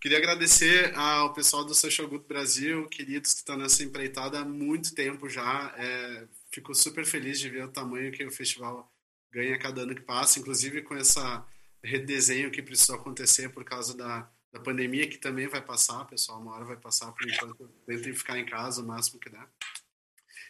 Queria 0.00 0.18
agradecer 0.18 0.94
ao 0.94 1.32
pessoal 1.32 1.64
do 1.64 1.74
Social 1.74 2.06
Good 2.06 2.28
Brasil, 2.28 2.86
queridos 2.86 3.32
que 3.32 3.38
estão 3.38 3.56
nessa 3.56 3.82
empreitada 3.82 4.38
há 4.38 4.44
muito 4.44 4.94
tempo 4.94 5.28
já. 5.28 5.74
É, 5.76 6.28
fico 6.52 6.72
super 6.76 7.04
feliz 7.04 7.40
de 7.40 7.50
ver 7.50 7.64
o 7.64 7.72
tamanho 7.72 8.12
que 8.12 8.24
o 8.24 8.30
festival 8.30 8.88
ganha 9.32 9.58
cada 9.58 9.80
ano 9.80 9.96
que 9.96 10.02
passa, 10.02 10.38
inclusive 10.38 10.82
com 10.82 10.94
essa 10.94 11.44
redesenho 11.82 12.52
que 12.52 12.62
precisou 12.62 12.94
acontecer 12.94 13.48
por 13.48 13.64
causa 13.64 13.96
da, 13.96 14.30
da 14.52 14.60
pandemia, 14.60 15.08
que 15.08 15.18
também 15.18 15.48
vai 15.48 15.60
passar, 15.60 16.04
pessoal, 16.04 16.40
uma 16.40 16.54
hora 16.54 16.64
vai 16.64 16.76
passar, 16.76 17.10
por 17.10 17.28
enquanto 17.28 17.66
tentem 17.84 18.14
ficar 18.14 18.38
em 18.38 18.46
casa 18.46 18.82
o 18.82 18.86
máximo 18.86 19.18
que 19.18 19.30
der. 19.30 19.48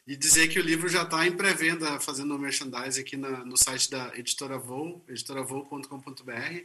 E 0.07 0.17
dizer 0.17 0.47
que 0.49 0.61
o 0.61 0.63
livro 0.63 0.89
já 0.89 1.03
está 1.03 1.27
em 1.27 1.37
pré-venda, 1.37 1.99
fazendo 1.99 2.39
merchandise 2.39 3.01
aqui 3.01 3.17
na, 3.17 3.45
no 3.45 3.57
site 3.57 3.91
da 3.91 4.17
Editora 4.17 4.57
Voo, 4.57 5.05
editoravoo.com.br. 5.09 6.65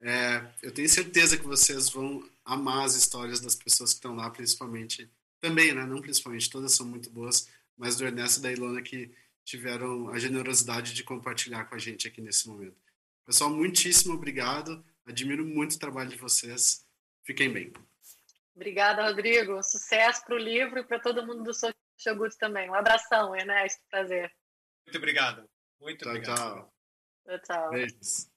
É, 0.00 0.44
eu 0.60 0.72
tenho 0.72 0.88
certeza 0.88 1.36
que 1.36 1.46
vocês 1.46 1.88
vão 1.88 2.28
amar 2.44 2.84
as 2.84 2.96
histórias 2.96 3.38
das 3.38 3.54
pessoas 3.54 3.90
que 3.90 3.98
estão 3.98 4.16
lá, 4.16 4.28
principalmente. 4.28 5.08
Também, 5.40 5.72
né? 5.72 5.86
Não 5.86 6.00
principalmente, 6.00 6.50
todas 6.50 6.72
são 6.72 6.84
muito 6.84 7.08
boas, 7.10 7.48
mas 7.76 7.96
do 7.96 8.04
Ernesto 8.04 8.40
e 8.40 8.42
da 8.42 8.50
Ilona 8.50 8.82
que 8.82 9.14
tiveram 9.44 10.08
a 10.08 10.18
generosidade 10.18 10.94
de 10.94 11.04
compartilhar 11.04 11.66
com 11.66 11.76
a 11.76 11.78
gente 11.78 12.08
aqui 12.08 12.20
nesse 12.20 12.48
momento. 12.48 12.76
Pessoal, 13.24 13.50
muitíssimo 13.50 14.14
obrigado. 14.14 14.84
Admiro 15.06 15.46
muito 15.46 15.76
o 15.76 15.78
trabalho 15.78 16.10
de 16.10 16.16
vocês. 16.16 16.84
Fiquem 17.22 17.52
bem. 17.52 17.72
Obrigada, 18.54 19.06
Rodrigo. 19.06 19.62
Sucesso 19.62 20.24
para 20.24 20.34
o 20.34 20.38
livro 20.38 20.80
e 20.80 20.84
para 20.84 20.98
todo 20.98 21.24
mundo 21.24 21.44
do 21.44 21.54
Social 21.54 21.83
Goods 22.16 22.36
também. 22.36 22.70
Um 22.70 22.74
abração, 22.74 23.34
Ernesto. 23.34 23.80
Prazer. 23.90 24.32
Muito 24.86 24.98
obrigado. 24.98 25.48
Muito 25.80 26.00
tchau, 26.00 26.12
obrigado. 26.12 26.38
Tchau, 26.38 26.72
tchau. 27.26 27.38
Tchau. 27.40 27.70
Beijos. 27.70 28.34